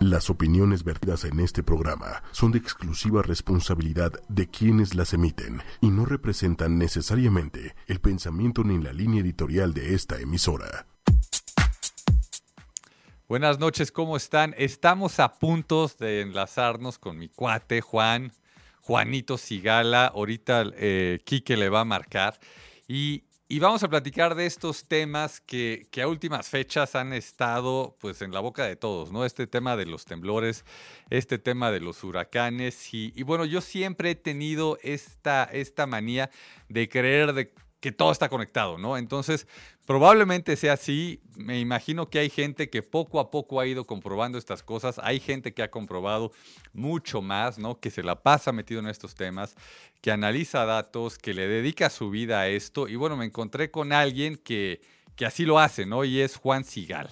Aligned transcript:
Las 0.00 0.30
opiniones 0.30 0.82
vertidas 0.82 1.24
en 1.24 1.40
este 1.40 1.62
programa 1.62 2.22
son 2.32 2.52
de 2.52 2.58
exclusiva 2.58 3.20
responsabilidad 3.20 4.12
de 4.30 4.48
quienes 4.48 4.94
las 4.94 5.12
emiten 5.12 5.62
y 5.82 5.90
no 5.90 6.06
representan 6.06 6.78
necesariamente 6.78 7.74
el 7.86 8.00
pensamiento 8.00 8.64
ni 8.64 8.82
la 8.82 8.94
línea 8.94 9.20
editorial 9.20 9.74
de 9.74 9.94
esta 9.94 10.18
emisora. 10.18 10.86
Buenas 13.28 13.58
noches, 13.58 13.92
¿cómo 13.92 14.16
están? 14.16 14.54
Estamos 14.56 15.20
a 15.20 15.34
punto 15.34 15.90
de 15.98 16.22
enlazarnos 16.22 16.98
con 16.98 17.18
mi 17.18 17.28
cuate 17.28 17.82
Juan, 17.82 18.32
Juanito 18.80 19.36
Sigala. 19.36 20.06
Ahorita 20.06 20.64
eh, 20.76 21.20
Quique 21.26 21.58
le 21.58 21.68
va 21.68 21.80
a 21.80 21.84
marcar. 21.84 22.40
Y 22.88 23.24
y 23.52 23.58
vamos 23.58 23.82
a 23.82 23.88
platicar 23.88 24.36
de 24.36 24.46
estos 24.46 24.84
temas 24.84 25.40
que, 25.40 25.88
a 26.00 26.06
últimas 26.06 26.48
fechas 26.48 26.94
han 26.94 27.12
estado 27.12 27.96
pues 27.98 28.22
en 28.22 28.32
la 28.32 28.38
boca 28.38 28.64
de 28.64 28.76
todos, 28.76 29.10
¿no? 29.10 29.24
Este 29.24 29.48
tema 29.48 29.74
de 29.74 29.86
los 29.86 30.04
temblores, 30.04 30.64
este 31.10 31.36
tema 31.36 31.72
de 31.72 31.80
los 31.80 32.04
huracanes. 32.04 32.94
Y, 32.94 33.12
y 33.16 33.24
bueno, 33.24 33.44
yo 33.44 33.60
siempre 33.60 34.12
he 34.12 34.14
tenido 34.14 34.78
esta, 34.84 35.42
esta 35.52 35.88
manía 35.88 36.30
de 36.68 36.88
creer 36.88 37.32
de 37.32 37.52
que 37.80 37.90
todo 37.90 38.12
está 38.12 38.28
conectado, 38.28 38.78
¿no? 38.78 38.96
Entonces, 38.96 39.48
probablemente 39.90 40.54
sea 40.54 40.74
así. 40.74 41.20
Me 41.34 41.58
imagino 41.58 42.08
que 42.08 42.20
hay 42.20 42.30
gente 42.30 42.70
que 42.70 42.80
poco 42.80 43.18
a 43.18 43.32
poco 43.32 43.58
ha 43.58 43.66
ido 43.66 43.88
comprobando 43.88 44.38
estas 44.38 44.62
cosas. 44.62 45.00
Hay 45.02 45.18
gente 45.18 45.52
que 45.52 45.64
ha 45.64 45.70
comprobado 45.72 46.30
mucho 46.72 47.22
más, 47.22 47.58
¿no? 47.58 47.80
Que 47.80 47.90
se 47.90 48.04
la 48.04 48.22
pasa 48.22 48.52
metido 48.52 48.78
en 48.78 48.86
estos 48.86 49.16
temas, 49.16 49.56
que 50.00 50.12
analiza 50.12 50.64
datos, 50.64 51.18
que 51.18 51.34
le 51.34 51.48
dedica 51.48 51.90
su 51.90 52.08
vida 52.08 52.38
a 52.38 52.46
esto. 52.46 52.86
Y 52.86 52.94
bueno, 52.94 53.16
me 53.16 53.24
encontré 53.24 53.72
con 53.72 53.92
alguien 53.92 54.36
que, 54.36 54.80
que 55.16 55.26
así 55.26 55.44
lo 55.44 55.58
hace, 55.58 55.86
¿no? 55.86 56.04
Y 56.04 56.20
es 56.20 56.36
Juan 56.36 56.62
Sigala. 56.62 57.10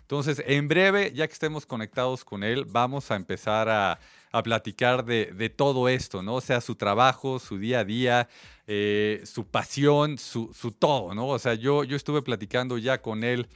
Entonces, 0.00 0.42
en 0.48 0.66
breve, 0.66 1.12
ya 1.14 1.28
que 1.28 1.32
estemos 1.32 1.64
conectados 1.64 2.24
con 2.24 2.42
él, 2.42 2.64
vamos 2.64 3.12
a 3.12 3.14
empezar 3.14 3.68
a, 3.68 4.00
a 4.32 4.42
platicar 4.42 5.04
de, 5.04 5.26
de, 5.26 5.48
todo 5.48 5.88
esto, 5.88 6.22
¿no? 6.22 6.36
O 6.36 6.40
sea, 6.40 6.60
su 6.60 6.74
trabajo, 6.74 7.38
su 7.38 7.58
día 7.58 7.80
a 7.80 7.84
día, 7.84 8.28
eh, 8.66 9.22
su 9.24 9.46
pasión, 9.46 10.18
su, 10.18 10.52
su, 10.52 10.72
todo, 10.72 11.14
¿no? 11.14 11.28
O 11.28 11.38
sea, 11.38 11.54
yo, 11.54 11.84
yo 11.84 11.96
estuve 11.96 12.22
platicando 12.22 12.78
ya 12.78 13.00
con 13.00 13.24
él 13.24 13.48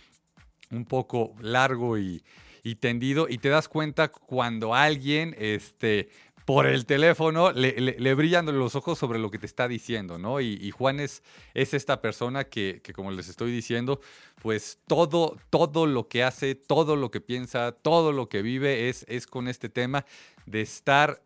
un 0.71 0.85
poco 0.85 1.35
largo 1.41 1.99
y, 1.99 2.23
y 2.63 2.77
tendido 2.77 3.29
y 3.29 3.39
te 3.39 3.49
das 3.49 3.69
cuenta 3.69 4.09
cuando 4.09 4.75
alguien 4.75 5.35
este, 5.39 6.09
por 6.53 6.67
el 6.67 6.85
teléfono 6.85 7.53
le, 7.53 8.15
brillan 8.15 8.47
los 8.59 8.75
ojos 8.75 8.99
sobre 8.99 9.21
lo 9.21 9.31
que 9.31 9.39
te 9.39 9.47
está 9.47 9.69
diciendo, 9.69 10.19
¿no? 10.19 10.41
Y, 10.41 10.71
Juan 10.73 10.99
es, 10.99 11.23
es, 11.55 11.75
esta 11.75 12.01
persona 12.01 12.43
que, 12.43 12.83
como 12.93 13.13
les 13.13 13.29
estoy 13.29 13.53
diciendo, 13.53 14.01
pues 14.43 14.81
todo, 14.89 15.37
todo 15.51 15.87
lo 15.87 16.09
que 16.09 16.25
hace, 16.25 16.57
todo 16.57 16.97
lo 16.97 17.13
que 17.13 17.21
piensa, 17.21 17.71
todo 17.71 18.11
lo 18.11 18.29
que 18.29 18.43
vive 18.43 18.89
es, 18.89 19.07
es 19.09 19.29
con 19.29 19.47
este 19.47 19.69
tema 19.69 20.05
de 20.45 20.63
estar 20.63 21.23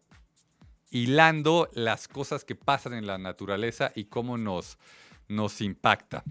hilando 0.91 1.71
las 1.73 2.07
cosas 2.07 2.45
que 2.45 2.55
pasan 2.55 2.93
en 2.93 3.07
la 3.07 3.17
naturaleza 3.17 3.93
y 3.95 4.05
cómo 4.05 4.37
nos, 4.37 4.77
nos 5.27 5.63
impacta. 5.63 6.23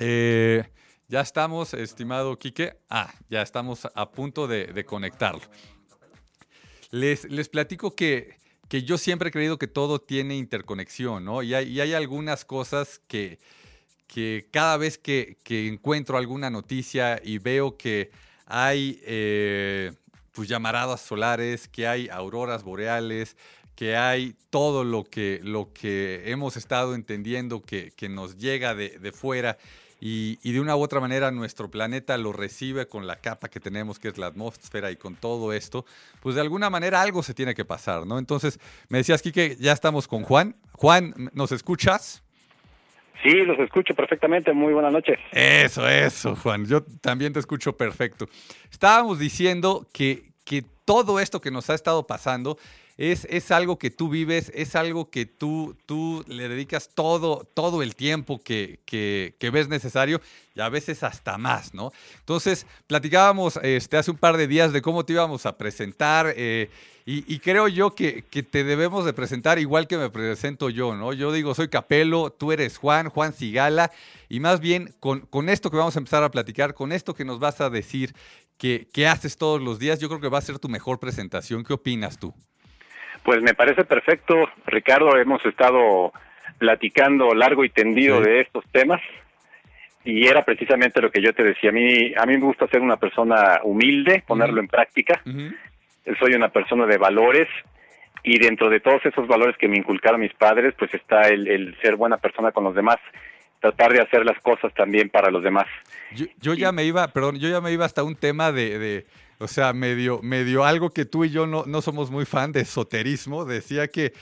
Eh, 0.00 0.64
ya 1.06 1.20
estamos, 1.20 1.72
estimado 1.74 2.36
Quique. 2.36 2.76
Ah, 2.90 3.14
ya 3.30 3.40
estamos 3.42 3.86
a 3.94 4.10
punto 4.10 4.48
de, 4.48 4.84
conectarlo. 4.84 5.42
Les, 6.90 7.24
les 7.24 7.48
platico 7.48 7.94
que, 7.94 8.36
que, 8.68 8.82
yo 8.82 8.98
siempre 8.98 9.28
he 9.28 9.32
creído 9.32 9.58
que 9.58 9.66
todo 9.66 10.00
tiene 10.00 10.36
interconexión, 10.36 11.24
¿no? 11.24 11.42
Y 11.42 11.54
hay, 11.54 11.92
algunas 11.94 12.44
cosas 12.44 13.00
que, 13.08 13.38
que 14.06 14.48
cada 14.50 14.76
vez 14.76 14.98
que, 14.98 15.38
que, 15.42 15.68
encuentro 15.68 16.16
alguna 16.16 16.50
noticia 16.50 17.20
y 17.22 17.38
veo 17.38 17.76
que 17.76 18.10
hay 18.46 19.00
eh, 19.04 19.92
pues 20.32 20.48
llamaradas 20.48 21.00
solares, 21.00 21.68
que 21.68 21.86
hay 21.88 22.08
auroras 22.08 22.62
boreales, 22.62 23.36
que 23.74 23.96
hay 23.96 24.34
todo 24.50 24.84
lo 24.84 25.04
que, 25.04 25.40
lo 25.42 25.72
que 25.72 26.30
hemos 26.30 26.56
estado 26.56 26.94
entendiendo 26.94 27.62
que, 27.62 27.92
que 27.96 28.08
nos 28.08 28.38
llega 28.38 28.74
de, 28.74 28.98
de 28.98 29.12
fuera 29.12 29.58
y, 30.00 30.38
y, 30.42 30.52
de 30.52 30.60
una 30.60 30.76
u 30.76 30.82
otra 30.82 31.00
manera 31.00 31.30
nuestro 31.30 31.70
planeta 31.70 32.16
lo 32.18 32.32
recibe 32.32 32.86
con 32.86 33.06
la 33.06 33.16
capa 33.16 33.48
que 33.48 33.60
tenemos, 33.60 33.98
que 33.98 34.08
es 34.08 34.18
la 34.18 34.26
atmósfera, 34.26 34.90
y 34.90 34.96
con 34.96 35.16
todo 35.16 35.52
esto, 35.52 35.86
pues 36.20 36.34
de 36.34 36.42
alguna 36.42 36.68
manera 36.68 37.00
algo 37.00 37.22
se 37.22 37.34
tiene 37.34 37.54
que 37.54 37.64
pasar, 37.64 38.06
¿no? 38.06 38.18
Entonces, 38.18 38.60
me 38.88 38.98
decías, 38.98 39.22
Kike, 39.22 39.56
ya 39.58 39.72
estamos 39.72 40.06
con 40.06 40.22
Juan. 40.22 40.56
Juan, 40.72 41.14
¿nos 41.32 41.52
escuchas? 41.52 42.22
Sí, 43.22 43.30
los 43.30 43.58
escucho 43.58 43.94
perfectamente. 43.94 44.52
Muy 44.52 44.72
buenas 44.72 44.92
noches. 44.92 45.18
Eso, 45.32 45.88
eso, 45.88 46.36
Juan. 46.36 46.66
Yo 46.66 46.82
también 47.00 47.32
te 47.32 47.40
escucho 47.40 47.76
perfecto. 47.76 48.26
Estábamos 48.70 49.18
diciendo 49.18 49.86
que, 49.92 50.30
que 50.44 50.62
todo 50.84 51.18
esto 51.18 51.40
que 51.40 51.50
nos 51.50 51.70
ha 51.70 51.74
estado 51.74 52.06
pasando 52.06 52.58
es, 52.98 53.26
es 53.30 53.50
algo 53.50 53.78
que 53.78 53.90
tú 53.90 54.08
vives, 54.08 54.50
es 54.54 54.74
algo 54.74 55.10
que 55.10 55.26
tú, 55.26 55.76
tú 55.84 56.24
le 56.28 56.48
dedicas 56.48 56.88
todo, 56.94 57.46
todo 57.52 57.82
el 57.82 57.94
tiempo 57.94 58.40
que, 58.40 58.80
que, 58.86 59.50
ves 59.50 59.68
necesario 59.68 60.20
y 60.54 60.60
a 60.60 60.68
veces 60.70 61.02
hasta 61.02 61.36
más, 61.36 61.74
¿no? 61.74 61.92
Entonces, 62.20 62.66
platicábamos 62.86 63.58
este, 63.62 63.98
hace 63.98 64.10
un 64.10 64.16
par 64.16 64.36
de 64.38 64.46
días 64.46 64.72
de 64.72 64.80
cómo 64.80 65.04
te 65.04 65.12
íbamos 65.12 65.44
a 65.44 65.58
presentar 65.58 66.32
eh, 66.36 66.70
y, 67.04 67.32
y, 67.32 67.38
creo 67.38 67.68
yo 67.68 67.94
que, 67.94 68.24
que, 68.24 68.42
te 68.42 68.64
debemos 68.64 69.04
de 69.04 69.12
presentar 69.12 69.58
igual 69.58 69.86
que 69.86 69.96
me 69.96 70.10
presento 70.10 70.70
yo, 70.70 70.96
¿no? 70.96 71.12
Yo 71.12 71.32
digo, 71.32 71.54
soy 71.54 71.68
Capelo, 71.68 72.30
tú 72.30 72.50
eres 72.50 72.78
Juan, 72.78 73.10
Juan 73.10 73.32
Sigala, 73.32 73.92
y 74.28 74.40
más 74.40 74.58
bien 74.58 74.92
con, 74.98 75.20
con 75.20 75.48
esto 75.48 75.70
que 75.70 75.76
vamos 75.76 75.94
a 75.94 76.00
empezar 76.00 76.24
a 76.24 76.30
platicar, 76.30 76.74
con 76.74 76.90
esto 76.90 77.14
que 77.14 77.24
nos 77.24 77.38
vas 77.38 77.60
a 77.60 77.70
decir 77.70 78.12
que, 78.56 78.88
que 78.92 79.06
haces 79.06 79.36
todos 79.36 79.60
los 79.60 79.78
días, 79.78 80.00
yo 80.00 80.08
creo 80.08 80.20
que 80.20 80.28
va 80.28 80.38
a 80.38 80.42
ser 80.42 80.58
tu 80.58 80.68
mejor 80.68 80.98
presentación. 80.98 81.62
¿Qué 81.62 81.74
opinas 81.74 82.18
tú? 82.18 82.34
Pues 83.26 83.42
me 83.42 83.54
parece 83.54 83.84
perfecto, 83.84 84.48
Ricardo. 84.66 85.16
Hemos 85.18 85.44
estado 85.44 86.12
platicando 86.58 87.34
largo 87.34 87.64
y 87.64 87.70
tendido 87.70 88.22
sí. 88.22 88.30
de 88.30 88.40
estos 88.42 88.64
temas 88.70 89.00
y 90.04 90.28
era 90.28 90.44
precisamente 90.44 91.02
lo 91.02 91.10
que 91.10 91.20
yo 91.20 91.34
te 91.34 91.42
decía. 91.42 91.70
A 91.70 91.72
mí, 91.72 92.14
a 92.16 92.24
mí 92.24 92.34
me 92.38 92.46
gusta 92.46 92.68
ser 92.68 92.80
una 92.80 92.98
persona 92.98 93.58
humilde, 93.64 94.22
ponerlo 94.24 94.54
uh 94.54 94.58
-huh. 94.58 94.60
en 94.60 94.68
práctica. 94.68 95.20
Uh 95.26 95.30
-huh. 95.30 95.56
Soy 96.20 96.34
una 96.34 96.50
persona 96.50 96.86
de 96.86 96.98
valores 96.98 97.48
y 98.22 98.38
dentro 98.38 98.70
de 98.70 98.78
todos 98.78 99.04
esos 99.04 99.26
valores 99.26 99.56
que 99.56 99.66
me 99.66 99.76
inculcaron 99.76 100.20
mis 100.20 100.34
padres, 100.34 100.74
pues 100.78 100.94
está 100.94 101.22
el, 101.22 101.48
el 101.48 101.76
ser 101.82 101.96
buena 101.96 102.18
persona 102.18 102.52
con 102.52 102.62
los 102.62 102.76
demás 102.76 102.98
tratar 103.60 103.92
de 103.92 104.02
hacer 104.02 104.24
las 104.24 104.40
cosas 104.40 104.72
también 104.74 105.10
para 105.10 105.30
los 105.32 105.42
demás. 105.42 105.66
Yo, 106.12 106.26
yo 106.40 106.54
ya 106.54 106.70
me 106.70 106.84
iba, 106.84 107.08
perdón, 107.08 107.40
yo 107.40 107.48
ya 107.48 107.60
me 107.60 107.72
iba 107.72 107.84
hasta 107.84 108.04
un 108.04 108.14
tema 108.14 108.52
de, 108.52 108.78
de 108.78 109.06
o 109.38 109.48
sea, 109.48 109.72
medio, 109.72 110.20
medio 110.22 110.64
algo 110.64 110.90
que 110.90 111.04
tú 111.04 111.24
y 111.24 111.30
yo 111.30 111.46
no, 111.46 111.64
no 111.66 111.82
somos 111.82 112.10
muy 112.10 112.24
fan 112.24 112.52
de 112.52 112.60
esoterismo. 112.60 113.44
Decía 113.44 113.88
que 113.88 114.12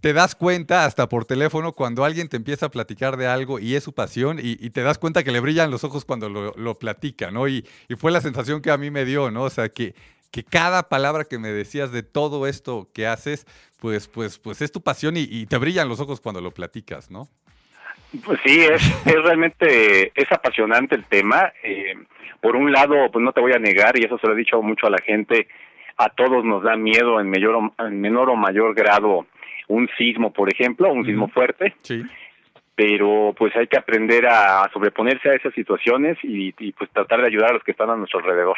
te 0.00 0.12
das 0.12 0.34
cuenta 0.34 0.84
hasta 0.84 1.08
por 1.08 1.24
teléfono 1.24 1.72
cuando 1.72 2.04
alguien 2.04 2.28
te 2.28 2.36
empieza 2.36 2.66
a 2.66 2.70
platicar 2.70 3.16
de 3.16 3.26
algo 3.26 3.58
y 3.58 3.74
es 3.74 3.84
su 3.84 3.92
pasión 3.92 4.38
y, 4.40 4.56
te 4.70 4.82
das 4.82 4.98
cuenta 4.98 5.24
que 5.24 5.32
le 5.32 5.40
brillan 5.40 5.70
los 5.70 5.84
ojos 5.84 6.04
cuando 6.04 6.28
lo, 6.28 6.78
platica, 6.78 7.30
¿no? 7.30 7.48
Y, 7.48 7.66
y, 7.88 7.96
fue 7.96 8.12
la 8.12 8.20
sensación 8.20 8.62
que 8.62 8.70
a 8.70 8.78
mí 8.78 8.90
me 8.90 9.04
dio, 9.04 9.30
¿no? 9.30 9.42
O 9.44 9.50
sea, 9.50 9.68
que, 9.70 9.94
que 10.30 10.44
cada 10.44 10.88
palabra 10.88 11.24
que 11.24 11.38
me 11.38 11.50
decías 11.50 11.90
de 11.90 12.02
todo 12.02 12.46
esto 12.46 12.88
que 12.92 13.06
haces, 13.06 13.46
pues, 13.78 14.06
pues, 14.06 14.38
pues 14.38 14.62
es 14.62 14.70
tu 14.70 14.82
pasión 14.82 15.16
y 15.16 15.46
te 15.46 15.56
brillan 15.58 15.88
los 15.88 16.00
ojos 16.00 16.20
cuando 16.20 16.40
lo 16.40 16.52
platicas, 16.52 17.10
¿no? 17.10 17.28
Pues 18.24 18.40
sí, 18.44 18.60
es, 18.60 19.06
es 19.06 19.22
realmente, 19.22 20.12
es 20.14 20.32
apasionante 20.32 20.94
el 20.94 21.04
tema. 21.04 21.52
Eh, 21.62 21.94
por 22.40 22.56
un 22.56 22.72
lado, 22.72 23.10
pues 23.10 23.22
no 23.22 23.32
te 23.32 23.40
voy 23.40 23.52
a 23.52 23.58
negar, 23.58 23.98
y 23.98 24.04
eso 24.04 24.18
se 24.18 24.26
lo 24.26 24.32
he 24.32 24.36
dicho 24.36 24.62
mucho 24.62 24.86
a 24.86 24.90
la 24.90 24.98
gente, 24.98 25.48
a 25.96 26.08
todos 26.10 26.44
nos 26.44 26.62
da 26.62 26.76
miedo 26.76 27.20
en, 27.20 27.28
mayor 27.28 27.54
o, 27.56 27.84
en 27.84 28.00
menor 28.00 28.30
o 28.30 28.36
mayor 28.36 28.74
grado 28.74 29.26
un 29.66 29.88
sismo, 29.98 30.32
por 30.32 30.50
ejemplo, 30.50 30.90
un 30.90 31.04
sismo 31.04 31.28
fuerte. 31.28 31.74
Sí. 31.82 32.02
Pero 32.74 33.34
pues 33.36 33.54
hay 33.56 33.66
que 33.66 33.76
aprender 33.76 34.24
a 34.26 34.70
sobreponerse 34.72 35.28
a 35.28 35.34
esas 35.34 35.52
situaciones 35.52 36.16
y, 36.22 36.54
y 36.58 36.72
pues 36.72 36.88
tratar 36.90 37.20
de 37.20 37.26
ayudar 37.26 37.50
a 37.50 37.54
los 37.54 37.64
que 37.64 37.72
están 37.72 37.90
a 37.90 37.96
nuestro 37.96 38.20
alrededor. 38.20 38.56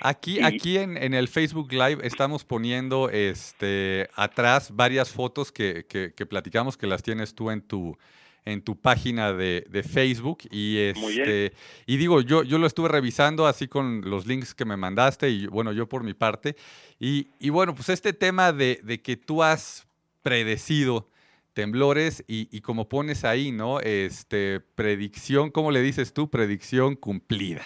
Aquí, 0.00 0.40
y, 0.40 0.42
aquí 0.42 0.78
en, 0.78 0.96
en, 0.96 1.14
el 1.14 1.28
Facebook 1.28 1.72
Live 1.72 1.98
estamos 2.02 2.44
poniendo 2.44 3.08
este 3.08 4.08
atrás 4.16 4.74
varias 4.74 5.14
fotos 5.14 5.52
que, 5.52 5.86
que, 5.88 6.12
que 6.12 6.26
platicamos 6.26 6.76
que 6.76 6.88
las 6.88 7.04
tienes 7.04 7.36
tú 7.36 7.52
en 7.52 7.62
tu 7.62 7.96
en 8.44 8.62
tu 8.62 8.80
página 8.80 9.32
de, 9.32 9.64
de 9.68 9.82
Facebook 9.82 10.38
y 10.50 10.78
este 10.78 11.52
y 11.86 11.96
digo 11.96 12.20
yo 12.20 12.42
yo 12.42 12.58
lo 12.58 12.66
estuve 12.66 12.88
revisando 12.88 13.46
así 13.46 13.68
con 13.68 14.02
los 14.04 14.26
links 14.26 14.54
que 14.54 14.64
me 14.64 14.76
mandaste 14.76 15.30
y 15.30 15.46
bueno 15.46 15.72
yo 15.72 15.88
por 15.88 16.02
mi 16.02 16.14
parte. 16.14 16.56
Y, 16.98 17.28
y 17.38 17.50
bueno 17.50 17.74
pues 17.74 17.88
este 17.88 18.12
tema 18.12 18.52
de, 18.52 18.80
de, 18.82 19.00
que 19.00 19.16
tú 19.16 19.42
has 19.42 19.86
predecido 20.22 21.08
temblores 21.52 22.24
y, 22.26 22.48
y, 22.50 22.60
como 22.62 22.88
pones 22.88 23.24
ahí 23.24 23.52
no 23.52 23.80
este 23.80 24.60
predicción 24.74 25.50
cómo 25.50 25.70
le 25.70 25.80
dices 25.80 26.12
tú 26.12 26.30
predicción 26.30 26.96
cumplida. 26.96 27.62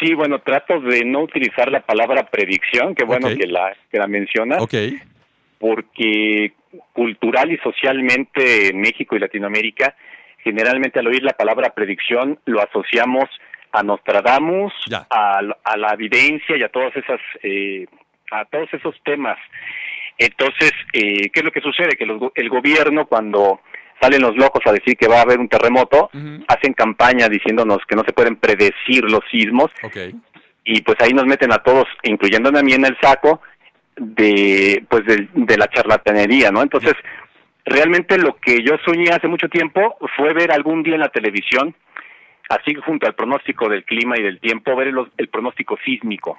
Sí 0.00 0.14
bueno 0.14 0.40
trato 0.40 0.80
de 0.80 1.04
no 1.04 1.22
utilizar 1.22 1.70
la 1.70 1.84
palabra 1.84 2.28
predicción 2.30 2.94
que 2.94 3.04
bueno 3.04 3.28
okay. 3.28 3.38
que 3.38 3.46
la 3.46 3.76
que 3.90 3.98
la 3.98 4.06
mencionas 4.08 4.60
okay. 4.60 4.98
porque 5.58 6.54
cultural 6.92 7.52
y 7.52 7.58
socialmente 7.58 8.68
en 8.68 8.80
México 8.80 9.16
y 9.16 9.20
Latinoamérica, 9.20 9.94
generalmente 10.38 11.00
al 11.00 11.06
oír 11.08 11.22
la 11.22 11.32
palabra 11.32 11.70
predicción 11.70 12.38
lo 12.44 12.60
asociamos 12.60 13.24
a 13.72 13.82
Nostradamus, 13.82 14.72
a, 15.10 15.40
a, 15.64 15.76
la 15.76 15.92
evidencia 15.92 16.56
y 16.56 16.62
a 16.62 16.68
todas 16.68 16.96
esas, 16.96 17.20
eh, 17.42 17.86
a 18.30 18.44
todos 18.46 18.72
esos 18.72 18.94
temas. 19.04 19.38
Entonces, 20.18 20.72
eh, 20.92 21.28
¿qué 21.30 21.40
es 21.40 21.44
lo 21.44 21.50
que 21.50 21.60
sucede? 21.60 21.96
Que 21.96 22.04
el 22.04 22.48
gobierno 22.48 23.06
cuando 23.06 23.60
salen 24.00 24.22
los 24.22 24.36
locos 24.36 24.62
a 24.66 24.72
decir 24.72 24.96
que 24.96 25.08
va 25.08 25.18
a 25.18 25.22
haber 25.22 25.38
un 25.38 25.48
terremoto, 25.48 26.10
hacen 26.48 26.74
campaña 26.74 27.28
diciéndonos 27.28 27.78
que 27.88 27.96
no 27.96 28.02
se 28.04 28.12
pueden 28.12 28.36
predecir 28.36 29.04
los 29.04 29.20
sismos, 29.30 29.70
y 30.64 30.80
pues 30.82 30.96
ahí 31.00 31.12
nos 31.12 31.26
meten 31.26 31.52
a 31.52 31.58
todos, 31.58 31.86
incluyéndome 32.02 32.58
a 32.58 32.62
mí 32.62 32.72
en 32.72 32.84
el 32.84 32.96
saco, 33.00 33.40
de 33.96 34.84
pues 34.88 35.04
de, 35.06 35.56
la 35.56 35.68
charlatanería, 35.68 36.50
¿no? 36.50 36.62
Entonces, 36.62 36.94
realmente 37.64 38.18
lo 38.18 38.36
que 38.36 38.62
yo 38.62 38.76
soñé 38.84 39.10
hace 39.10 39.28
mucho 39.28 39.48
tiempo 39.48 39.96
fue 40.16 40.32
ver 40.34 40.52
algún 40.52 40.82
día 40.82 40.94
en 40.94 41.00
la 41.00 41.08
televisión, 41.08 41.74
así 42.48 42.74
junto 42.74 43.06
al 43.06 43.14
pronóstico 43.14 43.68
del 43.68 43.84
clima 43.84 44.18
y 44.18 44.22
del 44.22 44.40
tiempo, 44.40 44.76
ver 44.76 44.92
el, 45.16 45.28
pronóstico 45.28 45.76
sísmico. 45.84 46.38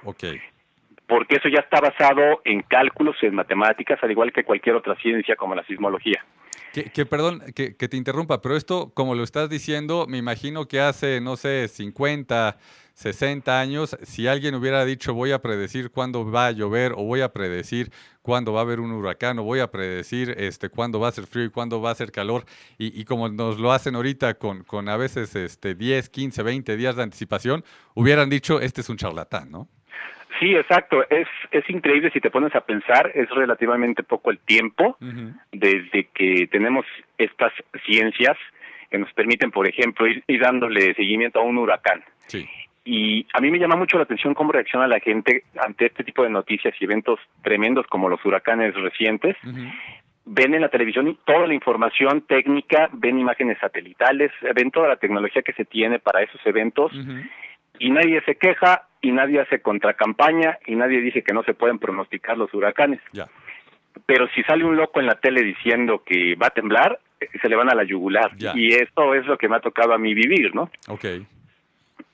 Porque 1.07 1.35
eso 1.35 1.49
ya 1.49 1.59
está 1.59 1.79
basado 1.79 2.41
en 2.43 2.61
cálculos, 2.63 3.15
en 3.21 3.33
matemáticas, 3.33 3.97
al 4.03 4.11
igual 4.11 4.31
que 4.31 4.43
cualquier 4.43 4.75
otra 4.75 4.95
ciencia 4.95 5.35
como 5.35 5.55
la 5.55 5.63
sismología. 5.63 6.23
Que, 6.93 7.05
perdón, 7.07 7.41
que, 7.55 7.75
que, 7.75 7.87
te 7.87 7.97
interrumpa, 7.97 8.39
pero 8.39 8.55
esto, 8.55 8.91
como 8.93 9.15
lo 9.15 9.23
estás 9.23 9.49
diciendo, 9.49 10.05
me 10.07 10.17
imagino 10.17 10.67
que 10.67 10.79
hace, 10.79 11.21
no 11.21 11.35
sé, 11.35 11.69
50, 11.69 12.55
60 12.97 13.59
años, 13.59 13.95
si 14.01 14.27
alguien 14.27 14.55
hubiera 14.55 14.83
dicho 14.83 15.13
voy 15.13 15.31
a 15.31 15.37
predecir 15.37 15.91
cuándo 15.91 16.29
va 16.31 16.47
a 16.47 16.51
llover 16.51 16.93
o 16.93 17.03
voy 17.03 17.21
a 17.21 17.29
predecir 17.29 17.91
cuándo 18.23 18.53
va 18.53 18.61
a 18.61 18.63
haber 18.63 18.79
un 18.79 18.91
huracán 18.91 19.37
o 19.37 19.43
voy 19.43 19.59
a 19.59 19.67
predecir 19.67 20.33
este, 20.35 20.69
cuándo 20.69 20.99
va 20.99 21.09
a 21.09 21.11
ser 21.11 21.27
frío 21.27 21.45
y 21.45 21.51
cuándo 21.51 21.79
va 21.79 21.91
a 21.91 21.95
ser 21.95 22.11
calor, 22.11 22.45
y, 22.79 23.05
como 23.05 23.29
nos 23.29 23.59
lo 23.59 23.71
hacen 23.71 23.93
ahorita 23.93 24.33
con, 24.33 24.63
con 24.63 24.89
a 24.89 24.97
veces 24.97 25.35
este, 25.35 25.75
10, 25.75 26.09
15, 26.09 26.41
20 26.41 26.75
días 26.75 26.95
de 26.95 27.03
anticipación, 27.03 27.63
hubieran 27.93 28.31
dicho 28.31 28.59
este 28.59 28.81
es 28.81 28.89
un 28.89 28.97
charlatán, 28.97 29.51
¿no? 29.51 29.67
Sí, 30.39 30.55
exacto. 30.55 31.07
Es, 31.11 31.27
es 31.51 31.69
increíble 31.69 32.09
si 32.11 32.19
te 32.19 32.31
pones 32.31 32.55
a 32.55 32.61
pensar, 32.61 33.11
es 33.13 33.29
relativamente 33.29 34.01
poco 34.01 34.31
el 34.31 34.39
tiempo 34.39 34.97
desde 35.51 36.09
que 36.15 36.47
tenemos 36.47 36.85
estas 37.19 37.53
ciencias 37.85 38.37
que 38.89 38.97
nos 38.97 39.13
permiten, 39.13 39.51
por 39.51 39.67
ejemplo, 39.67 40.07
ir, 40.07 40.23
ir 40.25 40.41
dándole 40.41 40.95
seguimiento 40.95 41.39
a 41.39 41.43
un 41.43 41.59
huracán. 41.59 42.03
Sí. 42.25 42.47
Y 42.89 43.27
a 43.33 43.41
mí 43.41 43.51
me 43.51 43.59
llama 43.59 43.75
mucho 43.75 43.97
la 43.97 44.03
atención 44.03 44.33
cómo 44.33 44.53
reacciona 44.53 44.87
la 44.87 45.01
gente 45.01 45.43
ante 45.59 45.87
este 45.87 46.05
tipo 46.05 46.23
de 46.23 46.29
noticias 46.29 46.73
y 46.79 46.85
eventos 46.85 47.19
tremendos 47.43 47.85
como 47.87 48.07
los 48.07 48.23
huracanes 48.23 48.73
recientes. 48.75 49.35
Ven 50.23 50.53
en 50.53 50.61
la 50.61 50.69
televisión 50.69 51.17
toda 51.25 51.47
la 51.47 51.53
información 51.53 52.21
técnica, 52.21 52.89
ven 52.93 53.19
imágenes 53.19 53.57
satelitales, 53.59 54.31
ven 54.55 54.71
toda 54.71 54.87
la 54.87 54.95
tecnología 54.95 55.41
que 55.41 55.51
se 55.51 55.65
tiene 55.65 55.99
para 55.99 56.21
esos 56.21 56.39
eventos 56.45 56.93
y 57.77 57.89
nadie 57.89 58.21
se 58.21 58.35
queja 58.35 58.87
y 59.01 59.11
nadie 59.11 59.41
hace 59.41 59.61
contracampaña 59.61 60.57
y 60.65 60.75
nadie 60.75 61.01
dice 61.01 61.23
que 61.23 61.33
no 61.33 61.43
se 61.43 61.55
pueden 61.55 61.79
pronosticar 61.79 62.37
los 62.37 62.53
huracanes. 62.53 63.01
Pero 64.05 64.29
si 64.29 64.43
sale 64.43 64.63
un 64.63 64.77
loco 64.77 65.01
en 65.01 65.07
la 65.07 65.15
tele 65.15 65.43
diciendo 65.43 66.03
que 66.05 66.35
va 66.35 66.47
a 66.47 66.51
temblar, 66.51 66.99
eh, 67.19 67.27
se 67.41 67.49
le 67.49 67.57
van 67.57 67.69
a 67.69 67.75
la 67.75 67.83
yugular. 67.83 68.31
Y 68.55 68.73
esto 68.75 69.13
es 69.13 69.25
lo 69.25 69.37
que 69.37 69.49
me 69.49 69.57
ha 69.57 69.59
tocado 69.59 69.93
a 69.93 69.97
mí 69.97 70.13
vivir, 70.13 70.55
¿no? 70.55 70.69
Okay. 70.87 71.25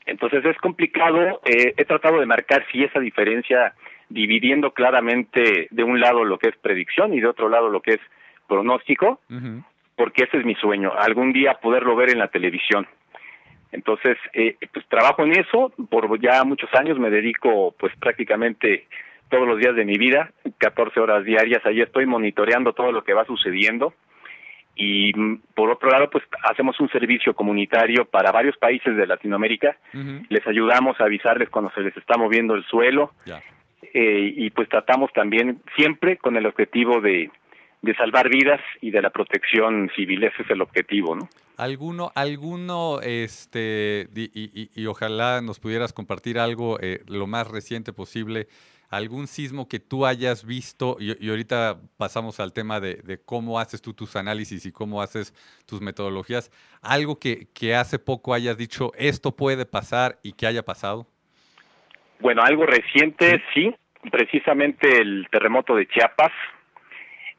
Entonces 0.05 0.43
es 0.45 0.57
complicado, 0.57 1.41
eh, 1.45 1.73
he 1.77 1.85
tratado 1.85 2.19
de 2.19 2.25
marcar 2.25 2.65
si 2.71 2.83
esa 2.83 2.99
diferencia 2.99 3.73
dividiendo 4.09 4.71
claramente 4.71 5.67
de 5.71 5.83
un 5.83 5.99
lado 5.99 6.23
lo 6.25 6.37
que 6.37 6.49
es 6.49 6.57
predicción 6.57 7.13
y 7.13 7.21
de 7.21 7.27
otro 7.27 7.49
lado 7.49 7.69
lo 7.69 7.81
que 7.81 7.91
es 7.91 8.01
pronóstico, 8.47 9.19
porque 9.95 10.25
ese 10.25 10.37
es 10.37 10.45
mi 10.45 10.55
sueño, 10.55 10.91
algún 10.95 11.31
día 11.31 11.55
poderlo 11.55 11.95
ver 11.95 12.09
en 12.09 12.19
la 12.19 12.27
televisión. 12.27 12.85
Entonces, 13.71 14.17
eh, 14.33 14.55
pues 14.71 14.85
trabajo 14.87 15.23
en 15.23 15.31
eso, 15.31 15.71
por 15.89 16.19
ya 16.19 16.43
muchos 16.43 16.69
años 16.75 16.99
me 16.99 17.09
dedico 17.09 17.73
pues 17.79 17.95
prácticamente 17.97 18.87
todos 19.29 19.47
los 19.47 19.57
días 19.57 19.75
de 19.75 19.85
mi 19.85 19.97
vida, 19.97 20.31
14 20.59 20.99
horas 20.99 21.25
diarias, 21.25 21.65
ahí 21.65 21.81
estoy 21.81 22.05
monitoreando 22.05 22.73
todo 22.73 22.91
lo 22.91 23.03
que 23.03 23.13
va 23.13 23.25
sucediendo 23.25 23.93
y 24.75 25.13
por 25.55 25.69
otro 25.69 25.89
lado 25.89 26.09
pues 26.09 26.23
hacemos 26.49 26.79
un 26.79 26.89
servicio 26.89 27.35
comunitario 27.35 28.05
para 28.05 28.31
varios 28.31 28.57
países 28.57 28.95
de 28.95 29.07
Latinoamérica. 29.07 29.77
Les 30.29 30.45
ayudamos 30.47 30.99
a 30.99 31.05
avisarles 31.05 31.49
cuando 31.49 31.71
se 31.71 31.81
les 31.81 31.95
está 31.95 32.17
moviendo 32.17 32.55
el 32.55 32.63
suelo. 32.65 33.11
Eh, 33.95 34.33
y 34.35 34.49
pues 34.49 34.69
tratamos 34.69 35.11
también 35.13 35.61
siempre 35.75 36.17
con 36.17 36.35
el 36.35 36.47
objetivo 36.47 36.99
de, 37.01 37.29
de 37.81 37.95
salvar 37.95 38.29
vidas 38.29 38.61
y 38.81 38.89
de 38.89 39.01
la 39.01 39.11
protección 39.11 39.91
civil. 39.95 40.23
Ese 40.23 40.41
es 40.41 40.49
el 40.49 40.61
objetivo 40.61 41.15
no 41.15 41.29
alguno 41.57 42.11
alguno 42.15 42.99
este 43.01 44.07
y, 44.15 44.69
y, 44.73 44.85
ojalá 44.87 45.41
nos 45.41 45.59
pudieras 45.59 45.93
compartir 45.93 46.39
algo 46.39 46.79
eh, 46.81 47.03
lo 47.07 47.27
más 47.27 47.47
reciente 47.47 47.93
posible 47.93 48.47
algún 48.95 49.27
sismo 49.27 49.67
que 49.67 49.79
tú 49.79 50.05
hayas 50.05 50.45
visto, 50.45 50.97
y, 50.99 51.29
ahorita 51.29 51.79
pasamos 51.97 52.39
al 52.39 52.53
tema 52.53 52.79
de, 52.79 53.19
cómo 53.25 53.59
haces 53.59 53.81
tú 53.81 53.93
tus 53.93 54.15
análisis 54.15 54.65
y 54.65 54.71
cómo 54.71 55.01
haces 55.01 55.33
tus 55.65 55.81
metodologías, 55.81 56.51
algo 56.81 57.17
que, 57.17 57.47
que 57.53 57.75
hace 57.75 57.97
poco 57.97 58.33
hayas 58.33 58.57
dicho, 58.57 58.91
esto 58.97 59.35
puede 59.35 59.65
pasar 59.65 60.19
y 60.21 60.33
que 60.33 60.45
haya 60.45 60.63
pasado. 60.63 61.07
Bueno, 62.19 62.43
algo 62.43 62.65
reciente, 62.65 63.43
sí, 63.53 63.73
precisamente 64.11 65.01
el 65.01 65.27
terremoto 65.31 65.75
de 65.75 65.87
Chiapas. 65.87 66.31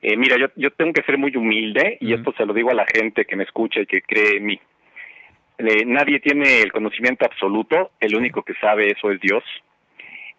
Eh, 0.02 0.16
mira, 0.16 0.36
yo, 0.36 0.48
yo 0.56 0.70
tengo 0.72 0.92
que 0.92 1.02
ser 1.02 1.16
muy 1.16 1.34
humilde 1.36 1.96
y 2.00 2.12
esto 2.12 2.34
se 2.36 2.44
lo 2.44 2.52
digo 2.52 2.70
a 2.70 2.74
la 2.74 2.84
gente 2.84 3.24
que 3.24 3.36
me 3.36 3.44
escucha 3.44 3.80
y 3.80 3.86
que 3.86 4.02
cree 4.02 4.38
en 4.38 4.46
mí. 4.46 4.60
Eh, 5.58 5.84
nadie 5.86 6.18
tiene 6.20 6.60
el 6.62 6.72
conocimiento 6.72 7.24
absoluto, 7.24 7.92
el 8.00 8.16
único 8.16 8.42
que 8.42 8.54
sabe 8.54 8.90
eso 8.90 9.10
es 9.12 9.20
Dios. 9.20 9.44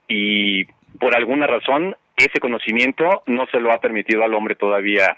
Y 0.07 0.65
por 0.99 1.15
alguna 1.15 1.47
razón 1.47 1.95
ese 2.17 2.39
conocimiento 2.39 3.23
no 3.25 3.45
se 3.47 3.59
lo 3.59 3.71
ha 3.71 3.79
permitido 3.79 4.23
al 4.23 4.33
hombre 4.33 4.55
todavía 4.55 5.17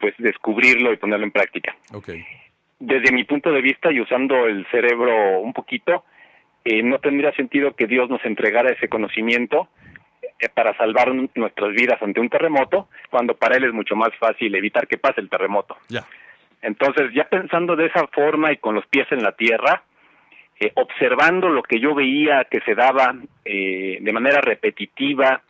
pues 0.00 0.14
descubrirlo 0.18 0.92
y 0.92 0.96
ponerlo 0.96 1.24
en 1.24 1.32
práctica. 1.32 1.76
Okay. 1.92 2.24
Desde 2.78 3.12
mi 3.12 3.24
punto 3.24 3.52
de 3.52 3.60
vista 3.60 3.92
y 3.92 4.00
usando 4.00 4.46
el 4.46 4.66
cerebro 4.70 5.40
un 5.40 5.52
poquito, 5.52 6.04
eh, 6.64 6.82
no 6.82 6.98
tendría 6.98 7.32
sentido 7.32 7.74
que 7.74 7.86
Dios 7.86 8.08
nos 8.08 8.24
entregara 8.24 8.70
ese 8.70 8.88
conocimiento 8.88 9.68
eh, 10.40 10.48
para 10.48 10.76
salvar 10.76 11.12
nuestras 11.34 11.70
vidas 11.74 12.00
ante 12.02 12.20
un 12.20 12.28
terremoto, 12.28 12.88
cuando 13.10 13.34
para 13.34 13.56
Él 13.56 13.64
es 13.64 13.72
mucho 13.72 13.96
más 13.96 14.10
fácil 14.18 14.54
evitar 14.54 14.86
que 14.86 14.98
pase 14.98 15.20
el 15.20 15.28
terremoto. 15.28 15.76
Entonces, 16.60 17.12
ya 17.14 17.28
pensando 17.28 17.76
de 17.76 17.86
esa 17.86 18.06
forma 18.08 18.52
y 18.52 18.56
con 18.56 18.74
los 18.74 18.86
pies 18.86 19.06
en 19.10 19.22
la 19.22 19.32
tierra, 19.32 19.82
eh, 20.62 20.70
observando 20.76 21.48
lo 21.48 21.60
que 21.60 21.80
yo 21.80 21.92
veía 21.92 22.44
que 22.44 22.60
se 22.60 22.76
daba 22.76 23.16
eh, 23.44 23.98
de 24.00 24.12
manera 24.12 24.40
repetitiva, 24.40 25.42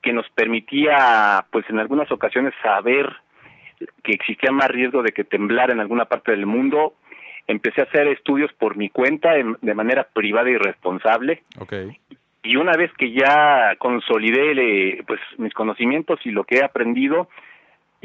que 0.00 0.12
nos 0.12 0.30
permitía, 0.30 1.44
pues 1.50 1.68
en 1.70 1.80
algunas 1.80 2.08
ocasiones, 2.12 2.54
saber 2.62 3.12
que 4.04 4.12
existía 4.12 4.52
más 4.52 4.68
riesgo 4.68 5.02
de 5.02 5.10
que 5.10 5.24
temblara 5.24 5.72
en 5.72 5.80
alguna 5.80 6.04
parte 6.04 6.30
del 6.30 6.46
mundo, 6.46 6.94
empecé 7.48 7.80
a 7.80 7.84
hacer 7.84 8.06
estudios 8.06 8.52
por 8.52 8.76
mi 8.76 8.90
cuenta 8.90 9.32
de 9.32 9.74
manera 9.74 10.06
privada 10.12 10.48
y 10.48 10.56
responsable. 10.56 11.42
Okay. 11.58 11.98
Y 12.44 12.54
una 12.54 12.76
vez 12.76 12.92
que 12.96 13.10
ya 13.10 13.74
consolidé 13.78 15.02
pues 15.04 15.18
mis 15.36 15.52
conocimientos 15.52 16.20
y 16.24 16.30
lo 16.30 16.44
que 16.44 16.58
he 16.58 16.64
aprendido, 16.64 17.28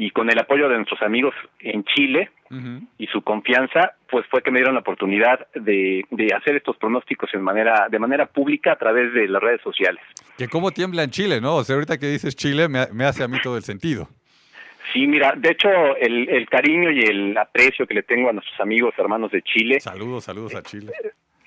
y 0.00 0.12
con 0.12 0.30
el 0.30 0.38
apoyo 0.38 0.66
de 0.70 0.76
nuestros 0.76 1.02
amigos 1.02 1.34
en 1.58 1.84
Chile 1.84 2.30
y 2.96 3.06
su 3.08 3.20
confianza, 3.20 3.92
pues 4.08 4.26
fue 4.30 4.42
que 4.42 4.50
me 4.50 4.58
dieron 4.58 4.74
la 4.74 4.80
oportunidad 4.80 5.46
de, 5.54 6.06
de, 6.10 6.34
hacer 6.34 6.56
estos 6.56 6.78
pronósticos 6.78 7.28
en 7.34 7.42
manera, 7.42 7.86
de 7.90 7.98
manera 7.98 8.24
pública 8.24 8.72
a 8.72 8.76
través 8.76 9.12
de 9.12 9.28
las 9.28 9.42
redes 9.42 9.60
sociales. 9.60 10.02
Que 10.38 10.48
cómo 10.48 10.70
tiembla 10.70 11.02
en 11.02 11.10
Chile, 11.10 11.42
¿no? 11.42 11.56
O 11.56 11.64
sea, 11.64 11.74
ahorita 11.74 11.98
que 11.98 12.06
dices 12.06 12.34
Chile 12.34 12.66
me, 12.66 12.86
me 12.94 13.04
hace 13.04 13.22
a 13.22 13.28
mí 13.28 13.36
todo 13.42 13.58
el 13.58 13.62
sentido. 13.62 14.08
Sí, 14.90 15.06
mira, 15.06 15.34
de 15.36 15.50
hecho, 15.50 15.68
el, 15.98 16.30
el, 16.30 16.48
cariño 16.48 16.90
y 16.90 17.00
el 17.00 17.36
aprecio 17.36 17.86
que 17.86 17.92
le 17.92 18.02
tengo 18.02 18.30
a 18.30 18.32
nuestros 18.32 18.58
amigos 18.58 18.94
hermanos 18.96 19.30
de 19.30 19.42
Chile. 19.42 19.80
Saludos, 19.80 20.24
saludos 20.24 20.54
a 20.54 20.62
Chile. 20.62 20.92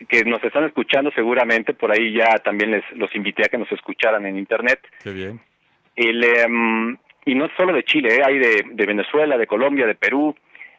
Que 0.08 0.24
nos 0.26 0.44
están 0.44 0.66
escuchando 0.66 1.10
seguramente, 1.16 1.74
por 1.74 1.92
ahí 1.92 2.14
ya 2.14 2.38
también 2.38 2.70
les 2.70 2.84
los 2.96 3.14
invité 3.16 3.46
a 3.46 3.50
que 3.50 3.58
nos 3.58 3.72
escucharan 3.72 4.28
en 4.28 4.38
internet. 4.38 4.80
Qué 5.02 5.12
bien. 5.12 5.42
El, 5.96 6.24
em, 6.24 6.98
y 7.26 7.36
no 7.36 7.50
solo 7.56 7.74
de 7.74 7.84
Chile, 7.84 8.16
¿eh? 8.16 8.22
hay 8.26 8.38
de, 8.38 8.66
de, 8.72 8.86
Venezuela, 8.86 9.38
de 9.38 9.48
Colombia, 9.48 9.86
de 9.86 9.96
Perú, 9.96 10.36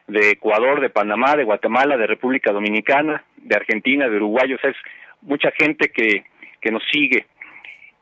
de 0.07 0.31
Ecuador, 0.31 0.81
de 0.81 0.89
Panamá, 0.89 1.35
de 1.35 1.43
Guatemala, 1.43 1.97
de 1.97 2.07
República 2.07 2.51
Dominicana, 2.51 3.23
de 3.37 3.55
Argentina, 3.55 4.07
de 4.07 4.17
Uruguay, 4.17 4.53
o 4.53 4.59
sea, 4.59 4.69
es 4.69 4.77
mucha 5.21 5.51
gente 5.51 5.89
que, 5.89 6.25
que 6.61 6.71
nos 6.71 6.83
sigue. 6.91 7.25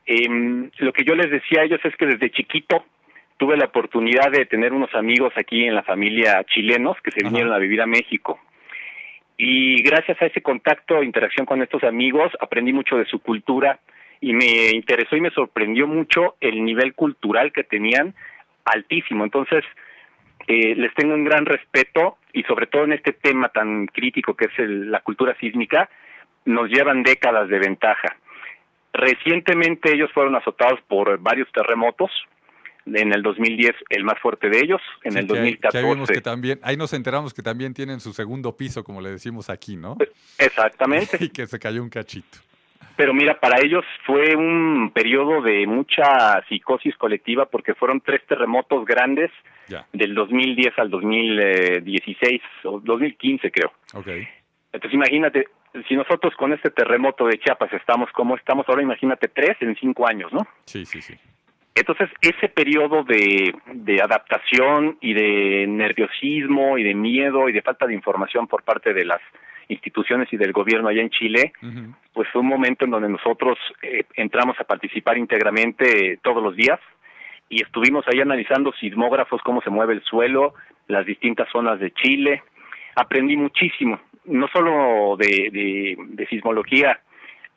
Eh, 0.06 0.70
lo 0.80 0.92
que 0.92 1.06
yo 1.06 1.16
les 1.16 1.32
decía 1.32 1.62
a 1.62 1.64
ellos 1.64 1.80
es 1.84 1.96
que 1.96 2.06
desde 2.06 2.32
chiquito 2.32 2.86
tuve 3.38 3.58
la 3.58 3.66
oportunidad 3.66 4.32
de 4.32 4.46
tener 4.46 4.74
unos 4.74 4.94
amigos 4.94 5.34
aquí 5.36 5.66
en 5.66 5.76
la 5.76 5.84
familia 5.84 6.44
chilenos 6.46 6.98
que 7.04 7.12
se 7.12 7.24
vinieron 7.24 7.54
a 7.54 7.58
vivir 7.58 7.82
a 7.82 7.86
México. 7.86 8.40
Y 9.38 9.82
gracias 9.82 10.22
a 10.22 10.28
ese 10.28 10.42
contacto 10.42 11.02
e 11.02 11.06
interacción 11.06 11.46
con 11.46 11.62
estos 11.62 11.84
amigos 11.84 12.32
aprendí 12.40 12.72
mucho 12.72 12.98
de 12.98 13.06
su 13.06 13.20
cultura 13.20 13.80
y 14.22 14.34
me 14.34 14.72
interesó 14.72 15.18
y 15.18 15.22
me 15.22 15.32
sorprendió 15.32 15.88
mucho 15.88 16.36
el 16.40 16.64
nivel 16.64 16.94
cultural 16.94 17.52
que 17.52 17.64
tenían 17.64 18.14
altísimo. 18.66 19.24
Entonces, 19.24 19.64
eh, 20.48 20.76
les 20.76 20.94
tengo 20.96 21.14
un 21.14 21.24
gran 21.24 21.46
respeto 21.46 22.18
y 22.34 22.44
sobre 22.44 22.68
todo 22.68 22.84
en 22.84 22.94
este 22.94 23.14
tema 23.14 23.50
tan 23.50 23.88
crítico 23.88 24.36
que 24.36 24.46
es 24.46 24.52
la 24.58 25.02
cultura 25.02 25.36
sísmica, 25.40 25.90
nos 26.46 26.70
llevan 26.70 27.04
décadas 27.04 27.48
de 27.50 27.60
ventaja. 27.60 28.18
Recientemente 28.92 29.94
ellos 29.94 30.12
fueron 30.14 30.36
azotados 30.36 30.80
por 30.88 31.18
varios 31.20 31.52
terremotos, 31.52 32.12
en 32.86 33.14
el 33.14 33.22
2010 33.24 33.72
el 33.90 34.04
más 34.04 34.20
fuerte 34.20 34.50
de 34.50 34.60
ellos, 34.60 34.82
en 35.04 35.18
el 35.18 35.26
2014. 35.26 36.14
Que, 36.14 36.22
también, 36.22 36.60
ahí 36.64 36.76
nos 36.76 36.94
enteramos 36.94 37.34
que 37.34 37.42
también 37.42 37.74
tienen 37.74 38.00
su 38.00 38.14
segundo 38.14 38.56
piso, 38.58 38.84
como 38.84 39.02
le 39.02 39.10
decimos 39.10 39.50
aquí, 39.50 39.78
¿no? 39.78 39.98
Exactamente. 40.38 41.18
y 41.22 41.30
que 41.30 41.48
se 41.48 41.60
cayó 41.60 41.82
un 41.82 41.90
cachito. 41.90 42.40
Pero 42.96 43.14
mira, 43.14 43.40
para 43.40 43.60
ellos 43.60 43.84
fue 44.06 44.36
un 44.36 44.92
periodo 44.94 45.42
de 45.42 45.66
mucha 45.66 46.44
psicosis 46.48 46.96
colectiva 46.96 47.46
porque 47.46 47.74
fueron 47.74 48.02
tres 48.02 48.22
terremotos 48.28 48.86
grandes 48.86 49.32
del 49.92 50.14
2010 50.14 50.78
al 50.78 50.90
2016 50.90 52.42
o 52.66 52.80
2015 52.80 53.52
creo. 53.52 53.72
Okay. 53.94 54.28
Entonces 54.72 54.94
imagínate, 54.94 55.48
si 55.88 55.96
nosotros 55.96 56.36
con 56.36 56.54
este 56.54 56.70
terremoto 56.70 57.26
de 57.26 57.40
Chiapas 57.40 57.74
estamos 57.74 58.12
como 58.12 58.36
estamos 58.36 58.68
ahora, 58.70 58.84
imagínate 58.84 59.28
tres 59.28 59.58
en 59.62 59.76
cinco 59.76 60.08
años, 60.08 60.32
¿no? 60.32 60.46
Sí, 60.66 60.86
sí, 60.86 61.02
sí. 61.02 61.16
Entonces, 61.76 62.10
ese 62.22 62.50
periodo 62.50 63.04
de, 63.04 63.52
de, 63.74 64.00
adaptación 64.00 64.98
y 65.02 65.14
de 65.14 65.66
nerviosismo 65.68 66.78
y 66.78 66.84
de 66.84 66.94
miedo 66.94 67.50
y 67.50 67.52
de 67.52 67.64
falta 67.64 67.88
de 67.88 67.96
información 67.96 68.48
por 68.48 68.62
parte 68.62 68.94
de 68.94 69.06
las 69.06 69.22
instituciones 69.68 70.32
y 70.32 70.38
del 70.38 70.52
gobierno 70.52 70.90
allá 70.90 71.02
en 71.02 71.10
Chile, 71.10 71.54
pues 72.14 72.28
fue 72.30 72.42
un 72.42 72.48
momento 72.48 72.86
en 72.86 72.92
donde 72.92 73.10
nosotros 73.10 73.58
eh, 73.82 74.04
entramos 74.16 74.60
a 74.60 74.64
participar 74.64 75.18
íntegramente 75.18 76.20
todos 76.22 76.44
los 76.44 76.56
días 76.56 76.80
y 77.50 77.62
estuvimos 77.62 78.06
ahí 78.08 78.20
analizando 78.22 78.74
sismógrafos, 78.74 79.42
cómo 79.42 79.62
se 79.62 79.70
mueve 79.70 79.94
el 79.94 80.04
suelo, 80.04 80.54
las 80.88 81.06
distintas 81.06 81.50
zonas 81.52 81.80
de 81.80 81.92
Chile. 81.92 82.44
Aprendí 82.96 83.36
muchísimo, 83.38 84.00
no 84.26 84.48
solo 84.48 85.16
de, 85.18 85.98
de 85.98 86.28
sismología 86.28 87.00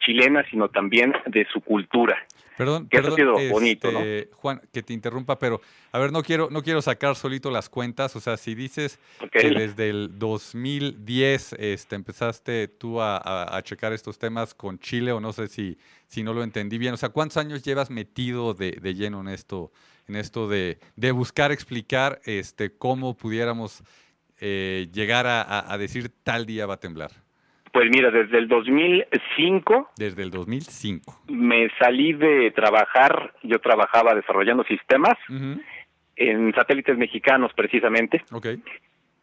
chilena, 0.00 0.44
sino 0.50 0.68
también 0.68 1.12
de 1.26 1.46
su 1.52 1.60
cultura. 1.60 2.16
Perdón, 2.56 2.88
perdón 2.88 3.38
este, 3.38 4.30
Juan, 4.32 4.62
que 4.72 4.82
te 4.82 4.94
interrumpa, 4.94 5.38
pero 5.38 5.60
a 5.92 5.98
ver, 5.98 6.10
no 6.10 6.22
quiero, 6.22 6.48
no 6.50 6.62
quiero 6.62 6.80
sacar 6.80 7.14
solito 7.14 7.50
las 7.50 7.68
cuentas. 7.68 8.16
O 8.16 8.20
sea, 8.20 8.38
si 8.38 8.54
dices 8.54 8.98
que 9.30 9.50
desde 9.50 9.90
el 9.90 10.18
2010 10.18 11.56
este, 11.58 11.96
empezaste 11.96 12.68
tú 12.68 13.02
a, 13.02 13.60
checar 13.62 13.92
estos 13.92 14.18
temas 14.18 14.54
con 14.54 14.78
Chile, 14.78 15.12
o 15.12 15.20
no 15.20 15.34
sé 15.34 15.48
si, 15.48 15.76
si 16.06 16.22
no 16.22 16.32
lo 16.32 16.42
entendí 16.42 16.78
bien. 16.78 16.94
O 16.94 16.96
sea, 16.96 17.10
¿cuántos 17.10 17.36
años 17.36 17.62
llevas 17.62 17.90
metido 17.90 18.54
de, 18.54 18.72
lleno 18.94 19.20
en 19.20 19.28
esto, 19.28 19.70
en 20.08 20.16
esto 20.16 20.48
de, 20.48 20.78
de, 20.96 21.10
buscar 21.10 21.52
explicar 21.52 22.20
este, 22.24 22.72
cómo 22.72 23.18
pudiéramos 23.18 23.82
eh, 24.40 24.88
llegar 24.94 25.26
a 25.26 25.76
decir 25.76 26.10
tal 26.22 26.46
día 26.46 26.64
va 26.64 26.74
a 26.74 26.80
temblar? 26.80 27.25
Pues 27.76 27.90
mira, 27.90 28.10
desde 28.10 28.38
el 28.38 28.48
2005. 28.48 29.90
Desde 29.98 30.22
el 30.22 30.30
2005. 30.30 31.24
Me 31.28 31.68
salí 31.78 32.14
de 32.14 32.50
trabajar, 32.52 33.34
yo 33.42 33.58
trabajaba 33.58 34.14
desarrollando 34.14 34.64
sistemas 34.64 35.12
en 36.16 36.54
satélites 36.54 36.96
mexicanos 36.96 37.52
precisamente. 37.54 38.24
Okay. 38.32 38.62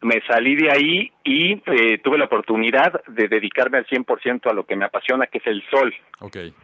Me 0.02 0.22
salí 0.28 0.54
de 0.54 0.70
ahí 0.70 1.10
y 1.24 1.54
eh, 1.66 1.98
tuve 1.98 2.16
la 2.16 2.26
oportunidad 2.26 3.02
de 3.08 3.26
dedicarme 3.26 3.78
al 3.78 3.86
100% 3.88 4.48
a 4.48 4.52
lo 4.52 4.64
que 4.64 4.76
me 4.76 4.84
apasiona, 4.84 5.26
que 5.26 5.38
es 5.38 5.46
el 5.48 5.60
sol. 5.68 5.92
Okay. 6.20 6.54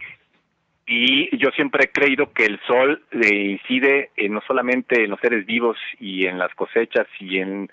Y 0.86 1.36
yo 1.38 1.50
siempre 1.56 1.86
he 1.86 1.90
creído 1.90 2.32
que 2.32 2.44
el 2.44 2.60
sol 2.68 3.02
eh, 3.10 3.34
incide 3.34 4.10
no 4.28 4.40
solamente 4.46 5.02
en 5.02 5.10
los 5.10 5.18
seres 5.18 5.44
vivos 5.44 5.76
y 5.98 6.26
en 6.26 6.38
las 6.38 6.54
cosechas 6.54 7.08
y 7.18 7.38
en 7.38 7.68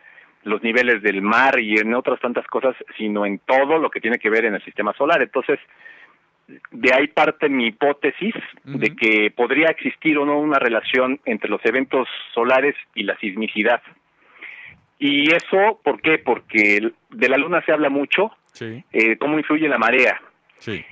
los 0.48 0.64
niveles 0.64 1.02
del 1.02 1.22
mar 1.22 1.60
y 1.60 1.78
en 1.78 1.94
otras 1.94 2.20
tantas 2.20 2.48
cosas, 2.48 2.76
sino 2.98 3.26
en 3.26 3.40
todo 3.40 3.78
lo 3.78 3.90
que 3.90 4.00
tiene 4.00 4.18
que 4.18 4.30
ver 4.30 4.46
en 4.46 4.56
el 4.56 4.64
sistema 4.64 4.94
solar. 4.94 5.22
Entonces, 5.22 5.60
de 6.72 6.94
ahí 6.94 7.08
parte 7.08 7.50
mi 7.50 7.68
hipótesis 7.68 8.34
de 8.64 8.96
que 8.96 9.32
podría 9.32 9.68
existir 9.68 10.18
o 10.18 10.26
no 10.26 10.40
una 10.40 10.60
relación 10.60 11.20
entre 11.26 11.50
los 11.50 11.64
eventos 11.66 12.08
solares 12.34 12.76
y 12.96 13.04
la 13.04 13.18
sismicidad. 13.18 13.82
Y 15.00 15.32
eso, 15.32 15.80
¿por 15.84 16.02
qué? 16.02 16.18
Porque 16.18 16.92
de 17.10 17.30
la 17.30 17.38
luna 17.38 17.62
se 17.66 17.72
habla 17.72 17.90
mucho, 17.90 18.32
eh, 18.60 19.18
cómo 19.18 19.38
influye 19.38 19.68
la 19.68 19.78
marea. 19.78 20.22
Sí. 20.58 20.84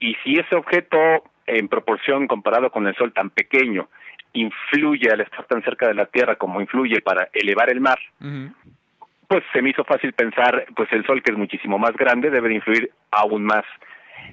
Y 0.00 0.14
si 0.22 0.34
ese 0.34 0.54
objeto, 0.54 0.98
en 1.46 1.68
proporción 1.68 2.26
comparado 2.26 2.70
con 2.70 2.86
el 2.86 2.94
Sol 2.96 3.12
tan 3.12 3.30
pequeño, 3.30 3.88
influye 4.34 5.10
al 5.10 5.20
estar 5.20 5.46
tan 5.46 5.62
cerca 5.62 5.88
de 5.88 5.94
la 5.94 6.06
Tierra 6.06 6.36
como 6.36 6.60
influye 6.60 7.00
para 7.00 7.28
elevar 7.32 7.70
el 7.70 7.80
mar, 7.80 7.98
pues 9.28 9.42
se 9.52 9.62
me 9.62 9.70
hizo 9.70 9.84
fácil 9.84 10.12
pensar, 10.12 10.66
pues 10.76 10.90
el 10.92 11.04
Sol, 11.06 11.22
que 11.22 11.32
es 11.32 11.38
muchísimo 11.38 11.78
más 11.78 11.92
grande, 11.92 12.30
debe 12.30 12.48
de 12.48 12.54
influir 12.56 12.90
aún 13.10 13.44
más. 13.44 13.64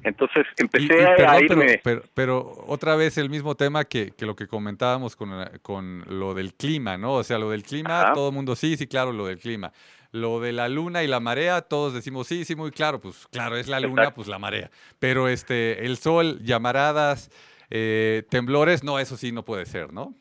Entonces 0.03 0.45
empecé 0.57 1.05
a 1.05 1.39
irme. 1.39 1.81
Pero, 2.13 2.51
otra 2.67 2.95
vez 2.95 3.17
el 3.17 3.29
mismo 3.29 3.55
tema 3.55 3.85
que, 3.85 4.11
que 4.11 4.25
lo 4.25 4.35
que 4.35 4.47
comentábamos 4.47 5.15
con, 5.15 5.31
con, 5.61 6.03
lo 6.07 6.33
del 6.33 6.53
clima, 6.53 6.97
¿no? 6.97 7.13
O 7.13 7.23
sea, 7.23 7.37
lo 7.37 7.49
del 7.49 7.63
clima, 7.63 8.13
todo 8.13 8.29
el 8.29 8.35
mundo 8.35 8.55
sí, 8.55 8.77
sí, 8.77 8.87
claro, 8.87 9.11
lo 9.11 9.27
del 9.27 9.37
clima. 9.37 9.71
Lo 10.11 10.41
de 10.41 10.51
la 10.51 10.67
luna 10.67 11.03
y 11.03 11.07
la 11.07 11.19
marea, 11.19 11.61
todos 11.61 11.93
decimos 11.93 12.27
sí, 12.27 12.43
sí, 12.43 12.55
muy 12.55 12.71
claro, 12.71 12.99
pues 12.99 13.27
claro, 13.31 13.55
es 13.55 13.67
la 13.67 13.79
luna, 13.79 14.13
pues 14.13 14.27
la 14.27 14.39
marea. 14.39 14.69
Pero 14.99 15.29
este, 15.29 15.85
el 15.85 15.97
sol, 15.97 16.39
llamaradas, 16.41 17.31
eh, 17.69 18.23
temblores, 18.29 18.83
no, 18.83 18.99
eso 18.99 19.15
sí 19.15 19.31
no 19.31 19.45
puede 19.45 19.65
ser, 19.65 19.93
¿no? 19.93 20.13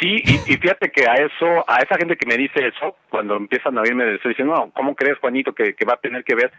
Sí, 0.00 0.22
y, 0.24 0.56
fíjate 0.56 0.90
que 0.90 1.04
a 1.06 1.14
eso, 1.14 1.64
a 1.68 1.76
esa 1.78 1.96
gente 1.96 2.16
que 2.16 2.26
me 2.26 2.38
dice 2.38 2.66
eso, 2.66 2.96
cuando 3.10 3.36
empiezan 3.36 3.76
a 3.76 3.82
oírme 3.82 4.04
de 4.04 4.14
eso, 4.16 4.28
dicen, 4.28 4.46
no, 4.46 4.70
¿cómo 4.72 4.94
crees, 4.94 5.18
Juanito, 5.18 5.52
que, 5.52 5.74
va 5.86 5.94
a 5.94 6.00
tener 6.00 6.24
que 6.24 6.34
ver? 6.34 6.52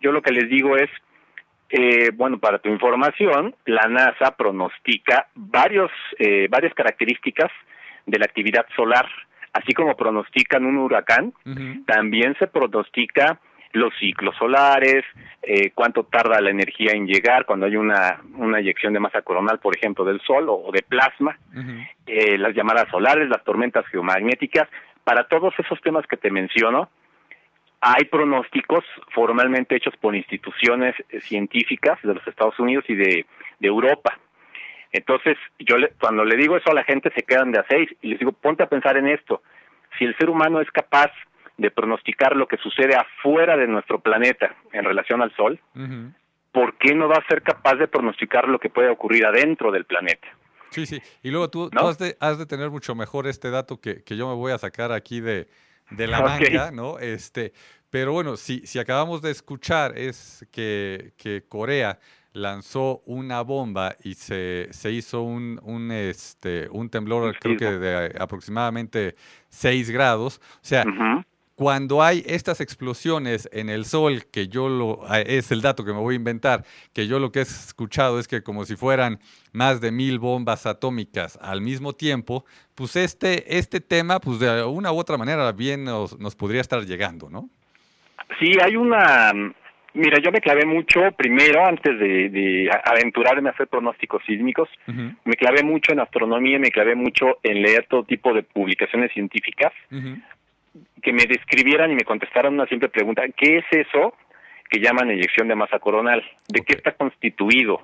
Yo 0.00 0.12
lo 0.12 0.22
que 0.22 0.32
les 0.32 0.48
digo 0.48 0.76
es, 0.76 0.88
eh, 1.68 2.10
bueno, 2.14 2.38
para 2.38 2.58
tu 2.58 2.70
información, 2.70 3.54
la 3.66 3.86
NASA 3.88 4.34
pronostica 4.34 5.28
varios, 5.34 5.90
eh, 6.18 6.48
varias 6.48 6.72
características 6.72 7.50
de 8.06 8.18
la 8.18 8.24
actividad 8.24 8.64
solar, 8.74 9.06
así 9.52 9.74
como 9.74 9.94
pronostican 9.94 10.64
un 10.64 10.78
huracán, 10.78 11.34
también 11.86 12.34
se 12.38 12.46
pronostica 12.46 13.38
los 13.72 13.94
ciclos 13.98 14.36
solares, 14.36 15.04
eh, 15.42 15.70
cuánto 15.70 16.04
tarda 16.04 16.40
la 16.40 16.50
energía 16.50 16.92
en 16.92 17.06
llegar 17.06 17.46
cuando 17.46 17.66
hay 17.66 17.76
una, 17.76 18.20
una 18.34 18.58
eyección 18.58 18.92
de 18.92 19.00
masa 19.00 19.22
coronal, 19.22 19.58
por 19.58 19.76
ejemplo, 19.76 20.04
del 20.04 20.20
Sol 20.22 20.46
o, 20.48 20.70
de 20.72 20.82
plasma, 20.82 21.38
eh, 22.06 22.36
las 22.36 22.54
llamadas 22.54 22.88
solares, 22.90 23.28
las 23.28 23.44
tormentas 23.44 23.86
geomagnéticas. 23.86 24.68
Para 25.04 25.24
todos 25.28 25.54
esos 25.58 25.80
temas 25.80 26.06
que 26.06 26.16
te 26.16 26.30
menciono, 26.30 26.90
hay 27.80 28.04
pronósticos 28.04 28.84
formalmente 29.14 29.76
hechos 29.76 29.96
por 29.96 30.14
instituciones 30.14 30.94
eh, 31.08 31.20
científicas 31.20 31.98
de 32.02 32.14
los 32.14 32.26
Estados 32.26 32.58
Unidos 32.58 32.84
y 32.88 32.94
de, 32.94 33.26
de 33.58 33.68
Europa. 33.68 34.18
Entonces, 34.92 35.38
yo 35.60 35.76
cuando 36.00 36.24
le 36.24 36.36
digo 36.36 36.56
eso 36.56 36.70
a 36.70 36.74
la 36.74 36.84
gente 36.84 37.10
se 37.14 37.22
quedan 37.22 37.52
de 37.52 37.60
a 37.60 37.66
seis 37.68 37.88
y 38.02 38.08
les 38.08 38.18
digo, 38.18 38.32
ponte 38.32 38.64
a 38.64 38.68
pensar 38.68 38.96
en 38.96 39.06
esto. 39.06 39.42
Si 39.96 40.04
el 40.04 40.16
ser 40.16 40.28
humano 40.28 40.60
es 40.60 40.70
capaz 40.70 41.12
de 41.60 41.70
pronosticar 41.70 42.34
lo 42.34 42.48
que 42.48 42.56
sucede 42.56 42.96
afuera 42.96 43.54
de 43.56 43.66
nuestro 43.66 44.00
planeta 44.00 44.56
en 44.72 44.82
relación 44.82 45.20
al 45.20 45.34
Sol, 45.36 45.60
¿por 46.52 46.78
qué 46.78 46.94
no 46.94 47.06
va 47.06 47.16
a 47.16 47.26
ser 47.28 47.42
capaz 47.42 47.74
de 47.74 47.86
pronosticar 47.86 48.48
lo 48.48 48.58
que 48.58 48.70
puede 48.70 48.88
ocurrir 48.88 49.26
adentro 49.26 49.70
del 49.70 49.84
planeta? 49.84 50.26
Sí, 50.70 50.86
sí. 50.86 51.02
Y 51.22 51.30
luego 51.30 51.50
tú, 51.50 51.70
has, 51.76 51.98
de, 51.98 52.16
has, 52.18 52.38
de, 52.38 52.46
tener 52.46 52.70
mucho 52.70 52.94
mejor 52.94 53.26
este 53.26 53.50
dato 53.50 53.78
que, 53.78 54.02
que 54.02 54.16
yo 54.16 54.26
me 54.28 54.34
voy 54.34 54.52
a 54.52 54.58
sacar 54.58 54.90
aquí 54.90 55.20
de, 55.20 55.48
de 55.90 56.06
la 56.06 56.22
manga, 56.22 56.70
¿no? 56.70 56.98
Este, 56.98 57.52
pero 57.90 58.12
bueno, 58.12 58.36
si, 58.38 58.66
si 58.66 58.78
acabamos 58.78 59.20
de 59.20 59.30
escuchar 59.30 59.98
es 59.98 60.46
que, 60.50 61.12
que 61.18 61.42
Corea 61.46 61.98
lanzó 62.32 63.02
una 63.04 63.42
bomba 63.42 63.96
y 64.02 64.14
se, 64.14 64.68
se 64.70 64.92
hizo 64.92 65.22
un, 65.22 65.60
un, 65.62 65.90
este, 65.90 66.68
un 66.70 66.88
temblor, 66.88 67.36
creo 67.38 67.56
que 67.56 67.66
de 67.66 68.16
aproximadamente 68.18 69.16
6 69.48 69.90
grados. 69.90 70.40
O 70.54 70.58
sea, 70.62 70.84
cuando 71.60 72.02
hay 72.02 72.22
estas 72.26 72.62
explosiones 72.62 73.46
en 73.52 73.68
el 73.68 73.84
sol, 73.84 74.22
que 74.32 74.48
yo 74.48 74.70
lo, 74.70 75.00
ah, 75.06 75.20
es 75.20 75.52
el 75.52 75.60
dato 75.60 75.84
que 75.84 75.92
me 75.92 75.98
voy 75.98 76.14
a 76.14 76.16
inventar, 76.16 76.64
que 76.94 77.06
yo 77.06 77.18
lo 77.18 77.32
que 77.32 77.40
he 77.40 77.42
escuchado 77.42 78.18
es 78.18 78.26
que 78.28 78.42
como 78.42 78.64
si 78.64 78.76
fueran 78.76 79.18
más 79.52 79.82
de 79.82 79.92
mil 79.92 80.18
bombas 80.18 80.64
atómicas 80.64 81.38
al 81.42 81.60
mismo 81.60 81.92
tiempo, 81.92 82.46
pues 82.74 82.96
este, 82.96 83.58
este 83.58 83.82
tema, 83.82 84.20
pues 84.20 84.38
de 84.38 84.64
una 84.64 84.90
u 84.90 84.96
otra 84.96 85.18
manera 85.18 85.52
bien 85.52 85.84
nos, 85.84 86.18
nos 86.18 86.34
podría 86.34 86.62
estar 86.62 86.80
llegando, 86.86 87.28
¿no? 87.28 87.50
Sí, 88.38 88.54
hay 88.64 88.76
una, 88.76 89.30
Mira, 89.92 90.18
yo 90.22 90.30
me 90.30 90.40
clavé 90.40 90.64
mucho, 90.64 91.10
primero, 91.12 91.66
antes 91.66 91.98
de, 91.98 92.70
aventurarme 92.84 93.48
a 93.48 93.52
hacer 93.52 93.66
pronósticos 93.66 94.22
sísmicos, 94.24 94.68
me 94.86 95.34
clavé 95.34 95.64
mucho 95.64 95.92
en 95.92 96.00
astronomía, 96.00 96.58
me 96.58 96.70
clavé 96.70 96.94
mucho 96.94 97.38
en 97.42 97.60
leer 97.60 97.86
todo 97.88 98.04
tipo 98.04 98.32
de 98.32 98.44
publicaciones 98.44 99.12
científicas, 99.12 99.72
que 101.02 101.12
me 101.12 101.24
describieran 101.24 101.90
y 101.90 101.94
me 101.94 102.04
contestaran 102.04 102.54
una 102.54 102.66
simple 102.66 102.88
pregunta, 102.88 103.22
¿qué 103.36 103.58
es 103.58 103.64
eso 103.70 104.14
que 104.68 104.80
llaman 104.80 105.10
eyección 105.10 105.48
de 105.48 105.54
masa 105.54 105.78
coronal? 105.78 106.22
¿De 106.48 106.62
qué 106.62 106.74
está 106.74 106.92
constituido? 106.92 107.82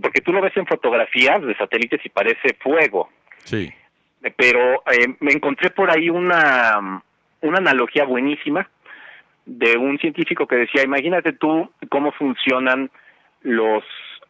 Porque 0.00 0.20
tú 0.20 0.32
lo 0.32 0.40
ves 0.40 0.56
en 0.56 0.66
fotografías 0.66 1.42
de 1.42 1.56
satélites 1.56 2.04
y 2.04 2.08
parece 2.08 2.54
fuego. 2.60 3.10
Sí. 3.44 3.72
Pero 4.36 4.82
eh, 4.90 5.14
me 5.20 5.32
encontré 5.32 5.70
por 5.70 5.90
ahí 5.90 6.10
una, 6.10 7.02
una 7.42 7.58
analogía 7.58 8.04
buenísima 8.04 8.68
de 9.44 9.76
un 9.76 9.98
científico 9.98 10.46
que 10.46 10.56
decía, 10.56 10.82
imagínate 10.82 11.32
tú 11.32 11.70
cómo 11.88 12.10
funcionan 12.12 12.90
los 13.42 13.84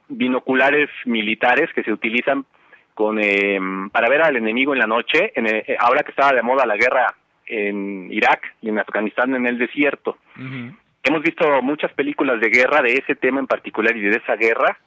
binoculares 0.08 0.90
militares 1.06 1.72
que 1.74 1.82
se 1.82 1.92
utilizan 1.92 2.44
con 2.94 3.18
eh, 3.18 3.58
para 3.92 4.08
ver 4.08 4.22
al 4.22 4.36
enemigo 4.36 4.72
en 4.72 4.78
la 4.78 4.86
noche, 4.86 5.32
en 5.34 5.46
eh, 5.46 5.76
ahora 5.78 6.02
que 6.02 6.10
estaba 6.10 6.32
de 6.32 6.42
moda 6.42 6.66
la 6.66 6.76
guerra 6.76 7.14
en 7.46 8.12
Irak 8.12 8.54
y 8.60 8.68
en 8.68 8.78
Afganistán 8.78 9.34
en 9.34 9.46
el 9.46 9.58
desierto. 9.58 10.18
Hemos 11.02 11.22
visto 11.22 11.62
muchas 11.62 11.92
películas 11.92 12.40
de 12.40 12.50
guerra 12.50 12.82
de 12.82 12.94
ese 12.94 13.14
tema 13.14 13.40
en 13.40 13.46
particular 13.46 13.96
y 13.96 14.00
de 14.00 14.16
esa 14.16 14.36
guerra, 14.36 14.78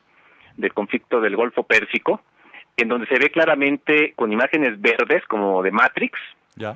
del 0.57 0.73
conflicto 0.73 1.21
del 1.21 1.35
Golfo 1.35 1.63
Pérsico, 1.63 2.21
en 2.75 2.89
donde 2.89 3.07
se 3.07 3.17
ve 3.17 3.29
claramente 3.29 4.13
con 4.15 4.31
imágenes 4.31 4.79
verdes 4.81 5.23
como 5.27 5.63
de 5.63 5.71
Matrix, 5.71 6.19
ya. 6.55 6.73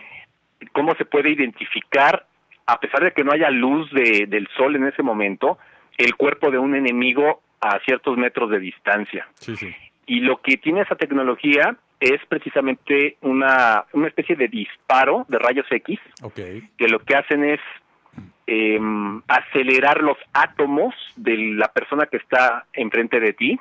cómo 0.72 0.96
se 0.96 1.06
puede 1.06 1.30
identificar, 1.30 2.26
a 2.66 2.80
pesar 2.80 3.04
de 3.04 3.12
que 3.12 3.24
no 3.24 3.34
haya 3.34 3.50
luz 3.50 3.92
de, 3.92 4.26
del 4.28 4.48
sol 4.56 4.76
en 4.76 4.88
ese 4.88 5.04
momento, 5.04 5.58
el 5.98 6.16
cuerpo 6.16 6.50
de 6.50 6.58
un 6.58 6.76
enemigo 6.76 7.42
a 7.60 7.80
ciertos 7.80 8.18
metros 8.18 8.50
de 8.50 8.60
distancia. 8.60 9.28
Sí, 9.36 9.56
sí. 9.56 9.74
Y 10.06 10.22
lo 10.22 10.42
que 10.42 10.58
tiene 10.58 10.82
esa 10.82 10.96
tecnología 10.96 11.78
es 12.00 12.20
precisamente 12.28 13.18
una, 13.22 13.86
una 13.94 14.08
especie 14.08 14.36
de 14.36 14.48
disparo 14.48 15.26
de 15.30 15.40
rayos 15.40 15.66
X, 15.70 16.00
okay. 16.22 16.70
que 16.78 16.88
lo 16.88 17.00
que 17.00 17.16
hacen 17.16 17.44
es 17.46 17.60
eh, 18.48 18.80
acelerar 19.28 20.02
los 20.02 20.18
átomos 20.34 20.94
de 21.16 21.38
la 21.56 21.70
persona 21.72 22.06
que 22.08 22.18
está 22.18 22.66
enfrente 22.74 23.20
de 23.20 23.34
ti, 23.34 23.60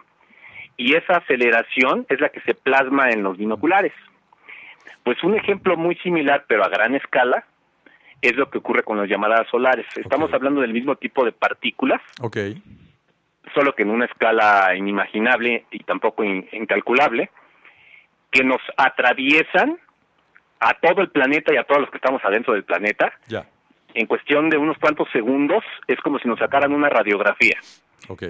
y 0.76 0.94
esa 0.94 1.18
aceleración 1.18 2.06
es 2.08 2.20
la 2.20 2.30
que 2.30 2.40
se 2.40 2.54
plasma 2.54 3.10
en 3.10 3.22
los 3.22 3.36
binoculares. 3.36 3.92
Pues 5.04 5.22
un 5.22 5.36
ejemplo 5.36 5.76
muy 5.76 5.94
similar, 5.96 6.44
pero 6.48 6.64
a 6.64 6.68
gran 6.68 6.94
escala, 6.94 7.44
es 8.20 8.36
lo 8.36 8.50
que 8.50 8.58
ocurre 8.58 8.82
con 8.82 8.98
las 8.98 9.08
llamadas 9.08 9.46
solares. 9.48 9.86
Estamos 9.96 10.26
Okay. 10.28 10.36
hablando 10.36 10.60
del 10.60 10.72
mismo 10.72 10.96
tipo 10.96 11.24
de 11.24 11.32
partículas, 11.32 12.00
solo 13.54 13.74
que 13.74 13.82
en 13.82 13.90
una 13.90 14.06
escala 14.06 14.74
inimaginable 14.76 15.66
y 15.70 15.80
tampoco 15.80 16.24
in- 16.24 16.48
incalculable, 16.52 17.30
que 18.32 18.42
nos 18.42 18.60
atraviesan 18.76 19.78
a 20.58 20.74
todo 20.74 21.02
el 21.02 21.10
planeta 21.10 21.52
y 21.54 21.56
a 21.58 21.64
todos 21.64 21.82
los 21.82 21.90
que 21.90 21.98
estamos 21.98 22.24
adentro 22.24 22.54
del 22.54 22.64
planeta. 22.64 23.12
Ya. 23.28 23.46
En 23.94 24.06
cuestión 24.06 24.48
de 24.48 24.56
unos 24.56 24.78
cuantos 24.78 25.08
segundos, 25.12 25.62
es 25.86 26.00
como 26.00 26.18
si 26.18 26.26
nos 26.26 26.38
sacaran 26.38 26.72
una 26.72 26.88
radiografía. 26.88 27.58
Ok. 28.08 28.22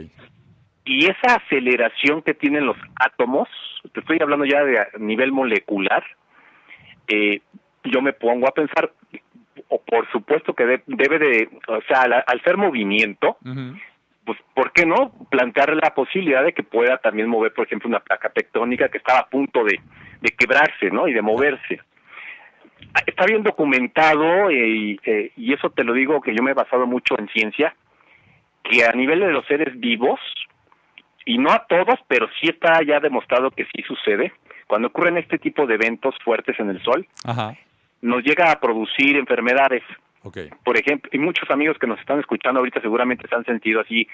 Y 0.85 1.05
esa 1.07 1.37
aceleración 1.37 2.23
que 2.23 2.35
tienen 2.35 2.67
los 2.67 2.77
átomos, 2.97 3.49
te 3.93 4.01
estoy 4.01 4.19
hablando 4.21 4.45
ya 4.45 4.65
de 4.65 4.81
a 4.81 4.89
nivel 4.99 5.31
molecular, 5.31 6.05
eh, 7.07 7.41
yo 7.85 8.03
me 8.03 8.13
pongo 8.13 8.49
a 8.49 8.53
pensar, 8.55 8.91
o 9.69 9.81
por 9.83 10.11
supuesto 10.11 10.55
que 10.55 10.67
de- 10.67 10.83
debe 10.87 11.19
de, 11.21 11.49
o 11.69 11.81
sea, 11.83 12.03
al, 12.03 12.13
al 12.27 12.43
ser 12.43 12.57
movimiento, 12.57 13.37
Ujú. 13.45 13.77
Pues, 14.25 14.39
¿por 14.55 14.73
qué 14.73 14.87
no 14.87 15.13
plantear 15.31 15.75
la 15.75 15.95
posibilidad 15.95 16.45
de 16.45 16.53
que 16.53 16.63
pueda 16.63 16.99
también 16.99 17.29
mover, 17.29 17.53
por 17.53 17.67
ejemplo, 17.67 17.89
una 17.89 18.01
placa 18.01 18.31
tectónica 18.31 18.89
que 18.89 18.99
estaba 18.99 19.21
a 19.21 19.29
punto 19.29 19.65
de, 19.65 19.81
de 20.21 20.31
quebrarse, 20.31 20.91
¿no? 20.91 21.09
Y 21.09 21.13
de 21.13 21.23
moverse. 21.23 21.81
Está 23.07 23.25
bien 23.27 23.43
documentado 23.43 24.51
eh, 24.51 24.69
y, 24.69 25.01
eh, 25.05 25.33
y 25.37 25.53
eso 25.53 25.71
te 25.71 25.85
lo 25.85 25.93
digo 25.93 26.21
que 26.21 26.35
yo 26.35 26.43
me 26.43 26.51
he 26.51 26.55
basado 26.55 26.87
mucho 26.87 27.19
en 27.19 27.29
ciencia, 27.29 27.75
que 28.63 28.85
a 28.85 28.93
nivel 28.93 29.21
de 29.21 29.33
los 29.33 29.47
seres 29.47 29.79
vivos, 29.79 30.21
y 31.25 31.39
no 31.39 31.51
a 31.51 31.67
todos, 31.67 31.99
pero 32.09 32.29
sí 32.41 32.49
está 32.49 32.81
ya 32.83 33.01
demostrado 33.01 33.51
que 33.51 33.65
sí 33.67 33.83
sucede, 33.83 34.33
cuando 34.67 34.89
ocurren 34.89 35.19
este 35.19 35.39
tipo 35.39 35.67
de 35.67 35.75
eventos 35.75 36.15
fuertes 36.25 36.59
en 36.59 36.71
el 36.71 36.83
sol, 36.83 37.07
Ajá. 37.25 37.57
nos 38.01 38.23
llega 38.23 38.51
a 38.51 38.61
producir 38.61 39.17
enfermedades 39.17 39.83
Por 40.65 40.77
ejemplo, 40.77 41.11
y 41.13 41.19
muchos 41.19 41.51
amigos 41.51 41.79
que 41.79 41.87
nos 41.87 41.99
están 42.01 42.21
escuchando 42.21 42.61
ahorita 42.61 42.81
seguramente 42.81 43.27
se 43.29 43.35
han 43.35 43.45
sentido 43.45 43.81
así 43.81 44.07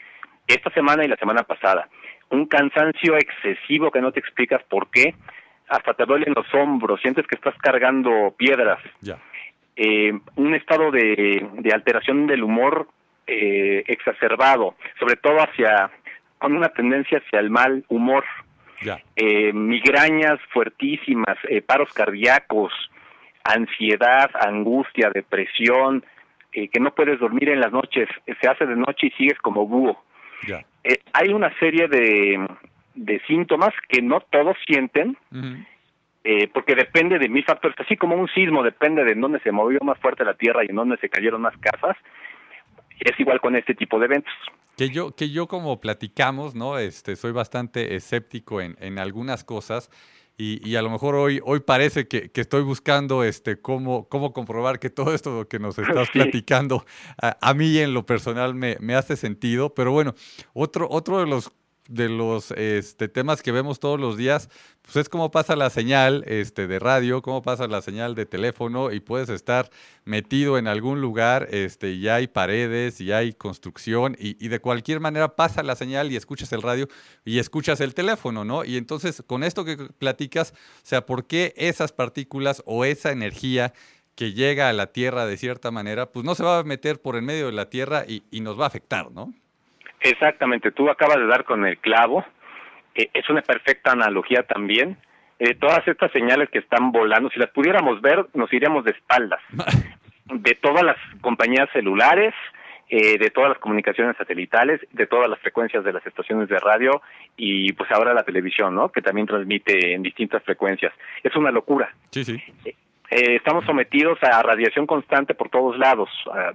esta 0.46 0.70
semana 0.70 1.04
y 1.04 1.08
la 1.08 1.16
semana 1.16 1.42
pasada. 1.42 1.88
Un 2.30 2.46
cansancio 2.46 3.16
excesivo 3.16 3.90
que 3.90 4.00
no 4.00 4.12
te 4.12 4.20
explicas 4.20 4.62
por 4.64 4.90
qué, 4.90 5.14
hasta 5.68 5.94
te 5.94 6.06
duelen 6.06 6.32
los 6.34 6.46
hombros, 6.54 7.00
sientes 7.00 7.26
que 7.26 7.36
estás 7.36 7.54
cargando 7.58 8.34
piedras, 8.36 8.78
eh, 9.76 10.12
un 10.36 10.54
estado 10.54 10.90
de, 10.90 11.46
de 11.58 11.72
alteración 11.72 12.26
del 12.26 12.42
humor 12.42 12.88
eh, 13.30 13.84
exacerbado, 13.86 14.74
sobre 14.98 15.16
todo 15.16 15.36
hacia, 15.38 15.90
con 16.38 16.56
una 16.56 16.70
tendencia 16.70 17.18
hacia 17.18 17.40
el 17.40 17.50
mal 17.50 17.84
humor, 17.88 18.24
eh, 19.16 19.52
migrañas 19.52 20.40
fuertísimas, 20.50 21.36
eh, 21.48 21.60
paros 21.60 21.92
cardíacos, 21.92 22.72
ansiedad, 23.48 24.30
angustia, 24.40 25.10
depresión, 25.12 26.04
eh, 26.52 26.68
que 26.68 26.80
no 26.80 26.94
puedes 26.94 27.18
dormir 27.18 27.48
en 27.48 27.60
las 27.60 27.72
noches, 27.72 28.08
se 28.40 28.48
hace 28.48 28.66
de 28.66 28.76
noche 28.76 29.08
y 29.08 29.10
sigues 29.12 29.38
como 29.38 29.66
búho. 29.66 30.02
Eh, 30.84 31.00
hay 31.12 31.28
una 31.30 31.52
serie 31.58 31.88
de, 31.88 32.46
de 32.94 33.20
síntomas 33.26 33.70
que 33.88 34.00
no 34.02 34.20
todos 34.20 34.56
sienten, 34.66 35.16
eh, 36.24 36.48
porque 36.52 36.74
depende 36.74 37.18
de 37.18 37.28
mil 37.28 37.44
factores, 37.44 37.78
así 37.80 37.96
como 37.96 38.16
un 38.16 38.28
sismo 38.28 38.62
depende 38.62 39.04
de 39.04 39.12
en 39.12 39.20
dónde 39.20 39.40
se 39.40 39.52
movió 39.52 39.78
más 39.82 39.98
fuerte 39.98 40.24
la 40.24 40.34
tierra 40.34 40.64
y 40.64 40.68
en 40.68 40.76
dónde 40.76 40.96
se 40.98 41.08
cayeron 41.08 41.42
más 41.42 41.56
casas, 41.58 41.96
es 43.00 43.18
igual 43.18 43.40
con 43.40 43.56
este 43.56 43.74
tipo 43.74 43.98
de 43.98 44.06
eventos. 44.06 44.32
Que 44.76 44.90
yo, 44.90 45.14
que 45.14 45.30
yo 45.30 45.48
como 45.48 45.80
platicamos, 45.80 46.54
¿no? 46.54 46.78
Este, 46.78 47.16
soy 47.16 47.32
bastante 47.32 47.96
escéptico 47.96 48.60
en, 48.60 48.76
en 48.80 48.98
algunas 48.98 49.42
cosas 49.42 49.90
y, 50.38 50.66
y 50.66 50.76
a 50.76 50.82
lo 50.82 50.88
mejor 50.90 51.16
hoy, 51.16 51.40
hoy 51.44 51.60
parece 51.60 52.08
que, 52.08 52.30
que 52.30 52.40
estoy 52.40 52.62
buscando 52.62 53.24
este, 53.24 53.60
cómo, 53.60 54.08
cómo 54.08 54.32
comprobar 54.32 54.78
que 54.78 54.88
todo 54.88 55.12
esto 55.12 55.48
que 55.48 55.58
nos 55.58 55.76
estás 55.78 56.06
Sí. 56.06 56.12
platicando 56.12 56.86
a, 57.20 57.36
a 57.40 57.54
mí 57.54 57.76
en 57.78 57.92
lo 57.92 58.06
personal 58.06 58.54
me, 58.54 58.76
me 58.80 58.94
hace 58.94 59.16
sentido. 59.16 59.74
Pero 59.74 59.92
bueno, 59.92 60.14
otro, 60.54 60.86
otro 60.90 61.18
de 61.18 61.26
los 61.26 61.50
de 61.88 62.08
los 62.08 62.52
este, 62.52 63.08
temas 63.08 63.42
que 63.42 63.50
vemos 63.50 63.80
todos 63.80 63.98
los 63.98 64.16
días, 64.16 64.48
pues 64.82 64.96
es 64.96 65.08
cómo 65.08 65.30
pasa 65.30 65.56
la 65.56 65.70
señal 65.70 66.22
este, 66.26 66.66
de 66.66 66.78
radio, 66.78 67.22
cómo 67.22 67.42
pasa 67.42 67.66
la 67.66 67.82
señal 67.82 68.14
de 68.14 68.26
teléfono 68.26 68.92
y 68.92 69.00
puedes 69.00 69.30
estar 69.30 69.70
metido 70.04 70.58
en 70.58 70.68
algún 70.68 71.00
lugar 71.00 71.48
este, 71.50 71.92
y 71.92 72.08
hay 72.08 72.28
paredes 72.28 73.00
y 73.00 73.10
hay 73.10 73.32
construcción 73.32 74.16
y, 74.18 74.42
y 74.44 74.48
de 74.48 74.60
cualquier 74.60 75.00
manera 75.00 75.34
pasa 75.34 75.62
la 75.62 75.76
señal 75.76 76.12
y 76.12 76.16
escuchas 76.16 76.52
el 76.52 76.62
radio 76.62 76.88
y 77.24 77.38
escuchas 77.38 77.80
el 77.80 77.94
teléfono, 77.94 78.44
¿no? 78.44 78.64
Y 78.64 78.76
entonces 78.76 79.22
con 79.26 79.42
esto 79.42 79.64
que 79.64 79.76
platicas, 79.76 80.52
o 80.52 80.86
sea, 80.86 81.06
¿por 81.06 81.26
qué 81.26 81.54
esas 81.56 81.92
partículas 81.92 82.62
o 82.66 82.84
esa 82.84 83.10
energía 83.10 83.72
que 84.14 84.32
llega 84.32 84.68
a 84.68 84.72
la 84.72 84.88
Tierra 84.88 85.26
de 85.26 85.36
cierta 85.36 85.70
manera, 85.70 86.10
pues 86.10 86.24
no 86.24 86.34
se 86.34 86.42
va 86.42 86.58
a 86.58 86.64
meter 86.64 87.00
por 87.00 87.16
en 87.16 87.24
medio 87.24 87.46
de 87.46 87.52
la 87.52 87.70
Tierra 87.70 88.04
y, 88.06 88.24
y 88.32 88.40
nos 88.40 88.58
va 88.58 88.64
a 88.64 88.66
afectar, 88.66 89.12
¿no? 89.12 89.32
Exactamente, 90.00 90.70
tú 90.70 90.88
acabas 90.90 91.18
de 91.18 91.26
dar 91.26 91.44
con 91.44 91.66
el 91.66 91.78
clavo. 91.78 92.24
Eh, 92.94 93.10
es 93.14 93.28
una 93.28 93.42
perfecta 93.42 93.92
analogía 93.92 94.42
también. 94.42 94.96
Eh, 95.38 95.54
todas 95.54 95.86
estas 95.86 96.10
señales 96.12 96.50
que 96.50 96.58
están 96.58 96.90
volando, 96.90 97.30
si 97.30 97.38
las 97.38 97.50
pudiéramos 97.50 98.00
ver, 98.00 98.26
nos 98.34 98.52
iríamos 98.52 98.84
de 98.84 98.92
espaldas. 98.92 99.40
De 100.30 100.54
todas 100.56 100.84
las 100.84 100.98
compañías 101.22 101.70
celulares, 101.72 102.34
eh, 102.90 103.16
de 103.16 103.30
todas 103.30 103.48
las 103.48 103.58
comunicaciones 103.58 104.14
satelitales, 104.18 104.78
de 104.92 105.06
todas 105.06 105.26
las 105.26 105.38
frecuencias 105.38 105.82
de 105.84 105.92
las 105.94 106.06
estaciones 106.06 106.50
de 106.50 106.58
radio 106.58 107.00
y 107.34 107.72
pues 107.72 107.90
ahora 107.90 108.12
la 108.12 108.24
televisión, 108.24 108.74
¿no? 108.74 108.90
Que 108.90 109.00
también 109.00 109.26
transmite 109.26 109.94
en 109.94 110.02
distintas 110.02 110.42
frecuencias. 110.42 110.92
Es 111.22 111.34
una 111.34 111.50
locura. 111.50 111.94
Sí, 112.10 112.24
sí. 112.24 112.42
Eh, 112.66 113.36
estamos 113.36 113.64
sometidos 113.64 114.22
a 114.22 114.42
radiación 114.42 114.86
constante 114.86 115.32
por 115.32 115.48
todos 115.48 115.78
lados, 115.78 116.10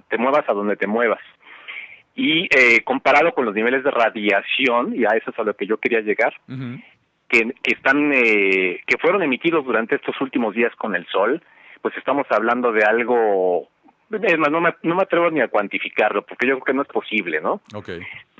te 0.08 0.18
muevas 0.18 0.48
a 0.48 0.52
donde 0.52 0.76
te 0.76 0.86
muevas. 0.86 1.20
Y 2.14 2.44
eh, 2.56 2.82
comparado 2.84 3.32
con 3.32 3.44
los 3.44 3.54
niveles 3.54 3.82
de 3.82 3.90
radiación, 3.90 4.94
y 4.94 5.04
a 5.04 5.16
eso 5.16 5.30
es 5.30 5.38
a 5.38 5.42
lo 5.42 5.54
que 5.54 5.66
yo 5.66 5.78
quería 5.78 6.00
llegar, 6.00 6.32
que, 7.28 7.54
que 7.62 7.74
están, 7.74 8.12
eh, 8.12 8.80
que 8.86 8.98
fueron 8.98 9.22
emitidos 9.22 9.64
durante 9.64 9.96
estos 9.96 10.20
últimos 10.20 10.54
días 10.54 10.74
con 10.76 10.94
el 10.94 11.06
sol, 11.06 11.42
pues 11.82 11.96
estamos 11.96 12.26
hablando 12.30 12.72
de 12.72 12.84
algo, 12.84 13.68
es 14.10 14.38
más, 14.38 14.50
no 14.50 14.60
me, 14.60 14.74
no 14.82 14.94
me 14.94 15.02
atrevo 15.02 15.30
ni 15.30 15.40
a 15.40 15.48
cuantificarlo, 15.48 16.22
porque 16.22 16.46
yo 16.46 16.54
creo 16.54 16.64
que 16.64 16.74
no 16.74 16.82
es 16.82 16.88
posible, 16.88 17.40
¿no? 17.40 17.60
Ok. 17.74 17.90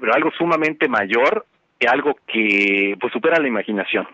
pero 0.00 0.14
algo 0.14 0.30
sumamente 0.38 0.88
mayor, 0.88 1.44
algo 1.86 2.16
que 2.26 2.96
pues 3.00 3.12
supera 3.12 3.40
la 3.40 3.48
imaginación. 3.48 4.06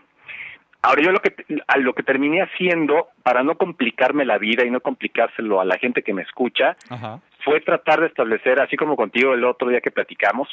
Ahora 0.83 1.01
yo 1.03 1.11
lo 1.11 1.19
que 1.19 1.35
a 1.67 1.77
lo 1.77 1.93
que 1.93 2.01
terminé 2.01 2.41
haciendo 2.41 3.09
para 3.21 3.43
no 3.43 3.55
complicarme 3.55 4.25
la 4.25 4.39
vida 4.39 4.65
y 4.65 4.71
no 4.71 4.81
complicárselo 4.81 5.61
a 5.61 5.65
la 5.65 5.77
gente 5.77 6.01
que 6.01 6.13
me 6.13 6.23
escucha 6.23 6.75
Ajá. 6.89 7.19
Fue 7.43 7.61
tratar 7.61 8.01
de 8.01 8.07
establecer, 8.07 8.61
así 8.61 8.75
como 8.77 8.95
contigo 8.95 9.33
el 9.33 9.43
otro 9.45 9.69
día 9.69 9.81
que 9.81 9.91
platicamos, 9.91 10.47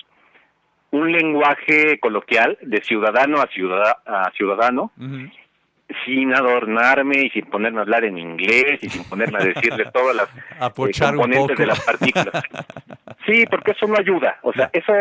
un 0.90 1.12
lenguaje 1.12 1.98
coloquial 2.00 2.58
de 2.62 2.82
ciudadano 2.82 3.40
a, 3.40 3.46
ciudad, 3.48 3.96
a 4.06 4.30
ciudadano, 4.32 4.90
sin 6.04 6.34
adornarme 6.34 7.22
y 7.24 7.30
sin 7.30 7.46
ponerme 7.46 7.78
a 7.78 7.82
hablar 7.82 8.04
en 8.04 8.18
inglés 8.18 8.78
y 8.82 8.88
sin 8.88 9.04
ponerme 9.04 9.38
a 9.38 9.44
decirle 9.44 9.86
todas 9.92 10.16
las 10.16 10.28
eh, 10.28 11.00
componentes 11.00 11.58
de 11.58 11.66
las 11.66 11.84
partículas. 11.84 12.42
Sí, 13.26 13.44
porque 13.50 13.72
eso 13.72 13.86
no 13.86 13.98
ayuda. 13.98 14.38
O 14.40 14.54
sea, 14.54 14.70
eso 14.72 14.92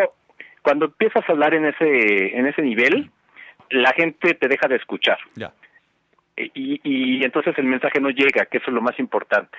cuando 0.62 0.86
empiezas 0.88 1.24
a 1.30 1.32
hablar 1.32 1.54
en 1.54 1.66
ese 1.66 2.38
en 2.38 2.46
ese 2.46 2.62
nivel, 2.62 3.10
la 3.70 3.94
gente 3.94 4.34
te 4.34 4.50
deja 4.50 4.68
de 4.68 4.76
escuchar 4.76 5.18
Ya. 5.36 5.54
y, 6.36 6.82
y 6.84 7.24
entonces 7.24 7.58
el 7.58 7.64
mensaje 7.64 8.02
no 8.02 8.10
llega, 8.10 8.46
que 8.48 8.58
eso 8.58 8.68
es 8.68 8.74
lo 8.74 8.82
más 8.82 9.00
importante. 9.00 9.58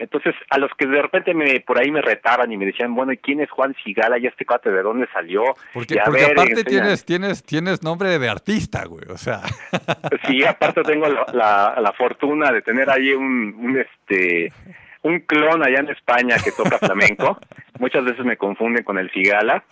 Entonces, 0.00 0.34
a 0.48 0.56
los 0.56 0.70
que 0.78 0.86
de 0.86 1.02
repente 1.02 1.34
me 1.34 1.60
por 1.60 1.78
ahí 1.78 1.90
me 1.90 2.00
retaban 2.00 2.50
y 2.50 2.56
me 2.56 2.64
decían, 2.64 2.94
bueno, 2.94 3.12
¿y 3.12 3.18
quién 3.18 3.40
es 3.40 3.50
Juan 3.50 3.76
Sigala? 3.84 4.18
¿Y 4.18 4.26
este 4.26 4.46
cuate 4.46 4.70
de 4.70 4.82
dónde 4.82 5.06
salió? 5.12 5.42
Porque, 5.74 6.00
porque 6.02 6.24
aparte 6.24 6.64
tienes, 6.64 7.04
tienes, 7.04 7.44
tienes 7.44 7.82
nombre 7.82 8.18
de 8.18 8.28
artista, 8.28 8.86
güey, 8.86 9.04
o 9.10 9.18
sea. 9.18 9.42
Sí, 10.26 10.44
aparte 10.44 10.82
tengo 10.82 11.06
la, 11.08 11.78
la, 11.80 11.92
fortuna 11.92 12.50
de 12.50 12.62
tener 12.62 12.88
ahí 12.88 13.12
un, 13.12 13.54
un, 13.58 13.78
este, 13.78 14.52
un 15.02 15.20
clon 15.20 15.62
allá 15.62 15.80
en 15.80 15.88
España 15.88 16.36
que 16.42 16.52
toca 16.52 16.78
flamenco. 16.78 17.38
Muchas 17.78 18.04
veces 18.04 18.24
me 18.24 18.36
confunden 18.36 18.84
con 18.84 18.98
el 18.98 19.10
Sigala, 19.10 19.64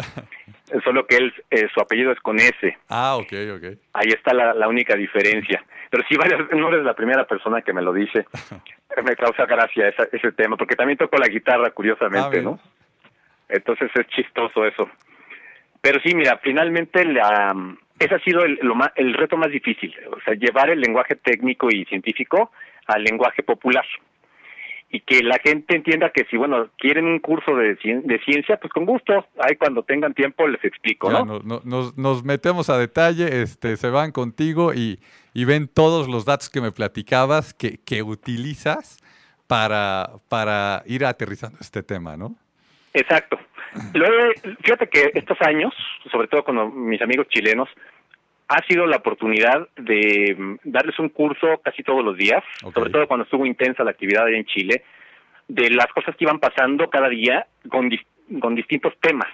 solo 0.85 1.07
que 1.07 1.17
él, 1.17 1.35
eh, 1.51 1.69
su 1.73 1.81
apellido 1.81 2.13
es 2.13 2.21
con 2.21 2.39
S. 2.39 2.77
Ah, 2.89 3.17
ok, 3.17 3.33
ok. 3.57 3.79
Ahí 3.95 4.09
está 4.09 4.35
la, 4.35 4.53
la 4.55 4.69
única 4.69 4.95
diferencia. 4.95 5.65
Pero 5.91 6.05
sí, 6.09 6.17
varias, 6.17 6.51
no 6.53 6.69
eres 6.69 6.85
la 6.85 6.95
primera 6.95 7.25
persona 7.27 7.63
que 7.63 7.73
me 7.73 7.83
lo 7.83 7.93
dice. 7.93 8.27
me 9.05 9.17
causa 9.17 9.47
gracia 9.47 9.89
ese 9.89 10.33
tema, 10.33 10.57
porque 10.57 10.77
también 10.77 10.99
toco 10.99 11.17
la 11.19 11.29
guitarra, 11.29 11.71
curiosamente, 11.71 12.39
ah, 12.39 12.43
¿no? 12.43 12.59
Entonces 13.49 13.91
es 13.95 14.07
chistoso 14.09 14.67
eso. 14.67 14.89
Pero 15.81 16.01
sí, 16.01 16.15
mira, 16.15 16.39
finalmente 16.43 17.05
la, 17.05 17.55
ese 17.99 18.15
ha 18.15 18.19
sido 18.21 18.45
el, 18.45 18.59
lo 18.63 18.75
más, 18.75 18.91
el 18.97 19.15
reto 19.15 19.37
más 19.37 19.51
difícil, 19.51 19.95
o 20.11 20.21
sea, 20.21 20.35
llevar 20.35 20.71
el 20.71 20.81
lenguaje 20.81 21.15
técnico 21.15 21.69
y 21.71 21.85
científico 21.85 22.51
al 22.87 23.05
lenguaje 23.05 23.43
popular 23.43 23.85
y 24.91 25.01
que 25.01 25.23
la 25.23 25.39
gente 25.39 25.77
entienda 25.77 26.11
que 26.11 26.25
si, 26.31 26.37
bueno, 26.37 26.71
quieren 26.79 27.05
un 27.05 27.19
curso 27.19 27.55
de, 27.55 27.75
de 27.75 28.21
ciencia, 28.25 28.57
pues 28.57 28.73
con 28.73 28.87
gusto, 28.87 29.27
ahí 29.39 29.57
cuando 29.57 29.83
tengan 29.83 30.15
tiempo 30.15 30.49
les 30.49 30.65
explico, 30.65 31.11
¿no? 31.11 31.41
nos, 31.43 31.97
nos, 31.97 32.25
metemos 32.25 32.71
a 32.71 32.79
detalle, 32.79 33.43
este, 33.43 33.77
se 33.77 33.91
van 33.91 34.13
contigo 34.13 34.73
y, 34.73 34.99
y 35.35 35.45
ven 35.45 35.69
todos 35.69 36.09
los 36.09 36.25
datos 36.25 36.49
que 36.49 36.63
me 36.63 36.73
platicabas 36.73 37.53
que, 37.53 37.79
que 37.85 38.03
utilizas 38.03 38.99
para, 39.47 40.11
para 40.29 40.83
ir 40.87 41.05
aterrizando 41.05 41.59
este 41.61 41.83
tema, 41.83 42.17
¿no? 42.17 42.35
Exacto. 42.95 43.39
Luego, 43.93 44.33
fíjate 44.63 44.89
que 44.89 45.11
estos 45.15 45.37
años, 45.43 45.75
sobre 46.11 46.29
todo 46.29 46.43
con 46.45 46.89
mis 46.89 47.03
amigos 47.03 47.29
chilenos, 47.29 47.69
ha 48.49 48.63
sido 48.67 48.87
la 48.87 48.97
oportunidad 48.97 49.69
de 49.77 50.35
mm, 50.37 50.57
darles 50.65 50.99
un 50.99 51.11
curso 51.11 51.61
casi 51.63 51.83
todos 51.83 52.05
los 52.05 52.17
días, 52.17 52.43
sobre 52.75 52.91
todo 52.91 53.07
cuando 53.07 53.25
estuvo 53.25 53.45
intensa 53.45 53.85
la 53.85 53.91
actividad 53.91 54.25
allá 54.25 54.39
en 54.39 54.47
Chile, 54.47 54.85
de 55.47 55.71
las 55.71 55.87
cosas 55.89 56.17
que 56.17 56.25
iban 56.25 56.39
pasando 56.39 56.89
cada 56.89 57.09
día 57.09 57.47
con, 57.69 57.91
con 58.41 58.55
distintos 58.55 58.95
temas. 59.01 59.29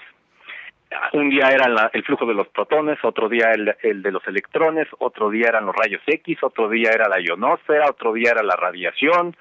Un 1.13 1.29
día 1.29 1.49
era 1.49 1.91
el 1.93 2.05
flujo 2.05 2.25
de 2.25 2.35
los 2.35 2.47
protones, 2.49 2.99
otro 3.03 3.29
día 3.29 3.51
el, 3.53 3.75
el, 3.83 4.03
de 4.03 4.13
los 4.13 4.25
electrones, 4.29 4.87
otro 4.99 5.29
día 5.29 5.49
eran 5.49 5.67
los 5.67 5.75
rayos 5.75 6.03
X, 6.07 6.39
otro 6.43 6.69
día 6.69 6.91
era 6.93 7.09
la 7.09 7.21
ionosfera, 7.21 7.87
otro 7.89 8.13
día 8.13 8.31
era 8.31 8.45
la 8.45 8.55
radiación, 8.55 9.37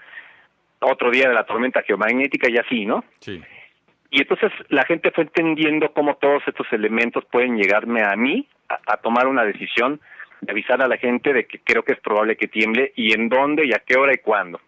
otro 0.79 1.11
día 1.11 1.25
era 1.25 1.33
la 1.33 1.45
tormenta 1.45 1.83
geomagnética 1.83 2.49
y 2.49 2.57
así, 2.57 2.85
¿no? 2.85 3.03
Sí. 3.19 3.39
Y 4.13 4.21
entonces 4.21 4.51
la 4.69 4.85
gente 4.85 5.09
fue 5.09 5.23
entendiendo 5.23 5.91
cómo 5.91 6.15
todos 6.17 6.43
estos 6.45 6.67
elementos 6.71 7.25
pueden 7.31 7.57
llegarme 7.57 8.03
a 8.03 8.15
mí 8.15 8.47
a, 8.69 8.97
tomar 8.97 9.25
una 9.25 9.43
decisión 9.43 9.99
de 10.39 10.51
avisar 10.51 10.83
a 10.83 10.87
la 10.87 10.97
gente 10.97 11.33
de 11.33 11.47
que 11.47 11.59
creo 11.59 11.83
que 11.83 11.93
es 11.93 11.99
probable 11.99 12.37
que 12.37 12.47
tiemble 12.47 12.93
y 12.95 13.13
en 13.13 13.27
dónde 13.27 13.65
y 13.65 13.73
a 13.73 13.79
qué 13.79 13.97
hora 13.97 14.13
y 14.13 14.19
cuándo. 14.19 14.61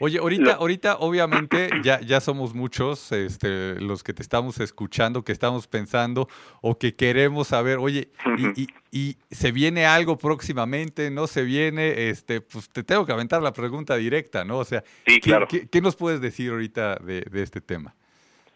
Oye, 0.00 0.18
ahorita, 0.18 0.52
ahorita 0.52 0.96
obviamente 0.98 1.70
ya, 1.82 2.00
ya 2.00 2.20
somos 2.20 2.54
muchos 2.54 3.10
este, 3.12 3.80
los 3.80 4.02
que 4.02 4.12
te 4.12 4.20
estamos 4.20 4.60
escuchando, 4.60 5.24
que 5.24 5.32
estamos 5.32 5.66
pensando 5.66 6.28
o 6.60 6.78
que 6.78 6.94
queremos 6.94 7.48
saber, 7.48 7.78
oye, 7.78 8.10
y, 8.36 8.66
y, 8.92 9.16
se 9.30 9.50
viene 9.50 9.86
algo 9.86 10.18
próximamente? 10.18 11.10
¿No 11.10 11.26
se 11.26 11.42
viene? 11.42 12.10
Este, 12.10 12.42
pues 12.42 12.68
te 12.68 12.82
tengo 12.82 13.06
que 13.06 13.12
aventar 13.12 13.40
la 13.40 13.54
pregunta 13.54 13.96
directa, 13.96 14.44
¿no? 14.44 14.58
O 14.58 14.64
sea, 14.64 14.84
¿qué, 15.06 15.80
nos 15.80 15.96
puedes 15.96 16.20
decir 16.20 16.50
ahorita 16.50 16.96
de, 16.96 17.22
de 17.22 17.42
este 17.42 17.62
tema? 17.62 17.94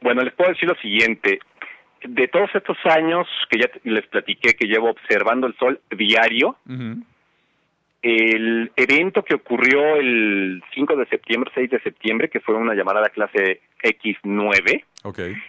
Bueno, 0.04 0.20
les 0.20 0.34
puedo 0.34 0.50
decir 0.50 0.68
lo 0.68 0.74
siguiente 0.76 1.38
de 2.02 2.28
todos 2.28 2.50
estos 2.54 2.76
años 2.84 3.26
que 3.48 3.58
ya 3.58 3.70
les 3.84 4.06
platiqué 4.06 4.52
que 4.52 4.66
llevo 4.66 4.90
observando 4.90 5.46
el 5.46 5.56
sol 5.56 5.80
diario, 5.96 6.58
el 8.02 8.70
evento 8.76 9.24
que 9.24 9.34
ocurrió 9.34 9.96
el 9.96 10.62
5 10.74 10.96
de 10.96 11.06
septiembre, 11.06 11.50
6 11.54 11.70
de 11.70 11.80
septiembre, 11.80 12.28
que 12.28 12.40
fue 12.40 12.54
una 12.54 12.74
llamada 12.74 13.00
a 13.06 13.08
clase 13.08 13.62
X9, 13.82 14.84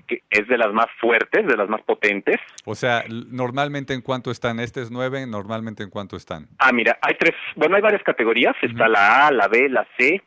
que 0.07 0.21
es 0.29 0.47
de 0.47 0.57
las 0.57 0.71
más 0.71 0.87
fuertes, 1.01 1.45
de 1.45 1.57
las 1.57 1.67
más 1.67 1.81
potentes. 1.81 2.37
O 2.63 2.75
sea, 2.75 3.03
normalmente 3.09 3.93
en 3.93 3.99
cuánto 3.99 4.31
están, 4.31 4.61
este 4.61 4.81
es 4.81 4.89
9, 4.89 5.27
normalmente 5.27 5.83
en 5.83 5.89
cuánto 5.89 6.15
están. 6.15 6.47
Ah, 6.59 6.71
mira, 6.71 6.97
hay 7.01 7.15
tres, 7.19 7.35
bueno, 7.57 7.75
hay 7.75 7.81
varias 7.81 8.03
categorías, 8.03 8.55
está 8.61 8.87
la 8.87 9.27
A, 9.27 9.31
la 9.33 9.49
B, 9.49 9.67
la 9.67 9.85
C. 9.97 10.21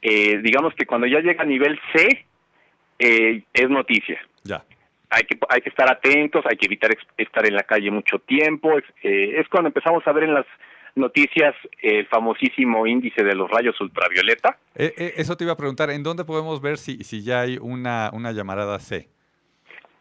Eh, 0.00 0.38
digamos 0.44 0.74
que 0.74 0.86
cuando 0.86 1.08
ya 1.08 1.18
llega 1.18 1.42
a 1.42 1.46
nivel 1.46 1.80
C, 1.92 2.24
eh, 3.02 3.42
es 3.52 3.68
noticia. 3.68 4.20
Ya 4.44 4.64
hay 5.12 5.24
que, 5.24 5.38
hay 5.48 5.60
que 5.60 5.68
estar 5.68 5.90
atentos, 5.90 6.44
hay 6.48 6.56
que 6.56 6.66
evitar 6.66 6.90
estar 7.18 7.46
en 7.46 7.54
la 7.54 7.62
calle 7.62 7.90
mucho 7.90 8.18
tiempo. 8.20 8.78
Eh, 9.02 9.34
es 9.38 9.48
cuando 9.48 9.68
empezamos 9.68 10.06
a 10.06 10.12
ver 10.12 10.24
en 10.24 10.34
las 10.34 10.46
noticias 10.94 11.54
el 11.82 12.06
famosísimo 12.06 12.86
índice 12.86 13.22
de 13.22 13.34
los 13.34 13.50
rayos 13.50 13.78
ultravioleta. 13.80 14.58
Eh, 14.74 14.94
eh, 14.96 15.14
eso 15.16 15.36
te 15.36 15.44
iba 15.44 15.52
a 15.52 15.56
preguntar, 15.56 15.90
¿en 15.90 16.02
dónde 16.02 16.24
podemos 16.24 16.60
ver 16.62 16.78
si, 16.78 17.04
si 17.04 17.22
ya 17.22 17.42
hay 17.42 17.58
una, 17.60 18.10
una 18.12 18.32
llamarada 18.32 18.78
C? 18.78 19.08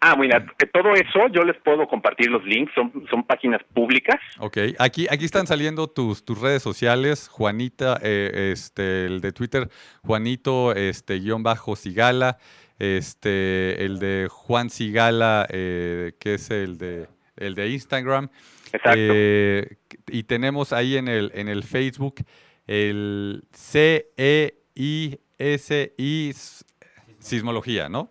Ah, 0.03 0.15
mira, 0.17 0.43
todo 0.73 0.93
eso 0.93 1.27
yo 1.31 1.43
les 1.43 1.55
puedo 1.61 1.87
compartir 1.87 2.31
los 2.31 2.43
links, 2.43 2.73
son, 2.73 2.91
son 3.11 3.23
páginas 3.23 3.61
públicas. 3.71 4.19
Ok, 4.39 4.57
aquí, 4.79 5.05
aquí 5.11 5.25
están 5.25 5.45
saliendo 5.45 5.87
tus, 5.87 6.25
tus 6.25 6.41
redes 6.41 6.63
sociales, 6.63 7.27
Juanita, 7.27 7.99
este, 8.01 9.05
el 9.05 9.21
de 9.21 9.31
Twitter, 9.31 9.69
Juanito, 10.01 10.73
este, 10.73 11.19
guion 11.19 11.43
bajo 11.43 11.75
Sigala, 11.75 12.39
este, 12.81 13.85
el 13.85 13.99
de 13.99 14.27
Juan 14.27 14.71
Sigala, 14.71 15.45
eh, 15.49 16.13
que 16.19 16.33
es 16.33 16.49
el 16.49 16.79
de, 16.79 17.07
el 17.37 17.53
de 17.53 17.69
Instagram. 17.69 18.29
Exacto. 18.73 18.97
Eh, 18.97 19.77
y 20.07 20.23
tenemos 20.23 20.73
ahí 20.73 20.97
en 20.97 21.07
el, 21.07 21.31
en 21.35 21.47
el 21.47 21.63
Facebook 21.63 22.15
el 22.65 23.43
C-E-I-S-I 23.51 24.55
Sismología, 27.19 27.87
¿no? 27.87 28.09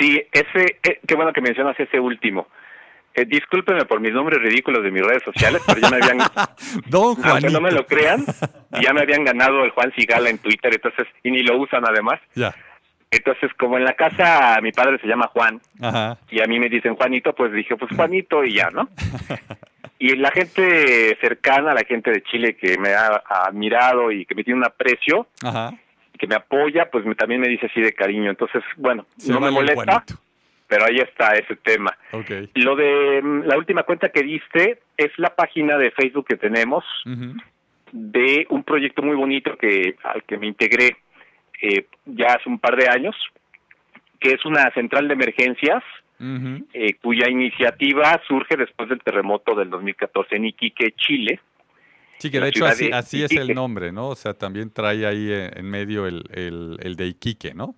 Sí, 0.00 0.20
ese, 0.32 0.78
eh, 0.82 1.00
qué 1.06 1.14
bueno 1.14 1.32
que 1.32 1.40
mencionas 1.40 1.78
ese 1.78 2.00
último. 2.00 2.48
Eh, 3.14 3.24
discúlpeme 3.24 3.84
por 3.84 4.00
mis 4.00 4.12
nombres 4.12 4.40
ridículos 4.40 4.82
de 4.82 4.90
mis 4.90 5.02
redes 5.02 5.22
sociales, 5.22 5.62
pero 5.64 5.80
ya 5.80 5.90
me 5.90 5.96
habían... 5.96 6.18
Don 6.88 7.16
Aunque 7.24 7.50
no 7.50 7.60
me 7.60 7.70
lo 7.70 7.86
crean, 7.86 8.24
ya 8.80 8.92
me 8.92 9.02
habían 9.02 9.22
ganado 9.24 9.64
el 9.64 9.70
Juan 9.70 9.92
Sigala 9.94 10.28
en 10.28 10.38
Twitter, 10.38 10.72
entonces, 10.74 11.06
y 11.22 11.30
ni 11.30 11.42
lo 11.42 11.56
usan 11.58 11.84
además. 11.86 12.18
Ya. 12.34 12.52
Entonces, 13.12 13.50
como 13.58 13.76
en 13.76 13.84
la 13.84 13.92
casa 13.92 14.58
mi 14.62 14.72
padre 14.72 14.98
se 14.98 15.06
llama 15.06 15.28
Juan 15.28 15.60
y 16.30 16.40
a 16.40 16.46
mí 16.46 16.58
me 16.58 16.70
dicen 16.70 16.96
Juanito, 16.96 17.34
pues 17.34 17.52
dije, 17.52 17.76
pues 17.76 17.94
Juanito 17.94 18.42
y 18.42 18.54
ya, 18.54 18.70
¿no? 18.70 18.88
y 19.98 20.16
la 20.16 20.30
gente 20.30 21.18
cercana, 21.20 21.74
la 21.74 21.84
gente 21.84 22.10
de 22.10 22.22
Chile 22.22 22.56
que 22.56 22.78
me 22.78 22.94
ha 22.94 23.22
admirado 23.28 24.10
y 24.10 24.24
que 24.24 24.34
me 24.34 24.42
tiene 24.42 24.60
un 24.60 24.66
aprecio, 24.66 25.26
que 26.18 26.26
me 26.26 26.36
apoya, 26.36 26.88
pues 26.90 27.04
me, 27.04 27.14
también 27.14 27.42
me 27.42 27.48
dice 27.48 27.66
así 27.66 27.82
de 27.82 27.92
cariño. 27.92 28.30
Entonces, 28.30 28.62
bueno, 28.78 29.04
no 29.28 29.40
me 29.40 29.50
molesta, 29.50 30.04
pero 30.66 30.86
ahí 30.86 30.96
está 30.96 31.34
ese 31.34 31.56
tema. 31.56 31.94
Lo 32.54 32.76
de 32.76 33.20
mm, 33.22 33.42
la 33.42 33.58
última 33.58 33.82
cuenta 33.82 34.08
que 34.08 34.22
diste 34.22 34.80
es 34.96 35.10
la 35.18 35.34
página 35.34 35.76
de 35.76 35.90
Facebook 35.90 36.28
que 36.28 36.36
tenemos 36.38 36.82
de 37.92 38.46
un 38.48 38.64
proyecto 38.64 39.02
muy 39.02 39.16
bonito 39.16 39.54
que 39.58 39.96
al 40.02 40.22
que 40.24 40.38
me 40.38 40.46
integré 40.46 40.96
eh, 41.62 41.86
ya 42.06 42.26
hace 42.34 42.48
un 42.48 42.58
par 42.58 42.76
de 42.76 42.88
años, 42.88 43.14
que 44.18 44.32
es 44.32 44.44
una 44.44 44.68
central 44.74 45.06
de 45.06 45.14
emergencias 45.14 45.82
eh, 46.72 46.94
cuya 47.02 47.28
iniciativa 47.28 48.20
surge 48.28 48.56
después 48.56 48.88
del 48.88 49.00
terremoto 49.00 49.56
del 49.56 49.70
2014 49.70 50.36
en 50.36 50.44
Iquique, 50.46 50.92
Chile. 50.92 51.40
Sí, 52.18 52.30
que 52.30 52.38
de 52.38 52.48
hecho 52.48 52.64
así, 52.64 53.24
es 53.24 53.32
el 53.32 53.54
nombre, 53.54 53.90
¿no? 53.90 54.08
O 54.08 54.14
sea, 54.14 54.32
también 54.32 54.72
trae 54.72 55.04
ahí 55.04 55.28
en 55.32 55.68
medio 55.68 56.06
el, 56.06 56.22
el, 56.32 56.94
de 56.94 57.06
Iquique, 57.06 57.54
¿no? 57.54 57.74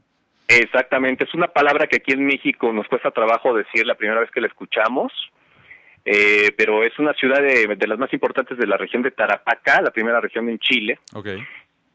Exactamente, 0.49 1.25
es 1.25 1.33
una 1.33 1.49
palabra 1.49 1.87
que 1.87 1.97
aquí 1.97 2.13
en 2.13 2.27
México 2.27 2.71
nos 2.71 2.87
cuesta 2.87 3.11
trabajo 3.11 3.55
decir 3.55 3.87
la 3.87 3.95
primera 3.95 4.21
vez 4.21 4.31
que 4.31 4.43
la 4.43 4.49
escuchamos, 4.49 5.11
eh, 6.05 6.53
pero 6.55 6.85
es 6.85 6.99
una 6.99 7.15
ciudad 7.15 7.41
de, 7.41 7.67
de, 7.67 7.87
las 7.87 7.99
más 7.99 8.13
importantes 8.13 8.59
de 8.59 8.67
la 8.67 8.77
región 8.77 9.03
de 9.03 9.11
Tarapacá, 9.11 9.81
la 9.81 9.91
primera 9.91 10.21
región 10.21 10.51
en 10.51 10.59
Chile. 10.59 10.99
Okay 11.15 11.43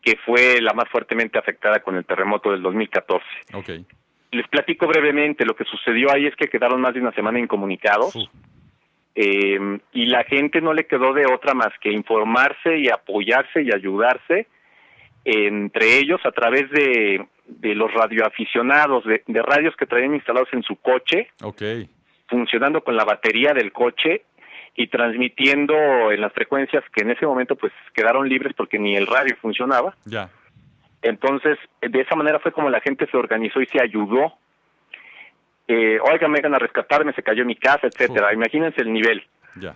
que 0.10 0.17
fue 0.26 0.60
la 0.62 0.74
más 0.74 0.89
fuertemente 0.89 1.38
afectada 1.38 1.82
con 1.82 1.95
el 1.95 2.04
terremoto 2.04 2.52
del 2.52 2.63
2014. 2.63 3.24
Okay. 3.54 3.86
Les 4.32 4.48
platico 4.48 4.88
brevemente, 4.88 5.45
lo 5.45 5.56
que 5.56 5.65
sucedió 5.65 6.12
ahí 6.12 6.26
es 6.26 6.36
que 6.36 6.48
quedaron 6.48 6.82
más 6.82 6.95
de 6.95 7.02
una 7.02 7.12
semana 7.12 7.39
incomunicados 7.39 8.30
eh, 9.13 9.80
y 9.93 10.06
la 10.08 10.24
gente 10.24 10.62
no 10.62 10.74
le 10.74 10.88
quedó 10.88 11.13
de 11.13 11.28
otra 11.28 11.54
más 11.54 11.69
que 11.80 11.91
informarse 11.91 12.80
y 12.80 12.89
apoyarse 12.89 13.62
y 13.62 13.72
ayudarse 13.72 14.48
entre 15.26 16.00
ellos 16.00 16.22
a 16.24 16.32
través 16.32 16.72
de, 16.72 17.28
de 17.45 17.76
los 17.76 17.93
radioaficionados, 17.93 19.04
de, 19.06 19.24
de 19.28 19.41
radios 19.43 19.76
que 19.76 19.86
traían 19.86 20.15
instalados 20.15 20.50
en 20.54 20.63
su 20.63 20.78
coche, 20.78 21.28
okay. 21.43 21.88
funcionando 22.28 22.84
con 22.84 22.95
la 22.95 23.04
batería 23.04 23.54
del 23.54 23.72
coche 23.72 24.24
y 24.79 24.87
transmitiendo 24.87 25.75
en 26.09 26.21
las 26.21 26.31
frecuencias 26.31 26.85
que 26.93 27.01
en 27.01 27.11
ese 27.11 27.25
momento 27.25 27.57
pues 27.57 27.73
quedaron 27.93 28.29
libres 28.29 28.53
porque 28.55 28.79
ni 28.79 28.95
el 28.95 29.07
radio 29.07 29.35
funcionaba. 29.41 29.93
Ya. 30.05 30.29
Entonces, 31.01 31.57
de 31.81 31.99
esa 31.99 32.15
manera 32.15 32.39
fue 32.39 32.53
como 32.53 32.69
la 32.69 32.79
gente 32.79 33.05
se 33.11 33.17
organizó 33.17 33.59
y 33.59 33.65
se 33.65 33.81
ayudó. 33.81 34.35
Eh, 35.67 35.99
Oigan, 35.99 36.31
vengan 36.31 36.55
a 36.55 36.59
rescatarme, 36.59 37.11
se 37.11 37.23
cayó 37.23 37.43
mi 37.45 37.57
casa, 37.57 37.87
etcétera. 37.87 38.33
Imagínense 38.33 38.79
el 38.79 38.93
nivel. 38.93 39.21
Ya. 39.57 39.75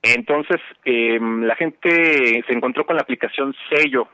Entonces, 0.00 0.60
eh, 0.84 1.18
la 1.20 1.56
gente 1.56 2.44
se 2.46 2.52
encontró 2.52 2.86
con 2.86 2.94
la 2.94 3.02
aplicación 3.02 3.52
Sello 3.68 4.06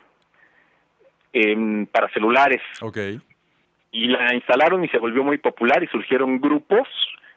eh, 1.35 1.87
para 1.93 2.09
celulares. 2.09 2.63
Ok. 2.81 2.97
Y 3.91 4.07
la 4.07 4.35
instalaron 4.35 4.83
y 4.83 4.89
se 4.89 4.97
volvió 4.97 5.23
muy 5.25 5.37
popular 5.37 5.85
y 5.85 5.89
surgieron 5.89 6.41
grupos 6.41 6.89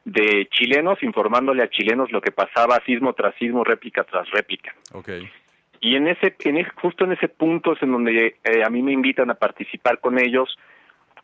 de 0.05 0.47
chilenos 0.51 1.01
informándole 1.03 1.63
a 1.63 1.69
chilenos 1.69 2.11
lo 2.11 2.21
que 2.21 2.31
pasaba 2.31 2.79
sismo 2.85 3.13
tras 3.13 3.35
sismo, 3.35 3.63
réplica 3.63 4.03
tras 4.03 4.29
réplica. 4.31 4.73
Y 5.81 5.95
en 5.95 6.07
ese, 6.07 6.35
en 6.45 6.57
ese- 6.57 6.71
justo 6.75 7.05
en 7.05 7.11
ese 7.13 7.27
punto 7.27 7.73
es 7.73 7.81
en 7.83 7.91
donde 7.91 8.35
eh, 8.43 8.63
a 8.63 8.69
mí 8.69 8.81
me 8.81 8.91
invitan 8.93 9.29
a 9.31 9.35
participar 9.35 9.99
con 9.99 10.19
ellos, 10.19 10.57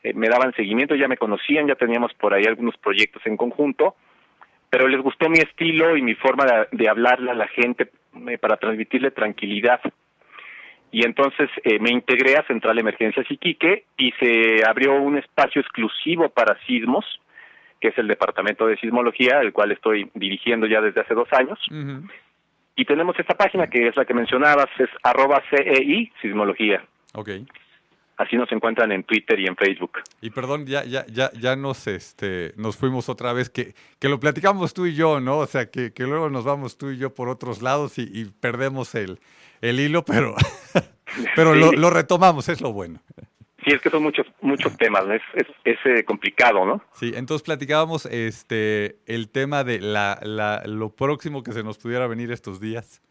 eh, 0.03 0.13
me 0.13 0.27
daban 0.29 0.53
seguimiento, 0.55 0.95
ya 0.95 1.07
me 1.07 1.17
conocían, 1.17 1.67
ya 1.67 1.75
teníamos 1.75 2.13
por 2.15 2.33
ahí 2.33 2.43
algunos 2.45 2.75
proyectos 2.77 3.21
en 3.25 3.37
conjunto, 3.37 3.95
pero 4.69 4.87
les 4.87 4.99
gustó 5.01 5.29
mi 5.29 5.39
estilo 5.39 5.95
y 5.95 6.01
mi 6.01 6.15
forma 6.15 6.45
de, 6.45 6.67
de 6.71 6.89
hablarle 6.89 7.31
a 7.31 7.35
la 7.35 7.47
gente 7.47 7.91
eh, 8.27 8.37
para 8.39 8.57
transmitirle 8.57 9.11
tranquilidad. 9.11 9.79
Y 10.91 11.05
entonces 11.05 11.49
eh, 11.63 11.79
me 11.79 11.91
integré 11.91 12.35
a 12.35 12.45
Central 12.47 12.77
Emergencias 12.79 13.29
Iquique 13.29 13.85
y 13.97 14.11
se 14.19 14.63
abrió 14.67 14.95
un 14.95 15.17
espacio 15.17 15.61
exclusivo 15.61 16.29
para 16.29 16.57
sismos, 16.65 17.05
que 17.81 17.89
es 17.89 17.97
el 17.97 18.07
Departamento 18.07 18.67
de 18.67 18.77
Sismología, 18.77 19.41
el 19.41 19.51
cual 19.51 19.71
estoy 19.71 20.09
dirigiendo 20.13 20.67
ya 20.67 20.79
desde 20.79 21.01
hace 21.01 21.15
dos 21.15 21.27
años. 21.33 21.59
Y 22.75 22.85
tenemos 22.85 23.19
esta 23.19 23.35
página 23.35 23.67
que 23.67 23.87
es 23.87 23.95
la 23.95 24.05
que 24.05 24.13
mencionabas, 24.13 24.67
es 24.77 24.89
arroba 25.03 25.41
CEI 25.49 26.11
Sismología. 26.21 26.85
Ok. 27.13 27.29
Así 28.17 28.35
nos 28.35 28.51
encuentran 28.51 28.91
en 28.91 29.03
Twitter 29.03 29.39
y 29.39 29.47
en 29.47 29.55
Facebook. 29.55 29.93
Y 30.21 30.29
perdón, 30.29 30.67
ya, 30.67 30.83
ya, 30.83 31.05
ya, 31.07 31.31
ya 31.33 31.55
nos, 31.55 31.87
este, 31.87 32.53
nos 32.55 32.77
fuimos 32.77 33.09
otra 33.09 33.33
vez, 33.33 33.49
que, 33.49 33.73
que 33.99 34.09
lo 34.09 34.19
platicamos 34.19 34.75
tú 34.75 34.85
y 34.85 34.93
yo, 34.93 35.19
¿no? 35.19 35.39
O 35.39 35.47
sea, 35.47 35.71
que, 35.71 35.91
que 35.91 36.03
luego 36.03 36.29
nos 36.29 36.45
vamos 36.45 36.77
tú 36.77 36.91
y 36.91 36.97
yo 36.97 37.15
por 37.15 37.29
otros 37.29 37.63
lados 37.63 37.97
y, 37.97 38.03
y 38.13 38.25
perdemos 38.25 38.93
el, 38.93 39.19
el 39.61 39.79
hilo, 39.79 40.05
pero, 40.05 40.35
pero 41.35 41.55
lo, 41.55 41.71
lo 41.71 41.89
retomamos, 41.89 42.47
es 42.47 42.61
lo 42.61 42.71
bueno. 42.71 43.01
Sí, 43.63 43.71
es 43.73 43.81
que 43.81 43.89
son 43.91 44.01
muchos 44.03 44.25
muchos 44.41 44.75
temas, 44.77 45.05
¿no? 45.05 45.13
es, 45.13 45.21
es, 45.35 45.47
es, 45.65 45.77
eh, 45.85 46.03
complicado, 46.03 46.65
¿no? 46.65 46.83
Sí, 46.93 47.11
entonces 47.15 47.43
platicábamos 47.43 48.05
este, 48.07 48.97
el 49.05 49.29
tema 49.29 49.63
de 49.63 49.79
la, 49.79 50.19
la, 50.23 50.63
lo 50.65 50.89
próximo 50.89 51.43
que 51.43 51.51
se 51.51 51.63
nos 51.63 51.77
pudiera 51.77 52.07
venir 52.07 52.31
estos 52.31 52.59
días. 52.59 53.01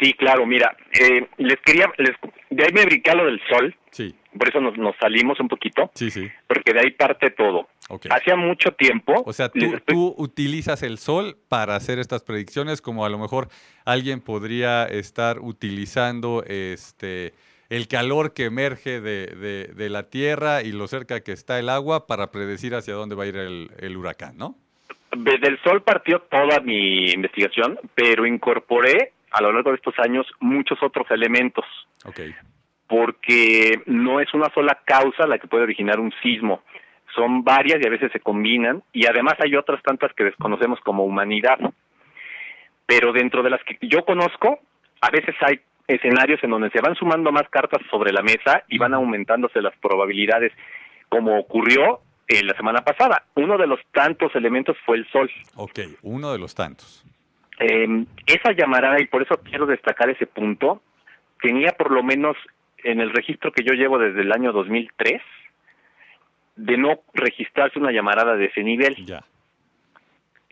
Sí, 0.00 0.14
claro, 0.14 0.46
mira, 0.46 0.74
eh, 0.98 1.28
les 1.36 1.58
quería, 1.60 1.86
les, 1.98 2.12
de 2.50 2.64
ahí 2.64 2.72
me 2.72 2.84
brinqué 2.86 3.10
a 3.10 3.14
lo 3.14 3.26
del 3.26 3.40
sol, 3.48 3.76
Sí, 3.90 4.14
por 4.38 4.48
eso 4.48 4.58
nos, 4.58 4.78
nos 4.78 4.96
salimos 4.98 5.38
un 5.38 5.48
poquito, 5.48 5.90
sí, 5.94 6.10
sí. 6.10 6.30
porque 6.48 6.72
de 6.72 6.80
ahí 6.80 6.90
parte 6.92 7.30
todo. 7.30 7.68
Ok. 7.90 8.06
Hacía 8.10 8.36
mucho 8.36 8.72
tiempo. 8.72 9.22
O 9.26 9.32
sea, 9.34 9.50
tú, 9.50 9.58
estoy- 9.66 9.80
tú 9.94 10.14
utilizas 10.16 10.82
el 10.82 10.96
sol 10.96 11.36
para 11.48 11.76
hacer 11.76 11.98
estas 11.98 12.22
predicciones, 12.22 12.80
como 12.80 13.04
a 13.04 13.10
lo 13.10 13.18
mejor 13.18 13.48
alguien 13.84 14.22
podría 14.22 14.84
estar 14.86 15.40
utilizando 15.40 16.42
este 16.46 17.34
el 17.76 17.88
calor 17.88 18.34
que 18.34 18.44
emerge 18.44 19.00
de, 19.00 19.26
de- 19.26 19.66
de 19.74 19.88
la 19.88 20.02
tierra 20.10 20.62
y 20.62 20.72
lo 20.72 20.86
cerca 20.88 21.20
que 21.22 21.32
está 21.32 21.58
el 21.58 21.68
agua 21.68 22.06
para 22.06 22.30
predecir 22.30 22.74
hacia 22.74 22.94
dónde 22.94 23.14
va 23.14 23.24
a 23.24 23.26
ir 23.26 23.36
el, 23.36 23.70
el 23.78 23.96
huracán, 23.96 24.36
¿no? 24.36 24.54
de- 25.16 25.38
del 25.38 25.58
sol 25.62 25.82
partió 25.82 26.20
toda 26.20 26.60
mi 26.60 27.10
investigación, 27.10 27.78
pero 27.94 28.26
incorporé 28.26 29.12
a 29.30 29.40
lo 29.42 29.52
largo 29.52 29.70
de 29.70 29.76
estos 29.76 29.94
años 29.98 30.26
muchos 30.40 30.82
otros 30.82 31.06
elementos. 31.10 31.64
Ok, 32.04 32.20
porque 32.88 33.80
no 33.86 34.20
es 34.20 34.32
una 34.34 34.52
sola 34.52 34.78
causa 34.84 35.26
la 35.26 35.38
que 35.38 35.48
puede 35.48 35.64
originar 35.64 35.98
un 36.00 36.12
sismo. 36.22 36.62
Son 37.14 37.42
varias 37.44 37.78
y 37.82 37.86
a 37.86 37.90
veces 37.90 38.10
se 38.12 38.20
combinan 38.20 38.82
y 38.92 39.06
además 39.06 39.34
hay 39.42 39.54
otras 39.56 39.82
tantas 39.82 40.12
que 40.14 40.24
desconocemos 40.24 40.78
como 40.80 41.04
humanidad. 41.04 41.58
Pero 42.86 43.12
dentro 43.12 43.42
de 43.42 43.50
las 43.50 43.60
que 43.64 43.78
yo 43.82 44.04
conozco, 44.04 44.58
a 45.00 45.10
veces 45.10 45.34
hay 45.40 45.60
escenarios 45.94 46.42
en 46.42 46.50
donde 46.50 46.70
se 46.70 46.80
van 46.80 46.94
sumando 46.94 47.32
más 47.32 47.48
cartas 47.48 47.80
sobre 47.90 48.12
la 48.12 48.22
mesa 48.22 48.64
y 48.68 48.78
van 48.78 48.94
aumentándose 48.94 49.60
las 49.60 49.76
probabilidades, 49.78 50.52
como 51.08 51.38
ocurrió 51.38 52.00
eh, 52.28 52.42
la 52.44 52.54
semana 52.54 52.82
pasada. 52.82 53.24
Uno 53.34 53.58
de 53.58 53.66
los 53.66 53.80
tantos 53.92 54.34
elementos 54.34 54.76
fue 54.84 54.96
el 54.96 55.08
sol. 55.10 55.30
ok, 55.56 55.80
uno 56.02 56.32
de 56.32 56.38
los 56.38 56.54
tantos. 56.54 57.04
Eh, 57.58 58.04
esa 58.26 58.52
llamarada, 58.52 59.00
y 59.00 59.06
por 59.06 59.22
eso 59.22 59.36
quiero 59.42 59.66
destacar 59.66 60.10
ese 60.10 60.26
punto, 60.26 60.82
tenía 61.40 61.72
por 61.72 61.90
lo 61.90 62.02
menos 62.02 62.36
en 62.84 63.00
el 63.00 63.10
registro 63.10 63.52
que 63.52 63.64
yo 63.64 63.74
llevo 63.74 63.98
desde 63.98 64.22
el 64.22 64.32
año 64.32 64.52
2003, 64.52 65.20
de 66.56 66.76
no 66.76 67.00
registrarse 67.14 67.78
una 67.78 67.92
llamarada 67.92 68.36
de 68.36 68.46
ese 68.46 68.62
nivel. 68.62 68.94
Ya, 69.06 69.24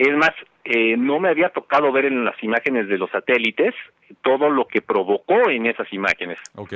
Es 0.00 0.16
más, 0.16 0.30
eh, 0.64 0.96
no 0.96 1.18
me 1.20 1.28
había 1.28 1.50
tocado 1.50 1.92
ver 1.92 2.06
en 2.06 2.24
las 2.24 2.42
imágenes 2.42 2.88
de 2.88 2.96
los 2.96 3.10
satélites 3.10 3.74
todo 4.22 4.48
lo 4.48 4.66
que 4.66 4.80
provocó 4.80 5.50
en 5.50 5.66
esas 5.66 5.92
imágenes. 5.92 6.38
ok, 6.54 6.72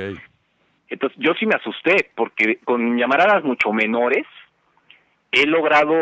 Entonces 0.89 1.17
yo 1.19 1.33
sí 1.33 1.47
me 1.47 1.55
asusté, 1.55 2.11
porque 2.15 2.59
con 2.63 2.97
llamaradas 2.99 3.43
mucho 3.43 3.73
menores 3.73 4.27
he 5.31 5.47
logrado 5.47 5.93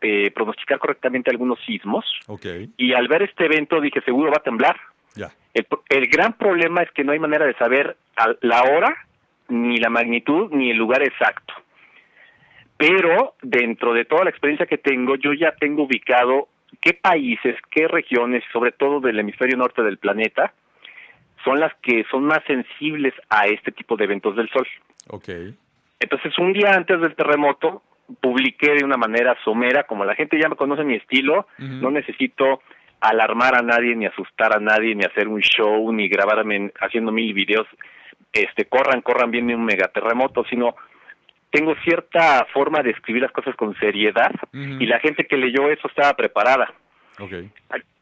eh, 0.00 0.32
pronosticar 0.32 0.80
correctamente 0.80 1.30
algunos 1.30 1.60
sismos, 1.64 2.04
ok, 2.26 2.44
y 2.76 2.92
al 2.92 3.06
ver 3.06 3.22
este 3.22 3.44
evento 3.46 3.80
dije, 3.80 4.00
seguro 4.02 4.32
va 4.32 4.38
a 4.38 4.42
temblar. 4.42 4.76
ya, 5.14 5.30
El, 5.54 6.06
gran 6.08 6.32
problema 6.32 6.82
es 6.82 6.90
que 6.90 7.04
no 7.04 7.12
hay 7.12 7.20
manera 7.20 7.46
de 7.46 7.54
saber 7.54 7.96
a- 8.16 8.34
la 8.40 8.62
hora, 8.64 8.96
ni 9.48 9.76
la 9.78 9.90
magnitud, 9.90 10.50
ni 10.50 10.70
el 10.72 10.76
lugar 10.76 11.02
exacto. 11.04 11.54
Pero 12.76 13.34
dentro 13.42 13.94
de 13.94 14.04
toda 14.04 14.24
la 14.24 14.30
experiencia 14.30 14.66
que 14.66 14.76
tengo, 14.78 15.14
yo 15.14 15.32
ya 15.32 15.52
tengo 15.52 15.84
ubicado 15.84 16.48
qué 16.84 16.92
países, 16.94 17.56
qué 17.70 17.88
regiones, 17.88 18.44
sobre 18.52 18.70
todo 18.72 19.00
del 19.00 19.18
hemisferio 19.18 19.56
norte 19.56 19.82
del 19.82 19.96
planeta, 19.98 20.52
son 21.42 21.58
las 21.58 21.72
que 21.82 22.04
son 22.10 22.24
más 22.24 22.40
sensibles 22.46 23.14
a 23.30 23.46
este 23.46 23.72
tipo 23.72 23.96
de 23.96 24.04
eventos 24.04 24.36
del 24.36 24.48
sol. 24.50 24.66
ok, 25.08 25.28
Entonces, 26.00 26.38
un 26.38 26.52
día 26.52 26.74
antes 26.74 27.00
del 27.00 27.14
terremoto, 27.14 27.82
publiqué 28.20 28.72
de 28.74 28.84
una 28.84 28.96
manera 28.98 29.34
somera, 29.44 29.84
como 29.84 30.04
la 30.04 30.14
gente 30.14 30.38
ya 30.38 30.48
me 30.50 30.56
conoce 30.56 30.84
mi 30.84 30.94
estilo, 30.94 31.46
no 31.58 31.90
necesito 31.90 32.62
alarmar 33.00 33.54
a 33.56 33.62
nadie, 33.62 33.94
ni 33.96 34.04
asustar 34.06 34.54
a 34.56 34.60
nadie, 34.60 34.94
ni 34.94 35.04
hacer 35.04 35.28
un 35.28 35.40
show, 35.40 35.90
ni 35.92 36.08
grabarme 36.08 36.56
en- 36.56 36.72
haciendo 36.80 37.12
mil 37.12 37.32
videos, 37.34 37.66
este, 38.32 38.66
corran, 38.66 39.00
corran, 39.00 39.30
viene 39.30 39.54
un 39.54 39.64
megaterremoto, 39.64 40.44
sino 40.44 40.74
tengo 41.54 41.76
cierta 41.84 42.44
forma 42.52 42.82
de 42.82 42.90
escribir 42.90 43.22
las 43.22 43.30
cosas 43.30 43.54
con 43.54 43.76
seriedad 43.76 44.32
y 44.52 44.86
la 44.86 44.98
gente 44.98 45.24
que 45.24 45.36
leyó 45.36 45.70
eso 45.70 45.86
estaba 45.86 46.12
preparada. 46.14 46.74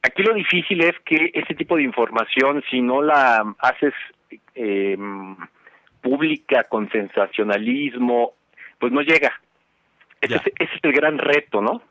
Aquí 0.01 0.23
lo 0.23 0.33
difícil 0.33 0.83
es 0.83 0.99
que 1.05 1.31
ese 1.35 1.55
tipo 1.55 1.77
de 1.77 1.83
información, 1.83 2.65
si 2.71 2.81
no 2.81 3.03
la 3.03 3.55
haces 3.59 3.93
eh, 4.55 4.97
pública 6.01 6.65
con 6.65 6.91
sensacionalismo, 6.91 8.33
pues 8.79 8.91
no 8.91 9.03
llega. 9.03 9.39
Ese 10.23 10.37
es, 10.37 10.47
ese 10.47 10.75
es 10.77 10.81
el 10.85 10.93
gran 10.95 11.19
reto, 11.19 11.61
¿no? 11.61 11.83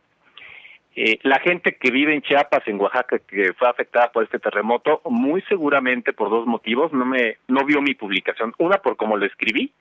Eh, 0.96 1.20
la 1.22 1.40
gente 1.42 1.76
que 1.76 1.92
vive 1.92 2.16
en 2.16 2.24
Chiapas, 2.24 2.68
en 2.68 2.82
Oaxaca, 2.82 3.20
que 3.20 3.54
fue 3.54 3.70
afectada 3.70 4.12
por 4.12 4.24
este 4.24 4.40
terremoto, 4.40 5.02
muy 5.06 5.44
seguramente 5.44 6.12
por 6.12 6.32
dos 6.32 6.48
motivos, 6.48 6.92
no 6.92 7.06
me 7.06 7.38
no 7.48 7.64
vio 7.66 7.84
mi 7.84 7.94
publicación. 7.94 8.52
Una 8.58 8.80
por 8.80 8.98
cómo 8.98 9.16
lo 9.16 9.28
escribí 9.28 9.72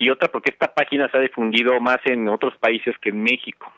y 0.00 0.10
otra 0.10 0.28
porque 0.28 0.50
esta 0.50 0.72
página 0.74 1.08
se 1.10 1.18
ha 1.18 1.20
difundido 1.20 1.78
más 1.80 1.98
en 2.06 2.26
otros 2.28 2.56
países 2.56 2.96
que 3.00 3.10
en 3.10 3.22
México. 3.22 3.72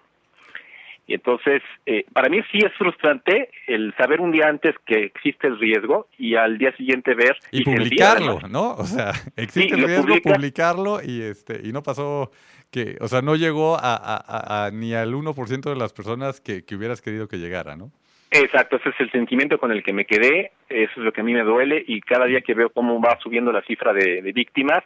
Y 1.04 1.14
entonces, 1.14 1.62
eh, 1.84 2.06
para 2.12 2.28
mí 2.28 2.40
sí 2.52 2.58
es 2.64 2.72
frustrante 2.74 3.50
el 3.66 3.92
saber 3.98 4.20
un 4.20 4.30
día 4.30 4.46
antes 4.46 4.76
que 4.86 5.02
existe 5.02 5.48
el 5.48 5.58
riesgo 5.58 6.06
y 6.16 6.36
al 6.36 6.58
día 6.58 6.74
siguiente 6.76 7.14
ver 7.14 7.36
y 7.50 7.64
publicarlo. 7.64 8.38
¿no? 8.48 8.74
O 8.74 8.84
sea, 8.84 9.10
existe 9.36 9.74
Sí, 9.74 9.80
el 9.80 9.86
riesgo 9.88 10.14
publicarlo 10.22 11.00
y 11.02 11.22
este 11.22 11.60
y 11.64 11.72
no 11.72 11.82
pasó 11.82 12.30
que, 12.70 12.96
o 13.00 13.08
sea, 13.08 13.20
no 13.20 13.34
llegó 13.34 13.74
a, 13.76 13.96
a- 13.96 14.16
a- 14.16 14.66
a 14.66 14.70
ni 14.70 14.94
al 14.94 15.12
1% 15.12 15.70
de 15.70 15.76
las 15.76 15.92
personas 15.92 16.40
que, 16.40 16.64
que 16.64 16.76
hubieras 16.76 17.02
querido 17.02 17.26
que 17.26 17.38
llegara, 17.38 17.74
¿no? 17.76 17.90
Exacto, 18.30 18.76
ese 18.76 18.90
es 18.90 19.00
el 19.00 19.10
sentimiento 19.10 19.58
con 19.58 19.72
el 19.72 19.82
que 19.82 19.92
me 19.92 20.06
quedé, 20.06 20.52
eso 20.70 20.92
es 20.96 21.04
lo 21.04 21.12
que 21.12 21.20
a 21.20 21.24
mí 21.24 21.34
me 21.34 21.42
duele 21.42 21.84
y 21.86 22.00
cada 22.00 22.24
día 22.26 22.40
que 22.40 22.54
veo 22.54 22.70
cómo 22.70 22.98
va 23.00 23.18
subiendo 23.20 23.52
la 23.52 23.60
cifra 23.62 23.92
de, 23.92 24.22
de 24.22 24.32
víctimas, 24.32 24.82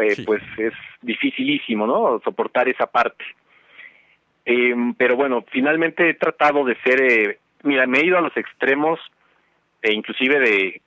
eh, 0.00 0.14
Sí. 0.14 0.24
pues 0.24 0.42
es 0.58 0.72
dificilísimo, 1.02 1.86
¿no? 1.86 2.20
Soportar 2.24 2.68
esa 2.68 2.86
parte. 2.86 3.24
Eh, 4.44 4.74
pero 4.96 5.16
bueno, 5.16 5.44
finalmente 5.50 6.08
he 6.08 6.14
tratado 6.14 6.64
de 6.64 6.76
ser, 6.82 7.02
eh, 7.02 7.38
mira, 7.62 7.86
me 7.86 7.98
he 8.00 8.06
ido 8.06 8.18
a 8.18 8.22
los 8.22 8.36
extremos 8.36 8.98
e 9.82 9.92
inclusive 9.92 10.38
de, 10.40 10.82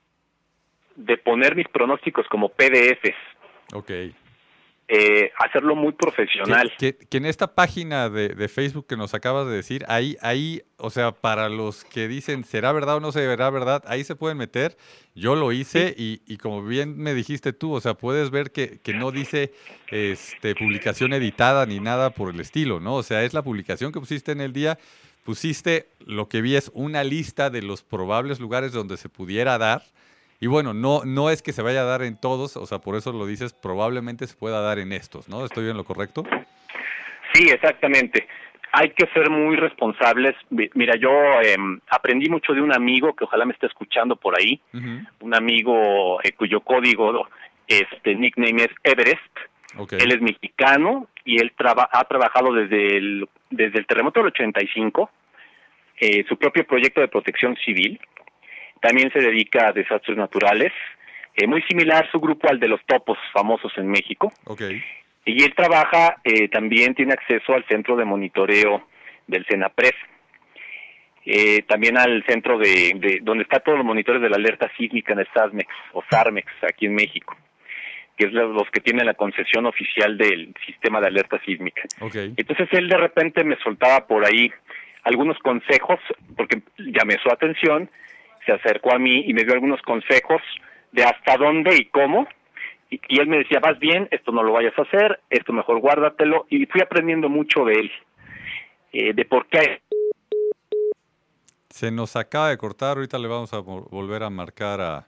de 0.96 1.16
poner 1.18 1.54
mis 1.56 1.68
pronósticos 1.68 2.26
como 2.28 2.48
PDFs. 2.48 3.16
Ok, 3.74 3.90
eh, 4.88 5.30
hacerlo 5.38 5.74
muy 5.74 5.92
profesional. 5.92 6.70
Que, 6.78 6.96
en 7.12 7.24
esta 7.24 7.54
página 7.54 8.10
de, 8.10 8.48
Facebook 8.48 8.86
que 8.86 8.96
nos 8.96 9.14
acabas 9.14 9.46
de 9.46 9.54
decir, 9.54 9.84
ahí, 9.88 10.16
ahí, 10.20 10.62
o 10.76 10.90
sea, 10.90 11.12
para 11.12 11.48
los 11.48 11.84
que 11.84 12.08
dicen, 12.08 12.44
¿será 12.44 12.72
verdad 12.72 12.96
o 12.96 13.00
no 13.00 13.12
será 13.12 13.48
verdad? 13.50 13.82
Ahí 13.86 14.04
se 14.04 14.16
pueden 14.16 14.36
meter. 14.36 14.76
Yo 15.14 15.34
lo 15.34 15.52
hice 15.52 15.94
y, 15.96 16.36
como 16.38 16.62
bien 16.62 16.98
me 16.98 17.14
dijiste 17.14 17.52
tú, 17.52 17.72
o 17.72 17.80
sea, 17.80 17.94
puedes 17.94 18.30
ver 18.30 18.50
que, 18.50 18.80
que, 18.80 18.92
no 18.92 19.12
dice 19.12 19.52
este, 19.88 20.54
publicación 20.54 21.12
editada 21.12 21.64
ni 21.64 21.80
nada 21.80 22.10
por 22.10 22.34
el 22.34 22.40
estilo, 22.40 22.80
¿no? 22.80 22.96
O 22.96 23.02
sea, 23.02 23.22
es 23.22 23.32
la 23.32 23.42
publicación 23.42 23.92
que 23.92 24.00
pusiste 24.00 24.32
en 24.32 24.40
el 24.40 24.52
día. 24.52 24.78
Pusiste, 25.24 25.88
lo 26.04 26.28
que 26.28 26.42
vi 26.42 26.56
es 26.56 26.70
una 26.74 27.04
lista 27.04 27.48
de 27.48 27.62
los 27.62 27.82
probables 27.82 28.40
lugares 28.40 28.72
donde 28.72 28.96
se 28.96 29.08
pudiera 29.08 29.56
dar 29.56 29.84
y 30.42 30.48
bueno, 30.48 30.74
no, 30.74 31.02
no 31.04 31.30
es 31.30 31.40
que 31.40 31.52
se 31.52 31.62
vaya 31.62 31.82
a 31.82 31.84
dar 31.84 32.02
en 32.02 32.16
todos, 32.16 32.56
o 32.56 32.66
sea, 32.66 32.80
por 32.80 32.96
eso 32.96 33.12
lo 33.12 33.26
dices, 33.26 33.52
probablemente 33.52 34.26
se 34.26 34.36
pueda 34.36 34.60
dar 34.60 34.80
en 34.80 34.92
estos, 34.92 35.28
¿no? 35.28 35.44
¿Estoy 35.44 35.70
en 35.70 35.76
lo 35.76 35.84
correcto? 35.84 36.24
Sí, 37.32 37.48
exactamente. 37.48 38.26
Hay 38.72 38.90
que 38.90 39.06
ser 39.14 39.30
muy 39.30 39.54
responsables. 39.54 40.34
Mira, 40.50 40.96
yo 40.96 41.12
em, 41.42 41.78
aprendí 41.88 42.28
mucho 42.28 42.54
de 42.54 42.60
un 42.60 42.74
amigo 42.74 43.14
que 43.14 43.22
ojalá 43.22 43.44
me 43.44 43.52
esté 43.52 43.68
escuchando 43.68 44.16
por 44.16 44.36
ahí, 44.36 44.60
un 45.20 45.32
amigo 45.32 46.20
eh, 46.24 46.32
cuyo 46.32 46.60
código, 46.62 47.28
este 47.68 48.16
nickname 48.16 48.64
es 48.64 48.70
Everest. 48.82 49.36
Él 49.92 50.10
es 50.10 50.20
mexicano 50.20 51.06
y 51.24 51.40
él 51.40 51.52
ha 51.56 52.04
trabajado 52.04 52.52
desde 52.52 52.96
el, 52.96 53.28
desde 53.48 53.78
el 53.78 53.86
terremoto 53.86 54.18
del 54.18 54.30
85, 54.30 55.08
eh, 56.00 56.24
su 56.28 56.36
propio 56.36 56.66
proyecto 56.66 57.00
de 57.00 57.06
protección 57.06 57.56
civil, 57.64 58.00
también 58.82 59.10
se 59.12 59.20
dedica 59.20 59.68
a 59.68 59.72
desastres 59.72 60.18
naturales, 60.18 60.72
eh, 61.36 61.46
muy 61.46 61.62
similar 61.62 62.10
su 62.10 62.20
grupo 62.20 62.50
al 62.50 62.58
de 62.58 62.68
los 62.68 62.84
topos 62.84 63.16
famosos 63.32 63.72
en 63.78 63.88
México. 63.88 64.32
Okay. 64.44 64.82
Y 65.24 65.44
él 65.44 65.54
trabaja, 65.54 66.16
eh, 66.24 66.48
también 66.48 66.94
tiene 66.94 67.12
acceso 67.12 67.54
al 67.54 67.64
centro 67.66 67.96
de 67.96 68.04
monitoreo 68.04 68.86
del 69.28 69.46
CENAPRES, 69.46 69.94
eh, 71.24 71.62
también 71.62 71.96
al 71.96 72.24
centro 72.26 72.58
de, 72.58 73.20
donde 73.22 73.44
está 73.44 73.60
todos 73.60 73.78
los 73.78 73.86
monitores 73.86 74.20
de 74.20 74.28
la 74.28 74.36
alerta 74.36 74.68
sísmica 74.76 75.12
en 75.12 75.20
el 75.20 75.28
SASMEX 75.32 75.72
o 75.92 76.02
SARMEX 76.10 76.48
aquí 76.68 76.86
en 76.86 76.96
México, 76.96 77.36
que 78.16 78.26
es 78.26 78.32
los, 78.32 78.68
que 78.72 78.80
tienen 78.80 79.06
la 79.06 79.14
concesión 79.14 79.64
oficial 79.66 80.18
del 80.18 80.52
sistema 80.66 81.00
de 81.00 81.06
alerta 81.06 81.40
sísmica. 81.44 81.82
Okay. 82.00 82.34
Entonces 82.36 82.68
él 82.72 82.88
de 82.88 82.96
repente 82.96 83.44
me 83.44 83.56
soltaba 83.58 84.08
por 84.08 84.26
ahí 84.26 84.50
algunos 85.04 85.38
consejos, 85.38 86.00
porque 86.36 86.62
llamé 86.78 87.16
su 87.22 87.30
atención, 87.30 87.88
se 88.46 88.52
acercó 88.52 88.94
a 88.94 88.98
mí 88.98 89.24
y 89.26 89.34
me 89.34 89.44
dio 89.44 89.54
algunos 89.54 89.80
consejos 89.82 90.40
de 90.92 91.04
hasta 91.04 91.36
dónde 91.36 91.76
y 91.76 91.86
cómo. 91.86 92.26
Y, 92.90 93.00
él 93.18 93.26
me 93.26 93.38
decía, 93.38 93.58
vas 93.60 93.78
bien, 93.78 94.06
esto 94.10 94.32
no 94.32 94.42
lo 94.42 94.52
vayas 94.52 94.78
a 94.78 94.82
hacer, 94.82 95.20
esto 95.30 95.52
mejor 95.52 95.80
guárdatelo. 95.80 96.46
Y 96.50 96.66
fui 96.66 96.82
aprendiendo 96.82 97.28
mucho 97.28 97.64
de 97.64 97.72
él, 97.72 97.90
eh, 98.92 99.14
de 99.14 99.24
por 99.24 99.46
qué. 99.46 99.80
Se 101.70 101.90
nos 101.90 102.16
acaba 102.16 102.50
de 102.50 102.58
cortar, 102.58 102.98
ahorita 102.98 103.18
le 103.18 103.28
vamos 103.28 103.54
a 103.54 103.60
volver 103.60 104.22
a 104.22 104.28
marcar 104.28 104.82
a, 104.82 105.06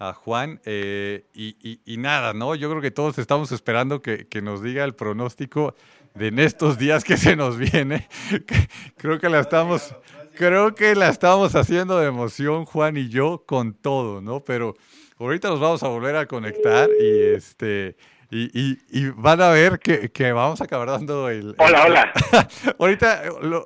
a 0.00 0.12
Juan. 0.14 0.60
Eh, 0.64 1.26
y, 1.32 1.80
y, 1.84 1.96
nada, 1.98 2.32
¿no? 2.32 2.56
Yo 2.56 2.68
creo 2.68 2.82
que 2.82 2.90
todos 2.90 3.18
estamos 3.18 3.52
esperando 3.52 4.02
que, 4.02 4.26
que, 4.26 4.42
nos 4.42 4.60
diga 4.60 4.82
el 4.82 4.94
pronóstico 4.94 5.76
de 6.14 6.28
en 6.28 6.40
estos 6.40 6.76
días 6.76 7.04
que 7.04 7.16
se 7.16 7.36
nos 7.36 7.56
viene. 7.56 8.08
creo 8.96 9.20
que 9.20 9.28
la 9.28 9.38
estamos, 9.38 9.94
creo 10.40 10.74
que 10.74 10.94
la 10.94 11.10
estamos 11.10 11.54
haciendo 11.54 12.00
de 12.00 12.08
emoción, 12.08 12.64
Juan 12.64 12.96
y 12.96 13.10
yo, 13.10 13.44
con 13.44 13.74
todo, 13.74 14.22
¿no? 14.22 14.40
Pero 14.40 14.74
ahorita 15.18 15.48
nos 15.48 15.60
vamos 15.60 15.82
a 15.82 15.88
volver 15.88 16.16
a 16.16 16.24
conectar 16.24 16.88
y 16.98 17.34
este. 17.34 17.94
Y, 18.32 19.08
van 19.16 19.42
a 19.42 19.50
ver 19.50 19.80
que, 19.80 20.32
vamos 20.32 20.60
a 20.60 20.64
acabar 20.64 20.88
dando 20.88 21.28
el... 21.28 21.56
Hola, 21.58 21.84
hola. 21.84 22.12
ahorita, 22.78 23.24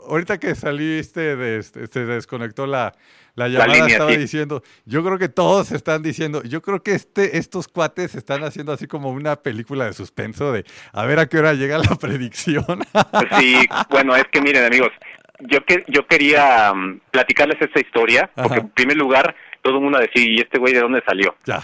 ahorita 0.08 0.38
que 0.38 0.54
saliste, 0.54 1.36
de, 1.36 1.58
este, 1.58 1.86
se 1.86 2.06
desconectó 2.06 2.66
la, 2.66 2.94
la 3.34 3.48
llamada, 3.48 3.86
estaba 3.86 4.10
diciendo, 4.12 4.62
yo 4.86 5.04
creo 5.04 5.18
que 5.18 5.28
todos 5.28 5.70
están 5.72 6.02
diciendo, 6.02 6.42
yo 6.44 6.62
creo 6.62 6.82
que 6.82 6.92
este, 6.94 7.36
estos 7.36 7.68
cuates 7.68 8.14
están 8.14 8.42
haciendo 8.42 8.72
así 8.72 8.86
como 8.86 9.10
una 9.10 9.36
película 9.36 9.84
de 9.84 9.92
suspenso 9.92 10.50
de 10.50 10.64
a 10.92 11.04
ver 11.04 11.18
a 11.18 11.26
qué 11.26 11.38
hora 11.38 11.52
llega 11.52 11.78
la 11.78 11.94
predicción. 12.00 12.64
sí, 13.38 13.66
bueno, 13.90 14.16
es 14.16 14.24
que 14.32 14.40
miren 14.40 14.64
amigos, 14.64 14.92
yo 15.40 15.64
que 15.64 15.84
yo 15.88 16.06
quería 16.06 16.72
um, 16.72 17.00
platicarles 17.10 17.60
esta 17.60 17.80
historia, 17.80 18.30
porque 18.34 18.60
en 18.60 18.68
primer 18.70 18.96
lugar 18.96 19.34
todo 19.62 19.76
el 19.76 19.82
mundo 19.82 19.98
decir, 19.98 20.30
¿y 20.30 20.40
este 20.40 20.58
güey 20.58 20.74
de 20.74 20.80
dónde 20.80 21.02
salió? 21.06 21.36
Ya. 21.44 21.62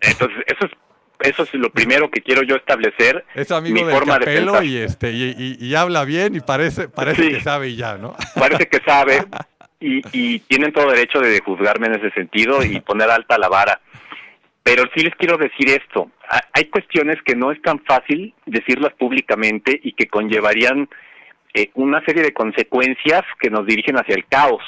Entonces, 0.00 0.44
eso 0.46 0.66
es 0.66 0.72
eso 1.20 1.44
es 1.44 1.54
lo 1.54 1.70
primero 1.70 2.10
que 2.10 2.20
quiero 2.20 2.42
yo 2.42 2.56
establecer. 2.56 3.24
Es 3.34 3.50
amigo 3.50 3.84
mi 3.84 3.90
forma 3.90 4.18
de 4.18 4.26
pensar. 4.26 4.64
y 4.64 4.76
este 4.78 5.12
y, 5.12 5.56
y, 5.58 5.74
habla 5.74 6.04
bien 6.04 6.34
y 6.34 6.40
parece 6.40 6.88
parece 6.88 7.30
que 7.30 7.40
sabe 7.40 7.68
y 7.68 7.76
ya, 7.76 7.96
¿no? 7.96 8.14
Parece 8.34 8.66
que 8.68 8.80
sabe 8.84 9.24
y, 9.80 10.02
y 10.12 10.40
tienen 10.40 10.72
todo 10.72 10.90
derecho 10.90 11.20
de 11.20 11.40
juzgarme 11.40 11.86
en 11.86 11.94
ese 11.94 12.10
sentido 12.10 12.62
y 12.64 12.80
poner 12.86 13.10
alta 13.10 13.38
la 13.38 13.48
vara. 13.48 13.80
Pero 14.62 14.84
sí 14.94 15.02
les 15.02 15.14
quiero 15.14 15.36
decir 15.36 15.68
esto, 15.68 16.10
hay 16.52 16.64
cuestiones 16.64 17.16
que 17.22 17.36
no 17.36 17.52
es 17.52 17.60
tan 17.60 17.80
fácil 17.80 18.34
decirlas 18.46 18.94
públicamente 18.94 19.78
y 19.82 19.92
que 19.92 20.06
conllevarían 20.06 20.88
eh, 21.54 21.70
una 21.74 22.04
serie 22.04 22.22
de 22.22 22.34
consecuencias 22.34 23.22
que 23.38 23.48
nos 23.48 23.64
dirigen 23.64 23.96
hacia 23.96 24.16
el 24.16 24.26
caos, 24.26 24.62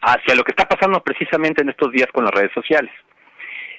hacia 0.00 0.34
lo 0.34 0.42
que 0.42 0.52
está 0.52 0.66
pasando 0.66 1.02
precisamente 1.02 1.62
en 1.62 1.68
estos 1.68 1.92
días 1.92 2.08
con 2.12 2.24
las 2.24 2.32
redes 2.32 2.52
sociales. 2.54 2.90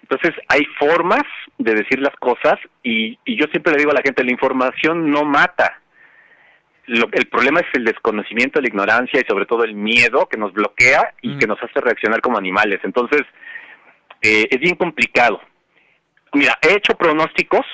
Entonces, 0.04 0.34
hay 0.48 0.64
formas 0.78 1.24
de 1.58 1.74
decir 1.74 2.00
las 2.00 2.16
cosas 2.18 2.60
y, 2.84 3.18
yo 3.26 3.48
siempre 3.48 3.74
le 3.74 3.80
digo 3.80 3.90
a 3.90 3.96
la 3.96 4.04
gente, 4.04 4.24
la 4.24 4.32
información 4.32 5.10
no 5.10 5.24
mata. 5.24 5.82
el 6.88 7.28
problema 7.28 7.62
es 7.62 7.68
el 7.74 7.86
desconocimiento, 7.86 8.62
la 8.62 8.68
ignorancia 8.68 9.20
y 9.20 9.28
sobre 9.28 9.48
todo 9.48 9.64
el 9.64 9.74
miedo 9.74 10.28
que 10.30 10.38
nos 10.38 10.54
bloquea 10.54 11.16
y 11.24 11.40
que 11.40 11.48
nos 11.48 11.58
hace 11.64 11.82
reaccionar 11.82 12.22
como 12.22 12.38
animales. 12.38 12.80
Entonces, 12.84 13.24
eh, 14.22 14.48
es 14.52 14.60
bien 14.60 14.76
complicado. 14.76 15.42
Mira, 16.34 16.58
he 16.62 16.74
hecho 16.74 16.96
pronósticos 16.96 17.66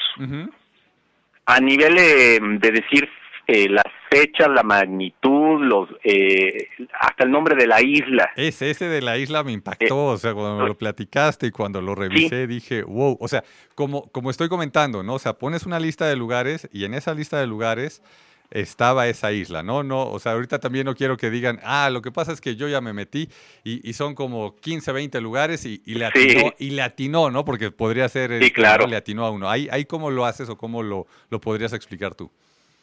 a 1.45 1.59
nivel 1.59 1.97
eh, 1.97 2.39
de 2.41 2.71
decir 2.71 3.09
eh, 3.47 3.67
las 3.67 3.91
fechas, 4.11 4.49
la 4.49 4.61
magnitud, 4.61 5.61
los 5.61 5.89
eh, 6.03 6.67
hasta 6.99 7.23
el 7.23 7.31
nombre 7.31 7.55
de 7.55 7.65
la 7.65 7.81
isla. 7.81 8.31
Ese, 8.35 8.69
ese 8.69 8.89
de 8.89 9.01
la 9.01 9.17
isla 9.17 9.43
me 9.43 9.53
impactó, 9.53 10.11
eh, 10.11 10.13
o 10.13 10.17
sea, 10.17 10.33
cuando 10.33 10.67
lo 10.67 10.77
platicaste 10.77 11.47
y 11.47 11.51
cuando 11.51 11.81
lo 11.81 11.95
revisé 11.95 12.45
dije, 12.45 12.83
wow, 12.83 13.17
o 13.19 13.27
sea, 13.27 13.43
como, 13.73 14.11
como 14.11 14.29
estoy 14.29 14.49
comentando, 14.49 15.01
¿no? 15.01 15.15
O 15.15 15.19
sea, 15.19 15.33
pones 15.33 15.65
una 15.65 15.79
lista 15.79 16.07
de 16.07 16.17
lugares 16.17 16.67
y 16.73 16.83
en 16.83 16.93
esa 16.93 17.13
lista 17.13 17.39
de 17.39 17.47
lugares 17.47 18.03
estaba 18.49 19.07
esa 19.07 19.31
isla, 19.31 19.63
¿no? 19.63 19.81
No, 19.81 20.09
o 20.09 20.19
sea, 20.19 20.33
ahorita 20.33 20.59
también 20.59 20.85
no 20.85 20.93
quiero 20.93 21.15
que 21.15 21.29
digan, 21.29 21.61
ah, 21.63 21.89
lo 21.89 22.01
que 22.01 22.11
pasa 22.11 22.33
es 22.33 22.41
que 22.41 22.57
yo 22.57 22.67
ya 22.67 22.81
me 22.81 22.91
metí 22.91 23.29
y, 23.63 23.93
son 23.93 24.13
como 24.13 24.57
15, 24.57 24.91
20 24.91 25.21
lugares 25.21 25.65
y, 25.65 25.81
le 25.85 26.05
atinó, 26.05 26.53
y 26.59 26.71
le 26.71 26.81
atinó, 26.81 27.31
¿no? 27.31 27.45
Porque 27.45 27.71
podría 27.71 28.09
ser, 28.09 28.43
sí, 28.43 28.51
claro. 28.51 28.87
le 28.87 28.97
atinó 28.97 29.25
a 29.25 29.31
uno. 29.31 29.49
¿Ahí, 29.49 29.69
ahí 29.71 29.85
cómo 29.85 30.11
lo 30.11 30.25
haces 30.25 30.49
o 30.49 30.57
cómo 30.57 30.83
lo, 30.83 31.07
lo 31.29 31.39
podrías 31.39 31.71
explicar 31.71 32.13
tú? 32.13 32.29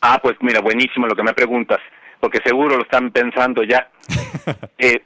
Ah, 0.01 0.21
pues 0.23 0.37
mira, 0.41 0.61
buenísimo 0.61 1.07
lo 1.07 1.17
que 1.17 1.23
me 1.23 1.35
preguntas, 1.35 1.81
porque 2.21 2.41
seguro 2.45 2.77
lo 2.77 2.83
están 2.83 3.11
pensando 3.11 3.63
ya. 3.63 3.89
eh, 4.79 5.03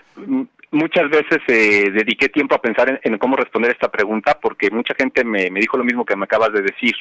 muchas 0.71 1.09
veces 1.09 1.39
eh, 1.49 1.91
dediqué 1.91 2.29
tiempo 2.29 2.55
a 2.55 2.61
pensar 2.61 3.01
en, 3.03 3.19
cómo 3.19 3.37
responder 3.37 3.71
esta 3.71 3.91
pregunta, 3.91 4.39
porque 4.41 4.71
mucha 4.71 4.95
gente 4.95 5.25
me, 5.25 5.49
dijo 5.51 5.77
lo 5.77 5.85
mismo 5.85 6.05
que 6.05 6.17
me 6.17 6.25
acabas 6.25 6.53
de 6.53 6.63
decir. 6.63 6.95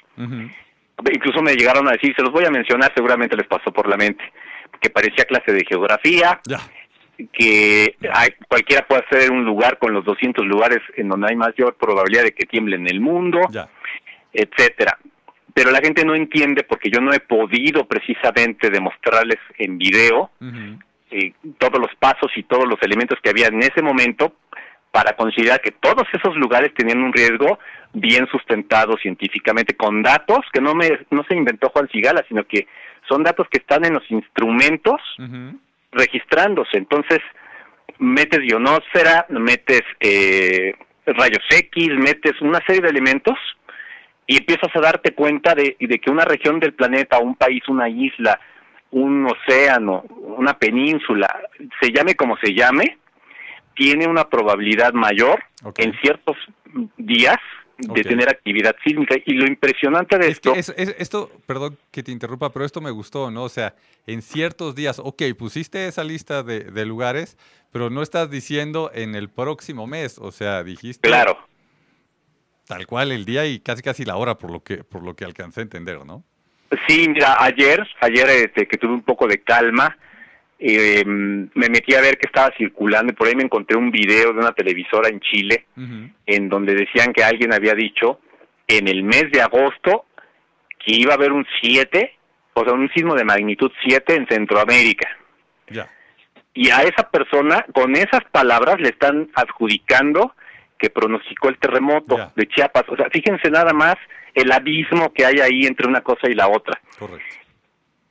Incluso 1.12 1.41
me 1.41 1.56
llegaron 1.56 1.88
a 1.88 1.93
decir, 1.93 2.13
se 2.15 2.21
los 2.21 2.32
voy 2.32 2.45
a 2.45 2.51
mencionar, 2.51 2.91
seguramente 2.95 3.36
les 3.36 3.47
pasó 3.47 3.71
por 3.71 3.89
la 3.89 3.97
mente, 3.97 4.23
que 4.80 4.89
parecía 4.89 5.25
clase 5.25 5.51
de 5.51 5.65
geografía, 5.65 6.39
que 7.34 7.95
hay, 8.13 8.30
cualquiera 8.47 8.88
puede 8.88 9.04
ser 9.10 9.32
un 9.32 9.43
lugar 9.43 9.77
con 9.80 9.93
los 9.93 10.06
200 10.06 10.45
lugares 10.45 10.80
en 10.95 11.10
donde 11.10 11.27
hay 11.30 11.36
mayor 11.36 11.75
probabilidad 11.75 12.23
de 12.23 12.34
que 12.34 12.45
tiemble 12.45 12.75
en 12.75 12.88
el 12.88 12.99
mundo, 12.99 13.41
etcétera 14.34 14.97
pero 15.53 15.71
la 15.71 15.79
gente 15.79 16.05
no 16.05 16.15
entiende 16.15 16.63
porque 16.63 16.89
yo 16.89 17.01
no 17.01 17.13
he 17.13 17.19
podido 17.19 17.85
precisamente 17.85 18.69
demostrarles 18.69 19.39
en 19.57 19.77
video 19.77 20.31
eh, 21.11 21.33
todos 21.57 21.79
los 21.79 21.93
pasos 21.99 22.31
y 22.35 22.43
todos 22.43 22.65
los 22.67 22.81
elementos 22.81 23.19
que 23.21 23.29
había 23.29 23.47
en 23.47 23.61
ese 23.61 23.81
momento 23.81 24.33
para 24.91 25.15
considerar 25.15 25.61
que 25.61 25.71
todos 25.71 26.07
esos 26.13 26.35
lugares 26.35 26.73
tenían 26.73 26.99
un 26.99 27.13
riesgo 27.13 27.59
bien 27.93 28.27
sustentado 28.27 28.97
científicamente 28.97 29.75
con 29.75 30.01
datos 30.01 30.39
que 30.53 30.61
no 30.61 30.73
me 30.73 30.99
no 31.09 31.23
se 31.27 31.35
inventó 31.35 31.69
Juan 31.69 31.89
Sigala 31.89 32.23
sino 32.27 32.45
que 32.45 32.67
son 33.09 33.23
datos 33.23 33.47
que 33.49 33.57
están 33.57 33.83
en 33.85 33.93
los 33.93 34.09
instrumentos 34.09 35.01
registrándose. 35.91 36.78
Entonces 36.78 37.19
metes 37.97 38.39
ionosfera 38.43 39.26
metes 39.30 39.82
eh, 39.99 40.73
rayos 41.05 41.43
X 41.49 41.89
metes 41.97 42.39
una 42.41 42.59
serie 42.65 42.82
de 42.82 42.89
elementos 42.89 43.38
y 44.32 44.38
empiezas 44.38 44.73
a 44.73 44.79
darte 44.79 45.13
cuenta 45.13 45.53
de, 45.53 45.75
de 45.77 45.99
que 45.99 46.09
una 46.09 46.23
región 46.23 46.57
del 46.61 46.73
planeta, 46.73 47.19
un 47.19 47.36
país, 47.36 47.61
una 47.67 47.89
isla, 47.89 48.39
un 48.91 49.27
océano, 49.29 50.05
una 50.38 50.57
península, 50.57 51.27
se 51.82 51.91
llame 51.91 52.15
como 52.15 52.38
se 52.38 52.53
llame, 52.53 52.97
tiene 53.75 54.07
una 54.07 54.29
probabilidad 54.29 54.93
mayor 54.93 55.43
en 55.75 55.93
ciertos 55.99 56.38
días, 56.95 57.36
de 57.77 58.03
tener 58.03 58.29
actividad 58.29 58.73
sísmica. 58.86 59.15
Y 59.25 59.34
lo 59.34 59.45
impresionante 59.47 60.17
de 60.17 60.29
esto... 60.29 60.53
esto, 60.55 61.29
perdón 61.45 61.77
que 61.91 62.01
te 62.01 62.13
interrumpa, 62.13 62.53
pero 62.53 62.63
esto 62.63 62.79
me 62.79 62.91
gustó, 62.91 63.32
¿no? 63.32 63.43
O 63.43 63.49
sea, 63.49 63.75
en 64.07 64.21
ciertos 64.21 64.75
días, 64.75 64.99
ok, 64.99 65.23
pusiste 65.38 65.88
esa 65.88 66.05
lista 66.05 66.41
de, 66.43 66.61
de 66.61 66.86
lugares, 66.86 67.38
pero 67.73 67.89
no 67.89 68.01
estás 68.01 68.29
diciendo 68.29 68.91
en 68.93 69.13
el 69.15 69.27
próximo 69.27 69.88
mes, 69.88 70.19
o 70.19 70.32
sea, 70.32 70.63
dijiste... 70.63 71.05
Claro. 71.05 71.51
Tal 72.68 72.86
cual 72.88 73.12
el 73.12 73.26
día 73.26 73.45
y 73.45 73.59
casi 73.59 73.82
casi 73.82 74.05
la 74.05 74.16
hora, 74.16 74.38
por 74.38 74.51
lo 74.51 74.64
que, 74.64 74.84
por 74.84 75.03
lo 75.03 75.16
que 75.16 75.26
alcancé 75.26 75.62
a 75.62 75.64
entender, 75.64 76.05
¿no? 76.05 76.24
Sí, 76.88 77.07
mira, 77.09 77.36
ayer, 77.39 77.86
ayer 77.99 78.30
este, 78.30 78.68
que 78.68 78.78
tuve 78.78 78.93
un 78.93 79.03
poco 79.03 79.28
de 79.28 79.41
calma, 79.41 79.97
eh, 80.57 81.03
me 81.05 81.70
metí 81.70 81.95
a 81.95 82.01
ver 82.01 82.18
que 82.18 82.28
estaba 82.28 82.53
circulando 82.55 83.12
y 83.12 83.16
por 83.16 83.28
ahí 83.28 83.36
me 83.36 83.43
encontré 83.43 83.76
un 83.76 83.91
video 83.91 84.32
de 84.32 84.39
una 84.39 84.51
televisora 84.51 85.09
en 85.09 85.20
Chile 85.20 85.66
en 86.26 86.49
donde 86.49 86.76
decían 86.76 87.14
que 87.14 87.24
alguien 87.24 87.51
había 87.51 87.74
dicho 87.74 88.20
en 88.68 88.88
el 88.88 89.03
mes 89.03 89.32
de 89.32 89.41
agosto 89.41 90.05
que 90.78 90.95
iba 90.95 91.14
a 91.14 91.16
haber 91.16 91.32
un 91.32 91.45
7, 91.62 92.18
o 92.53 92.64
sea, 92.64 92.74
un 92.74 92.89
sismo 92.93 93.16
de 93.16 93.24
magnitud 93.24 93.72
7 93.88 94.16
en 94.16 94.28
Centroamérica. 94.28 95.09
Ya. 95.68 95.89
Y 96.53 96.70
a 96.70 96.82
esa 96.84 97.09
persona, 97.09 97.66
con 97.74 97.95
esas 97.95 98.22
palabras, 98.32 98.80
le 98.80 98.89
están 98.89 99.30
adjudicando 99.36 100.36
que 100.82 100.89
pronosticó 100.89 101.49
el 101.49 101.59
terremoto 101.59 102.32
de 102.36 102.47
Chiapas. 102.47 102.84
O 102.89 102.95
sea, 102.95 103.07
fíjense 103.11 103.51
nada 103.51 103.71
más 103.71 103.95
el 104.34 104.51
abismo 104.51 105.13
que 105.13 105.25
hay 105.25 105.39
ahí 105.39 105.65
entre 105.65 105.88
una 105.88 106.01
cosa 106.01 106.27
y 106.27 106.34
la 106.34 106.47
otra. 106.47 106.82
Correcto. 106.97 107.36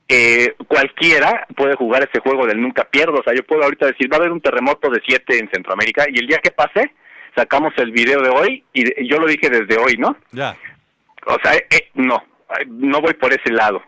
Eh, 0.07 0.55
cualquiera 0.67 1.47
puede 1.55 1.75
jugar 1.75 2.03
ese 2.03 2.21
juego 2.21 2.45
del 2.47 2.61
nunca 2.61 2.85
pierdo. 2.85 3.19
O 3.19 3.23
sea, 3.23 3.33
yo 3.33 3.43
puedo 3.43 3.63
ahorita 3.63 3.87
decir, 3.87 4.11
va 4.11 4.17
a 4.17 4.19
haber 4.19 4.31
un 4.31 4.41
terremoto 4.41 4.89
de 4.89 5.01
7 5.05 5.39
en 5.39 5.49
Centroamérica 5.51 6.05
y 6.09 6.19
el 6.19 6.27
día 6.27 6.39
que 6.39 6.51
pase, 6.51 6.93
sacamos 7.35 7.73
el 7.77 7.91
video 7.91 8.21
de 8.21 8.29
hoy 8.29 8.63
y 8.73 9.07
yo 9.07 9.17
lo 9.17 9.27
dije 9.27 9.49
desde 9.49 9.77
hoy, 9.77 9.95
¿no? 9.97 10.15
Ya. 10.31 10.55
O 11.25 11.37
sea, 11.43 11.55
eh, 11.55 11.89
no, 11.95 12.23
no 12.67 13.01
voy 13.01 13.13
por 13.15 13.33
ese 13.33 13.51
lado. 13.51 13.83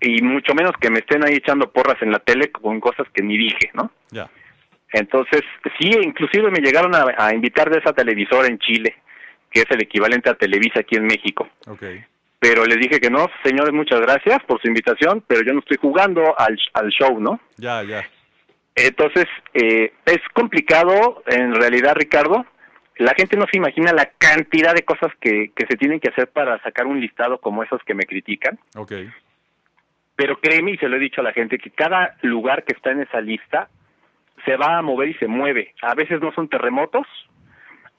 Y 0.00 0.22
mucho 0.22 0.54
menos 0.54 0.72
que 0.80 0.90
me 0.90 1.00
estén 1.00 1.24
ahí 1.24 1.34
echando 1.34 1.70
porras 1.70 2.00
en 2.00 2.10
la 2.12 2.20
tele 2.20 2.50
con 2.50 2.80
cosas 2.80 3.06
que 3.12 3.22
ni 3.22 3.36
dije, 3.36 3.70
¿no? 3.74 3.90
Ya. 4.10 4.30
Entonces, 4.92 5.42
sí, 5.78 5.90
inclusive 6.02 6.50
me 6.50 6.60
llegaron 6.60 6.94
a, 6.94 7.06
a 7.16 7.34
invitar 7.34 7.70
de 7.70 7.78
esa 7.78 7.92
televisora 7.92 8.48
en 8.48 8.58
Chile 8.58 8.96
que 9.50 9.60
es 9.60 9.70
el 9.70 9.82
equivalente 9.82 10.30
a 10.30 10.34
Televisa 10.34 10.80
aquí 10.80 10.96
en 10.96 11.06
México. 11.06 11.48
Okay. 11.66 12.04
Pero 12.38 12.64
les 12.64 12.78
dije 12.78 13.00
que 13.00 13.10
no, 13.10 13.28
señores, 13.44 13.72
muchas 13.72 14.00
gracias 14.00 14.42
por 14.44 14.60
su 14.60 14.68
invitación, 14.68 15.22
pero 15.26 15.42
yo 15.42 15.52
no 15.52 15.60
estoy 15.60 15.76
jugando 15.76 16.38
al, 16.38 16.58
al 16.72 16.88
show, 16.88 17.20
¿no? 17.20 17.40
Ya, 17.56 17.82
ya. 17.82 18.08
Entonces, 18.74 19.26
eh, 19.52 19.92
es 20.06 20.20
complicado, 20.32 21.22
en 21.26 21.54
realidad, 21.54 21.94
Ricardo. 21.96 22.46
La 22.96 23.14
gente 23.14 23.36
no 23.36 23.46
se 23.50 23.56
imagina 23.56 23.92
la 23.92 24.10
cantidad 24.18 24.74
de 24.74 24.84
cosas 24.84 25.10
que, 25.20 25.52
que 25.56 25.66
se 25.66 25.76
tienen 25.76 26.00
que 26.00 26.10
hacer 26.10 26.28
para 26.28 26.62
sacar 26.62 26.86
un 26.86 27.00
listado 27.00 27.38
como 27.38 27.62
esos 27.62 27.82
que 27.84 27.94
me 27.94 28.04
critican. 28.04 28.58
Ok. 28.76 28.92
Pero 30.16 30.38
créeme, 30.38 30.72
y 30.72 30.76
se 30.76 30.88
lo 30.88 30.96
he 30.96 31.00
dicho 31.00 31.22
a 31.22 31.24
la 31.24 31.32
gente, 31.32 31.58
que 31.58 31.70
cada 31.70 32.16
lugar 32.22 32.64
que 32.64 32.74
está 32.74 32.92
en 32.92 33.00
esa 33.00 33.20
lista 33.20 33.68
se 34.44 34.56
va 34.56 34.78
a 34.78 34.82
mover 34.82 35.08
y 35.08 35.14
se 35.14 35.26
mueve. 35.26 35.74
A 35.82 35.94
veces 35.94 36.20
no 36.20 36.32
son 36.32 36.48
terremotos, 36.48 37.06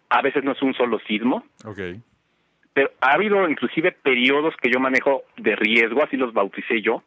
a 0.10 0.22
veces 0.22 0.44
no 0.44 0.52
es 0.52 0.62
un 0.62 0.74
solo 0.74 1.00
sismo. 1.08 1.44
Okay. 1.66 2.02
Pero 2.74 2.92
ha 3.02 3.14
habido 3.14 3.50
inclusive 3.50 3.92
periodos 3.92 4.56
que 4.58 4.70
yo 4.72 4.80
manejo 4.80 5.24
de 5.38 5.56
riesgo, 5.56 6.04
así 6.04 6.18
los 6.18 6.34
bauticé 6.34 6.82
yo, 6.82 7.04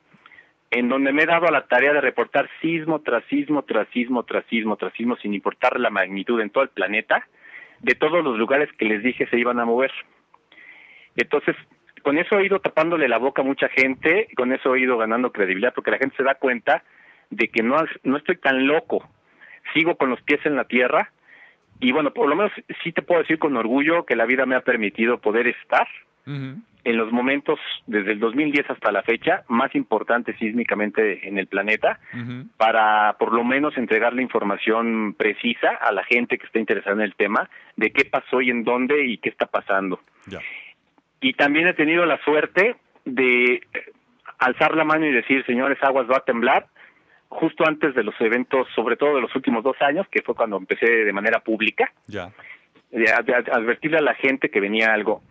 en 0.70 0.88
donde 0.88 1.12
me 1.12 1.22
he 1.22 1.26
dado 1.26 1.46
a 1.46 1.52
la 1.52 1.66
tarea 1.66 1.92
de 1.92 2.00
reportar 2.00 2.50
sismo 2.60 3.00
tras 3.00 3.24
sismo, 3.26 3.62
tras 3.62 3.88
sismo, 3.88 4.24
tras 4.24 4.44
sismo, 4.46 4.76
tras 4.76 4.92
sismo, 4.94 5.16
sin 5.16 5.32
importar 5.32 5.78
la 5.78 5.90
magnitud 5.90 6.40
en 6.40 6.50
todo 6.50 6.64
el 6.64 6.70
planeta, 6.70 7.26
de 7.80 7.94
todos 7.94 8.24
los 8.24 8.38
lugares 8.38 8.68
que 8.78 8.84
les 8.84 9.02
dije 9.02 9.26
se 9.28 9.38
iban 9.38 9.60
a 9.60 9.64
mover. 9.64 9.92
Entonces, 11.16 11.56
con 12.02 12.18
eso 12.18 12.38
he 12.38 12.46
ido 12.46 12.60
tapándole 12.60 13.08
la 13.08 13.18
boca 13.18 13.42
a 13.42 13.44
mucha 13.44 13.68
gente, 13.68 14.28
con 14.36 14.52
eso 14.52 14.74
he 14.74 14.80
ido 14.80 14.98
ganando 14.98 15.32
credibilidad, 15.32 15.72
porque 15.74 15.90
la 15.90 15.98
gente 15.98 16.16
se 16.16 16.24
da 16.24 16.34
cuenta 16.34 16.82
de 17.30 17.48
que 17.48 17.62
no, 17.62 17.76
no 18.02 18.16
estoy 18.16 18.36
tan 18.36 18.66
loco, 18.66 19.08
sigo 19.72 19.96
con 19.96 20.10
los 20.10 20.20
pies 20.22 20.40
en 20.44 20.56
la 20.56 20.64
tierra, 20.64 21.10
y 21.80 21.92
bueno, 21.92 22.12
por 22.12 22.28
lo 22.28 22.36
menos 22.36 22.52
sí 22.82 22.92
te 22.92 23.02
puedo 23.02 23.20
decir 23.20 23.38
con 23.38 23.56
orgullo 23.56 24.04
que 24.04 24.16
la 24.16 24.26
vida 24.26 24.46
me 24.46 24.54
ha 24.54 24.60
permitido 24.60 25.18
poder 25.18 25.48
estar 25.48 25.86
en 26.26 26.96
los 26.96 27.12
momentos 27.12 27.58
desde 27.86 28.12
el 28.12 28.20
2010 28.20 28.70
hasta 28.70 28.92
la 28.92 29.02
fecha 29.02 29.42
más 29.48 29.74
importantes 29.74 30.36
sísmicamente 30.38 31.28
en 31.28 31.38
el 31.38 31.46
planeta 31.46 31.98
para 32.56 33.16
por 33.18 33.32
lo 33.34 33.44
menos 33.44 33.76
entregar 33.76 34.14
la 34.14 34.22
información 34.22 35.14
precisa 35.14 35.70
a 35.80 35.92
la 35.92 36.04
gente 36.04 36.38
que 36.38 36.46
está 36.46 36.58
interesada 36.58 36.96
en 36.96 37.02
el 37.02 37.14
tema 37.14 37.50
de 37.76 37.90
qué 37.90 38.04
pasó 38.06 38.40
y 38.40 38.50
en 38.50 38.64
dónde 38.64 39.04
y 39.06 39.18
qué 39.18 39.28
está 39.28 39.46
pasando. 39.46 40.00
Y 41.20 41.34
también 41.34 41.66
he 41.66 41.74
tenido 41.74 42.06
la 42.06 42.18
suerte 42.24 42.76
de 43.04 43.60
alzar 44.38 44.76
la 44.76 44.84
mano 44.84 45.06
y 45.06 45.12
decir, 45.12 45.44
señores, 45.46 45.78
aguas 45.82 46.10
va 46.10 46.18
a 46.18 46.24
temblar, 46.24 46.66
justo 47.34 47.64
antes 47.66 47.94
de 47.94 48.04
los 48.04 48.14
eventos, 48.20 48.66
sobre 48.74 48.96
todo 48.96 49.16
de 49.16 49.20
los 49.20 49.34
últimos 49.34 49.62
dos 49.62 49.76
años, 49.80 50.06
que 50.08 50.22
fue 50.22 50.34
cuando 50.34 50.56
empecé 50.56 50.86
de 50.86 51.12
manera 51.12 51.40
pública, 51.40 51.92
ya. 52.06 52.32
de, 52.90 53.10
advertirle 53.10 53.98
a 53.98 54.02
la 54.02 54.14
gente 54.14 54.50
que 54.50 54.60
venía 54.60 54.92
algo. 54.92 55.22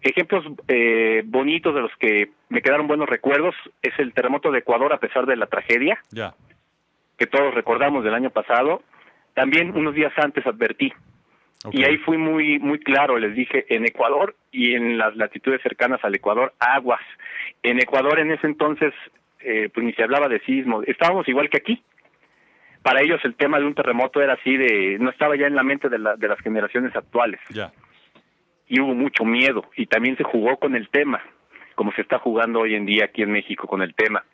Ejemplos 0.00 0.44
eh, 0.66 1.22
bonitos 1.24 1.74
de 1.74 1.80
los 1.82 1.92
que 1.96 2.30
me 2.48 2.62
quedaron 2.62 2.88
buenos 2.88 3.08
recuerdos 3.08 3.54
es 3.82 3.92
el 3.98 4.12
terremoto 4.14 4.50
de 4.50 4.60
Ecuador 4.60 4.92
a 4.92 4.98
pesar 4.98 5.26
de 5.26 5.36
la 5.36 5.46
tragedia, 5.46 6.02
ya. 6.10 6.34
que 7.16 7.26
todos 7.26 7.54
recordamos 7.54 8.02
del 8.02 8.14
año 8.14 8.30
pasado. 8.30 8.82
También 9.34 9.76
unos 9.76 9.94
días 9.94 10.12
antes 10.16 10.46
advertí. 10.46 10.92
Y 11.70 11.84
ahí 11.84 11.96
fui 11.98 12.18
muy 12.18 12.58
muy 12.58 12.80
claro, 12.80 13.16
les 13.18 13.36
dije, 13.36 13.66
en 13.68 13.86
Ecuador 13.86 14.34
y 14.50 14.74
en 14.74 14.98
las 14.98 15.14
latitudes 15.14 15.62
cercanas 15.62 16.00
al 16.02 16.14
Ecuador, 16.14 16.52
aguas. 16.58 17.02
En 17.62 17.78
Ecuador 17.80 18.18
en 18.18 18.32
ese 18.32 18.48
entonces 18.48 18.92
eh, 19.44 19.70
pues 19.72 19.84
ni 19.84 19.92
se 19.92 20.02
hablaba 20.02 20.28
de 20.28 20.40
sismo, 20.40 20.82
estábamos 20.82 21.28
igual 21.28 21.48
que 21.48 21.58
aquí. 21.58 21.82
Para 22.82 23.00
ellos 23.00 23.20
el 23.24 23.34
tema 23.36 23.58
de 23.58 23.64
un 23.64 23.74
terremoto 23.74 24.20
era 24.20 24.34
así 24.34 24.56
de, 24.56 24.98
no 24.98 25.10
estaba 25.10 25.36
ya 25.36 25.46
en 25.46 25.54
la 25.54 25.62
mente 25.62 25.88
de, 25.88 25.98
de 25.98 26.28
las 26.28 26.40
generaciones 26.40 26.94
actuales. 26.96 27.40
Ya. 27.50 27.72
Y 28.68 28.80
hubo 28.80 28.94
mucho 28.94 29.24
miedo 29.24 29.64
y 29.76 29.86
también 29.86 30.16
se 30.16 30.24
jugó 30.24 30.56
con 30.56 30.74
el 30.74 30.88
tema, 30.88 31.20
como 31.74 31.92
se 31.92 32.02
está 32.02 32.18
jugando 32.18 32.60
hoy 32.60 32.74
en 32.74 32.86
día 32.86 33.04
aquí 33.04 33.22
en 33.22 33.30
México 33.30 33.66
con 33.66 33.82
el 33.82 33.94
tema, 33.94 34.24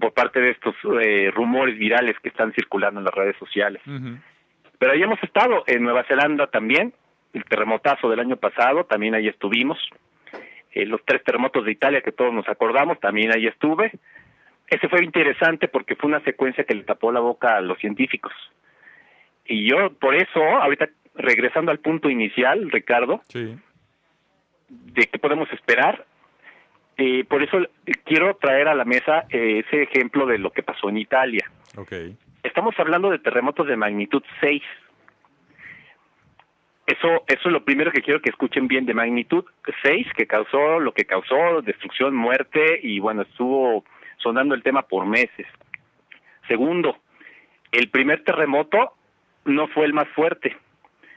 por 0.00 0.12
parte 0.12 0.40
de 0.40 0.50
estos 0.50 0.74
eh, 1.02 1.30
rumores 1.32 1.78
virales 1.78 2.16
que 2.20 2.30
están 2.30 2.52
circulando 2.52 3.00
en 3.00 3.04
las 3.04 3.14
redes 3.14 3.36
sociales. 3.36 3.82
Pero 4.78 4.92
ahí 4.92 5.02
hemos 5.02 5.22
estado, 5.22 5.62
en 5.66 5.84
Nueva 5.84 6.02
Zelanda 6.04 6.48
también, 6.48 6.92
el 7.34 7.44
terremotazo 7.44 8.08
del 8.10 8.20
año 8.20 8.36
pasado, 8.36 8.84
también 8.84 9.14
ahí 9.14 9.28
estuvimos. 9.28 9.78
Eh, 10.72 10.86
los 10.86 11.04
tres 11.04 11.22
terremotos 11.22 11.64
de 11.64 11.72
Italia 11.72 12.00
que 12.00 12.12
todos 12.12 12.32
nos 12.32 12.48
acordamos, 12.48 12.98
también 13.00 13.32
ahí 13.32 13.46
estuve. 13.46 13.92
Ese 14.68 14.88
fue 14.88 15.04
interesante 15.04 15.68
porque 15.68 15.96
fue 15.96 16.08
una 16.08 16.24
secuencia 16.24 16.64
que 16.64 16.74
le 16.74 16.84
tapó 16.84 17.12
la 17.12 17.20
boca 17.20 17.56
a 17.56 17.60
los 17.60 17.78
científicos. 17.78 18.32
Y 19.44 19.68
yo, 19.68 19.92
por 19.92 20.14
eso, 20.14 20.40
ahorita 20.40 20.88
regresando 21.14 21.70
al 21.70 21.80
punto 21.80 22.08
inicial, 22.08 22.70
Ricardo, 22.70 23.20
de 23.34 25.06
qué 25.06 25.18
podemos 25.18 25.52
esperar, 25.52 26.06
eh, 26.96 27.24
por 27.24 27.42
eso 27.42 27.58
quiero 28.04 28.36
traer 28.36 28.68
a 28.68 28.74
la 28.74 28.84
mesa 28.84 29.24
eh, 29.28 29.62
ese 29.66 29.82
ejemplo 29.82 30.24
de 30.26 30.38
lo 30.38 30.52
que 30.52 30.62
pasó 30.62 30.88
en 30.88 30.98
Italia. 30.98 31.50
Okay. 31.76 32.16
Estamos 32.42 32.74
hablando 32.78 33.10
de 33.10 33.18
terremotos 33.18 33.66
de 33.66 33.76
magnitud 33.76 34.22
6 34.40 34.62
eso, 36.86 37.24
eso 37.28 37.48
es 37.48 37.52
lo 37.52 37.64
primero 37.64 37.92
que 37.92 38.02
quiero 38.02 38.20
que 38.20 38.30
escuchen 38.30 38.66
bien 38.66 38.86
de 38.86 38.94
magnitud 38.94 39.44
6, 39.82 40.08
que 40.16 40.26
causó 40.26 40.80
lo 40.80 40.92
que 40.92 41.04
causó, 41.04 41.62
destrucción, 41.62 42.14
muerte, 42.14 42.80
y 42.82 42.98
bueno, 42.98 43.22
estuvo 43.22 43.84
sonando 44.18 44.54
el 44.54 44.62
tema 44.62 44.82
por 44.82 45.06
meses. 45.06 45.46
Segundo, 46.48 46.98
el 47.70 47.88
primer 47.90 48.24
terremoto 48.24 48.94
no 49.44 49.68
fue 49.68 49.86
el 49.86 49.92
más 49.92 50.08
fuerte. 50.08 50.56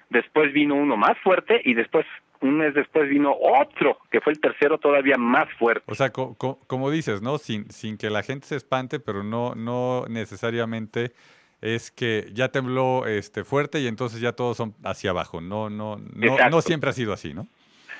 Después 0.09 0.53
vino 0.53 0.75
uno 0.75 0.97
más 0.97 1.17
fuerte 1.23 1.61
y 1.63 1.73
después, 1.73 2.05
un 2.41 2.57
mes 2.57 2.75
después 2.75 3.09
vino 3.09 3.35
otro, 3.35 3.97
que 4.11 4.21
fue 4.21 4.33
el 4.33 4.39
tercero 4.39 4.77
todavía 4.77 5.17
más 5.17 5.51
fuerte. 5.57 5.83
O 5.87 5.95
sea, 5.95 6.11
como 6.11 6.91
dices, 6.91 7.23
¿no? 7.23 7.39
Sin, 7.39 7.71
sin 7.71 7.97
que 7.97 8.11
la 8.11 8.21
gente 8.21 8.45
se 8.45 8.55
espante, 8.55 8.99
pero 8.99 9.23
no, 9.23 9.55
no 9.55 10.05
necesariamente 10.07 11.13
es 11.61 11.91
que 11.91 12.27
ya 12.33 12.49
tembló 12.49 13.05
este 13.05 13.43
fuerte 13.43 13.79
y 13.79 13.87
entonces 13.87 14.19
ya 14.19 14.33
todos 14.33 14.57
son 14.57 14.75
hacia 14.83 15.11
abajo. 15.11 15.41
No, 15.41 15.69
no, 15.69 15.97
no, 15.97 16.49
no 16.49 16.61
siempre 16.61 16.89
ha 16.89 16.93
sido 16.93 17.13
así, 17.13 17.33
¿no? 17.33 17.47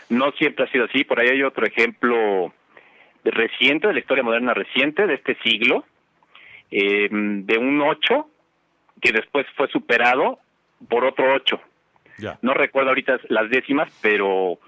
No 0.10 0.32
siempre 0.34 0.66
ha 0.66 0.72
sido 0.72 0.86
así. 0.86 1.04
Por 1.04 1.20
ahí 1.20 1.30
hay 1.30 1.44
otro 1.44 1.66
ejemplo 1.66 2.54
reciente, 3.24 3.88
de 3.88 3.94
la 3.94 4.00
historia 4.00 4.24
moderna 4.24 4.54
reciente 4.54 5.08
de 5.08 5.16
este 5.16 5.36
siglo, 5.44 5.86
eh, 6.72 7.10
de 7.12 7.58
un 7.58 7.82
8 7.82 8.30
que 9.02 9.12
después 9.12 9.46
fue 9.56 9.68
superado 9.70 10.40
por 10.88 11.06
otro 11.06 11.34
8. 11.34 11.60
Ya. 12.18 12.40
No 12.42 12.54
recuerdo 12.54 12.90
ahorita 12.90 13.20
las 13.30 13.50
décimas, 13.50 13.92
pero 14.02 14.60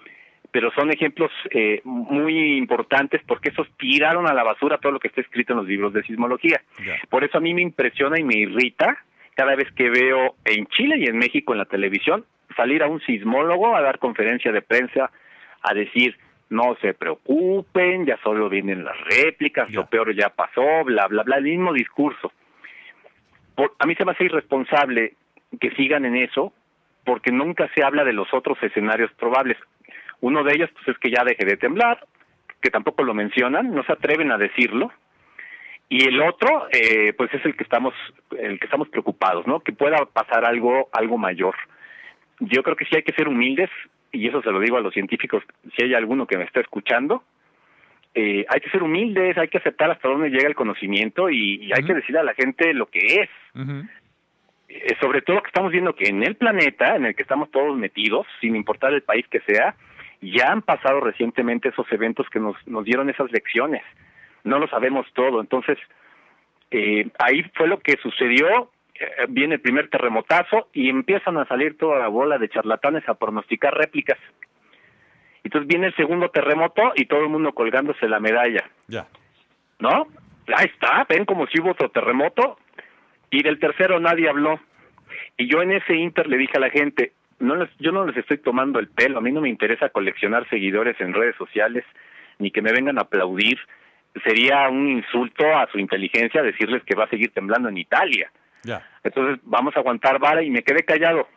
pero 0.51 0.71
son 0.71 0.91
ejemplos 0.91 1.31
eh, 1.51 1.81
muy 1.83 2.57
importantes 2.57 3.21
porque 3.27 3.49
esos 3.49 3.67
tiraron 3.77 4.27
a 4.27 4.33
la 4.33 4.43
basura 4.43 4.77
todo 4.77 4.91
lo 4.91 4.99
que 4.99 5.09
está 5.09 5.21
escrito 5.21 5.53
en 5.53 5.59
los 5.59 5.67
libros 5.67 5.93
de 5.93 6.03
sismología. 6.03 6.61
Por 7.09 7.23
eso 7.23 7.37
a 7.37 7.41
mí 7.41 7.53
me 7.53 7.61
impresiona 7.61 8.19
y 8.19 8.23
me 8.23 8.37
irrita 8.37 8.97
cada 9.35 9.55
vez 9.55 9.71
que 9.73 9.89
veo 9.89 10.35
en 10.45 10.65
Chile 10.67 10.95
y 10.97 11.05
en 11.05 11.17
México 11.17 11.53
en 11.53 11.59
la 11.59 11.65
televisión 11.65 12.25
salir 12.55 12.81
a 12.81 12.87
un 12.87 13.01
sismólogo 13.01 13.75
a 13.75 13.81
dar 13.81 13.99
conferencia 13.99 14.51
de 14.51 14.61
prensa 14.61 15.11
a 15.61 15.73
decir 15.73 16.17
no 16.49 16.75
se 16.81 16.93
preocupen, 16.93 18.05
ya 18.05 18.17
solo 18.23 18.49
vienen 18.49 18.85
las 18.85 18.95
réplicas, 19.01 19.69
lo 19.71 19.85
peor 19.87 20.15
ya 20.15 20.29
pasó, 20.29 20.83
bla, 20.85 21.07
bla, 21.07 21.23
bla, 21.23 21.37
el 21.37 21.43
mismo 21.43 21.73
discurso. 21.73 22.31
a 23.79 23.85
mí 23.85 23.95
se 23.95 24.05
me 24.05 24.11
hace 24.13 24.25
irresponsable 24.25 25.13
que 25.59 25.71
sigan 25.71 26.05
en 26.05 26.15
eso, 26.15 26.53
porque 27.03 27.31
nunca 27.31 27.69
se 27.75 27.83
habla 27.83 28.03
de 28.03 28.13
los 28.13 28.33
otros 28.33 28.57
escenarios 28.61 29.11
probables. 29.13 29.57
Uno 30.21 30.43
de 30.43 30.53
ellos 30.53 30.69
pues, 30.73 30.87
es 30.89 30.97
que 30.99 31.11
ya 31.11 31.23
deje 31.23 31.45
de 31.45 31.57
temblar, 31.57 32.05
que 32.61 32.69
tampoco 32.69 33.03
lo 33.03 33.13
mencionan, 33.13 33.73
no 33.73 33.83
se 33.83 33.93
atreven 33.93 34.31
a 34.31 34.37
decirlo. 34.37 34.91
Y 35.89 36.05
el 36.07 36.21
otro, 36.21 36.67
eh, 36.71 37.13
pues 37.13 37.33
es 37.33 37.45
el 37.45 37.55
que 37.55 37.63
estamos, 37.63 37.93
el 38.37 38.59
que 38.59 38.65
estamos 38.65 38.89
preocupados, 38.89 39.47
¿no? 39.47 39.61
Que 39.61 39.71
pueda 39.71 40.05
pasar 40.05 40.43
algo, 40.43 40.89
algo 40.91 41.17
mayor. 41.17 41.55
Yo 42.39 42.61
creo 42.61 42.75
que 42.75 42.85
sí 42.85 42.95
hay 42.95 43.03
que 43.03 43.13
ser 43.13 43.27
humildes 43.27 43.69
y 44.11 44.27
eso 44.27 44.41
se 44.41 44.51
lo 44.51 44.59
digo 44.59 44.77
a 44.77 44.81
los 44.81 44.93
científicos, 44.93 45.43
si 45.75 45.83
hay 45.83 45.93
alguno 45.93 46.27
que 46.27 46.37
me 46.37 46.43
está 46.43 46.59
escuchando, 46.59 47.23
eh, 48.15 48.45
hay 48.49 48.59
que 48.61 48.69
ser 48.69 48.83
humildes, 48.83 49.37
hay 49.37 49.47
que 49.47 49.59
aceptar 49.59 49.91
hasta 49.91 50.07
dónde 50.07 50.29
llega 50.29 50.47
el 50.47 50.55
conocimiento 50.55 51.29
y, 51.29 51.71
hay 51.71 51.83
que 51.83 51.93
decir 51.93 52.17
a 52.17 52.23
la 52.23 52.33
gente 52.33 52.73
lo 52.73 52.87
que 52.87 53.21
es. 53.21 53.29
Eh, 54.69 54.95
sobre 54.99 55.21
todo 55.21 55.41
que 55.41 55.47
estamos 55.47 55.71
viendo 55.71 55.95
que 55.95 56.09
en 56.09 56.23
el 56.23 56.35
planeta 56.35 56.95
en 56.95 57.05
el 57.05 57.15
que 57.15 57.21
estamos 57.21 57.51
todos 57.51 57.77
metidos, 57.77 58.25
sin 58.41 58.55
importar 58.55 58.93
el 58.93 59.03
país 59.03 59.25
que 59.27 59.39
sea, 59.41 59.75
ya 60.21 60.51
han 60.51 60.61
pasado 60.61 60.99
recientemente 60.99 61.69
esos 61.69 61.91
eventos 61.91 62.29
que 62.29 62.39
nos, 62.39 62.55
nos 62.67 62.85
dieron 62.85 63.09
esas 63.09 63.31
lecciones. 63.31 63.83
No 64.43 64.59
lo 64.59 64.67
sabemos 64.67 65.05
todo. 65.13 65.41
Entonces, 65.41 65.77
eh, 66.71 67.09
ahí 67.19 67.43
fue 67.55 67.67
lo 67.67 67.79
que 67.79 67.97
sucedió 68.01 68.71
eh, 68.99 69.25
viene 69.29 69.55
el 69.55 69.61
primer 69.61 69.89
terremotazo 69.89 70.69
y 70.73 70.89
empiezan 70.89 71.37
a 71.37 71.45
salir 71.45 71.77
toda 71.77 71.99
la 71.99 72.07
bola 72.07 72.37
de 72.37 72.49
charlatanes 72.49 73.07
a 73.07 73.13
pronosticar 73.13 73.75
réplicas. 73.75 74.17
Entonces 75.43 75.67
viene 75.67 75.87
el 75.87 75.95
segundo 75.95 76.29
terremoto 76.29 76.93
y 76.95 77.05
todo 77.05 77.21
el 77.21 77.29
mundo 77.29 77.53
colgándose 77.53 78.07
la 78.09 78.19
medalla. 78.19 78.69
Ya. 78.87 79.07
¿No? 79.79 80.07
Ahí 80.55 80.65
está, 80.65 81.05
ven 81.07 81.25
como 81.25 81.45
si 81.47 81.59
hubo 81.59 81.71
otro 81.71 81.89
terremoto 81.91 82.57
y 83.29 83.43
del 83.43 83.59
tercero 83.59 83.99
nadie 83.99 84.29
habló. 84.29 84.59
Y 85.37 85.47
yo 85.47 85.61
en 85.61 85.73
ese 85.73 85.95
inter 85.95 86.27
le 86.27 86.37
dije 86.37 86.57
a 86.57 86.61
la 86.61 86.71
gente, 86.71 87.13
no 87.39 87.55
les, 87.55 87.69
yo 87.79 87.91
no 87.91 88.05
les 88.05 88.17
estoy 88.17 88.37
tomando 88.37 88.79
el 88.79 88.87
pelo, 88.87 89.19
a 89.19 89.21
mí 89.21 89.31
no 89.31 89.41
me 89.41 89.49
interesa 89.49 89.89
coleccionar 89.89 90.47
seguidores 90.49 90.99
en 90.99 91.13
redes 91.13 91.35
sociales 91.35 91.83
ni 92.39 92.51
que 92.51 92.61
me 92.61 92.71
vengan 92.71 92.97
a 92.97 93.01
aplaudir. 93.01 93.59
Sería 94.23 94.67
un 94.69 94.87
insulto 94.87 95.45
a 95.55 95.67
su 95.71 95.77
inteligencia 95.77 96.41
decirles 96.41 96.83
que 96.83 96.95
va 96.95 97.05
a 97.05 97.09
seguir 97.09 97.31
temblando 97.31 97.69
en 97.69 97.77
Italia. 97.77 98.31
Entonces 99.03 99.39
vamos 99.43 99.75
a 99.75 99.79
aguantar 99.79 100.19
vara 100.19 100.41
y 100.41 100.49
me 100.49 100.63
quedé 100.63 100.83
callado. 100.83 101.27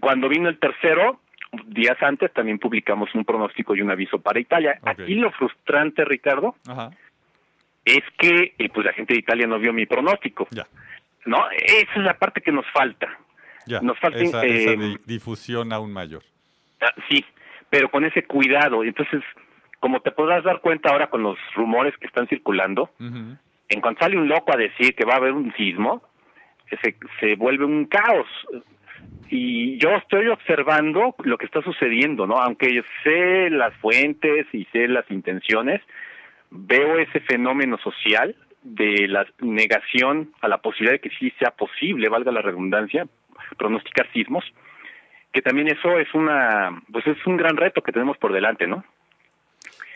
Cuando 0.00 0.28
vino 0.28 0.48
el 0.48 0.58
tercero, 0.58 1.20
días 1.66 1.96
antes 2.02 2.32
también 2.32 2.58
publicamos 2.58 3.14
un 3.14 3.24
pronóstico 3.24 3.74
y 3.74 3.80
un 3.80 3.90
aviso 3.90 4.20
para 4.20 4.40
Italia. 4.40 4.78
Aquí 4.82 5.14
lo 5.14 5.30
frustrante, 5.32 6.04
Ricardo, 6.04 6.56
es 7.84 8.02
que 8.18 8.54
eh, 8.58 8.68
pues 8.68 8.86
la 8.86 8.92
gente 8.92 9.14
de 9.14 9.20
Italia 9.20 9.46
no 9.46 9.58
vio 9.58 9.72
mi 9.72 9.86
pronóstico. 9.86 10.48
¿No? 11.24 11.50
Esa 11.50 11.92
es 11.94 12.02
la 12.02 12.18
parte 12.18 12.40
que 12.40 12.52
nos 12.52 12.66
falta. 12.72 13.18
Nos 13.82 13.98
falta 13.98 14.18
esa, 14.18 14.44
eh, 14.44 14.96
difusión 15.04 15.72
aún 15.72 15.92
mayor. 15.92 16.22
Ah, 16.80 16.92
sí, 17.08 17.24
pero 17.70 17.90
con 17.90 18.04
ese 18.04 18.24
cuidado. 18.24 18.84
Entonces, 18.84 19.22
como 19.80 20.00
te 20.00 20.10
podrás 20.10 20.44
dar 20.44 20.60
cuenta 20.60 20.90
ahora 20.90 21.08
con 21.08 21.22
los 21.22 21.38
rumores 21.54 21.96
que 21.98 22.06
están 22.06 22.26
circulando, 22.28 22.90
en 22.98 23.80
cuanto 23.80 24.00
sale 24.00 24.16
un 24.16 24.28
loco 24.28 24.52
a 24.52 24.56
decir 24.56 24.94
que 24.94 25.04
va 25.04 25.14
a 25.14 25.18
haber 25.18 25.32
un 25.32 25.52
sismo, 25.54 26.02
se, 26.82 26.96
se 27.20 27.36
vuelve 27.36 27.64
un 27.64 27.86
caos. 27.86 28.26
Y 29.30 29.78
yo 29.78 29.90
estoy 29.90 30.28
observando 30.28 31.14
lo 31.22 31.38
que 31.38 31.46
está 31.46 31.62
sucediendo, 31.62 32.26
¿no? 32.26 32.36
Aunque 32.36 32.82
sé 33.04 33.50
las 33.50 33.74
fuentes 33.74 34.46
y 34.52 34.64
sé 34.72 34.88
las 34.88 35.08
intenciones, 35.10 35.82
veo 36.50 36.98
ese 36.98 37.20
fenómeno 37.20 37.78
social 37.78 38.34
de 38.62 39.06
la 39.08 39.26
negación 39.40 40.32
a 40.40 40.48
la 40.48 40.58
posibilidad 40.58 40.92
de 40.92 41.00
que 41.00 41.16
sí 41.16 41.32
sea 41.38 41.50
posible, 41.50 42.08
valga 42.08 42.32
la 42.32 42.42
redundancia, 42.42 43.06
pronosticar 43.56 44.10
sismos, 44.12 44.44
que 45.32 45.42
también 45.42 45.68
eso 45.68 45.98
es 45.98 46.12
una, 46.14 46.82
pues 46.90 47.06
es 47.06 47.26
un 47.26 47.36
gran 47.36 47.56
reto 47.56 47.82
que 47.82 47.92
tenemos 47.92 48.16
por 48.18 48.32
delante, 48.32 48.66
¿no? 48.66 48.84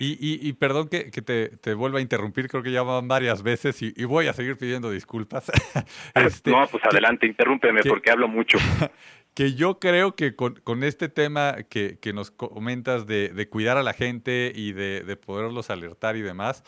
Y, 0.04 0.52
perdón 0.54 0.88
que, 0.88 1.10
te, 1.10 1.74
vuelva 1.74 2.00
a 2.00 2.02
interrumpir, 2.02 2.48
creo 2.48 2.62
que 2.62 2.72
ya 2.72 2.82
van 2.82 3.06
varias 3.06 3.44
veces 3.44 3.80
y, 3.82 4.04
voy 4.04 4.26
a 4.26 4.32
seguir 4.32 4.56
pidiendo 4.56 4.90
disculpas. 4.90 5.50
Este, 6.14 6.50
no, 6.50 6.66
pues 6.66 6.82
adelante, 6.84 7.26
interrúmpeme 7.26 7.82
porque 7.82 8.10
hablo 8.10 8.28
mucho. 8.28 8.58
Que 9.34 9.54
yo 9.54 9.78
creo 9.78 10.14
que 10.14 10.36
con, 10.36 10.84
este 10.84 11.08
tema 11.08 11.56
que, 11.70 11.98
nos 12.12 12.30
comentas 12.30 13.06
de, 13.06 13.48
cuidar 13.48 13.78
a 13.78 13.82
la 13.82 13.94
gente 13.94 14.52
y 14.54 14.72
de, 14.72 15.16
poderlos 15.16 15.70
alertar 15.70 16.16
y 16.16 16.20
demás, 16.20 16.64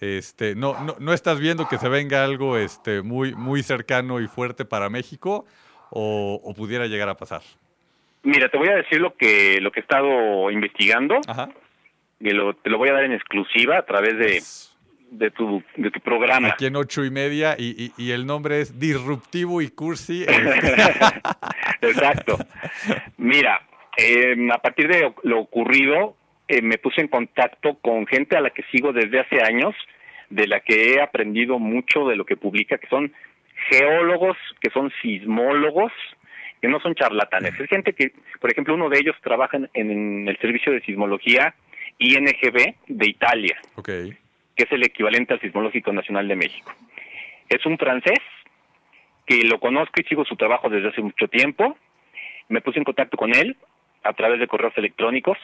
este, 0.00 0.56
no, 0.56 0.76
no, 0.98 1.12
estás 1.12 1.38
viendo 1.38 1.68
que 1.68 1.78
se 1.78 1.88
venga 1.88 2.24
algo 2.24 2.56
este, 2.56 3.02
muy, 3.02 3.34
muy 3.34 3.62
cercano 3.62 4.18
y 4.20 4.26
fuerte 4.26 4.64
para 4.64 4.90
México 4.90 5.46
o, 5.90 6.54
pudiera 6.56 6.86
llegar 6.86 7.08
a 7.08 7.16
pasar? 7.16 7.42
Mira, 8.22 8.48
te 8.48 8.58
voy 8.58 8.68
a 8.68 8.76
decir 8.76 9.00
lo 9.00 9.14
que, 9.14 9.60
lo 9.60 9.70
que 9.70 9.80
he 9.80 9.82
estado 9.82 10.50
investigando. 10.50 11.20
Ajá 11.26 11.48
lo, 12.20 12.54
te 12.54 12.70
lo 12.70 12.78
voy 12.78 12.88
a 12.88 12.94
dar 12.94 13.04
en 13.04 13.12
exclusiva 13.12 13.78
a 13.78 13.82
través 13.82 14.18
de, 14.18 14.42
de, 15.10 15.30
tu, 15.30 15.62
de 15.76 15.90
tu 15.90 16.00
programa. 16.00 16.48
Aquí 16.48 16.66
en 16.66 16.76
ocho 16.76 17.04
y 17.04 17.10
media 17.10 17.54
y, 17.58 17.92
y, 17.96 18.10
el 18.10 18.26
nombre 18.26 18.60
es 18.60 18.78
Disruptivo 18.78 19.62
y 19.62 19.68
Cursi. 19.68 20.24
Exacto. 21.80 22.38
Mira, 23.16 23.62
em, 23.96 24.50
a 24.50 24.58
partir 24.58 24.88
de 24.88 25.12
lo 25.22 25.40
ocurrido, 25.40 26.16
eh, 26.48 26.62
me 26.62 26.78
puse 26.78 27.00
en 27.00 27.08
contacto 27.08 27.78
con 27.80 28.06
gente 28.06 28.36
a 28.36 28.40
la 28.40 28.50
que 28.50 28.62
sigo 28.72 28.92
desde 28.92 29.20
hace 29.20 29.42
años, 29.42 29.74
de 30.30 30.46
la 30.46 30.60
que 30.60 30.94
he 30.94 31.00
aprendido 31.00 31.58
mucho 31.58 32.06
de 32.06 32.16
lo 32.16 32.26
que 32.26 32.36
publica, 32.36 32.78
que 32.78 32.88
son 32.88 33.12
geólogos, 33.70 34.36
que 34.60 34.70
son 34.70 34.92
sismólogos, 35.02 35.92
que 36.60 36.68
no 36.68 36.80
son 36.80 36.94
charlatanes. 36.94 37.58
Es 37.58 37.68
gente 37.68 37.92
que, 37.92 38.12
por 38.40 38.50
ejemplo, 38.50 38.74
uno 38.74 38.88
de 38.88 38.98
ellos 38.98 39.16
trabaja 39.22 39.58
en 39.74 40.28
el 40.28 40.38
servicio 40.38 40.72
de 40.72 40.80
sismología 40.80 41.54
INGB 41.98 42.74
de 42.86 43.06
Italia, 43.06 43.60
que 43.84 44.14
es 44.56 44.72
el 44.72 44.84
equivalente 44.84 45.34
al 45.34 45.40
Sismológico 45.40 45.92
Nacional 45.92 46.28
de 46.28 46.36
México. 46.36 46.72
Es 47.48 47.64
un 47.66 47.78
francés 47.78 48.20
que 49.26 49.42
lo 49.44 49.58
conozco 49.58 50.00
y 50.00 50.04
sigo 50.04 50.24
su 50.24 50.36
trabajo 50.36 50.68
desde 50.68 50.88
hace 50.88 51.02
mucho 51.02 51.28
tiempo. 51.28 51.76
Me 52.48 52.60
puse 52.60 52.78
en 52.78 52.84
contacto 52.84 53.16
con 53.16 53.34
él 53.34 53.56
a 54.04 54.12
través 54.12 54.40
de 54.40 54.46
correos 54.46 54.72
electrónicos 54.76 55.36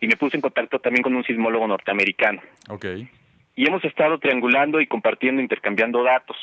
y 0.00 0.06
me 0.06 0.16
puse 0.16 0.36
en 0.36 0.42
contacto 0.42 0.78
también 0.80 1.02
con 1.02 1.14
un 1.14 1.24
sismólogo 1.24 1.66
norteamericano. 1.66 2.42
Okay. 2.68 3.08
Y 3.54 3.66
hemos 3.66 3.84
estado 3.84 4.18
triangulando 4.18 4.80
y 4.80 4.86
compartiendo, 4.86 5.40
intercambiando 5.40 6.02
datos. 6.02 6.36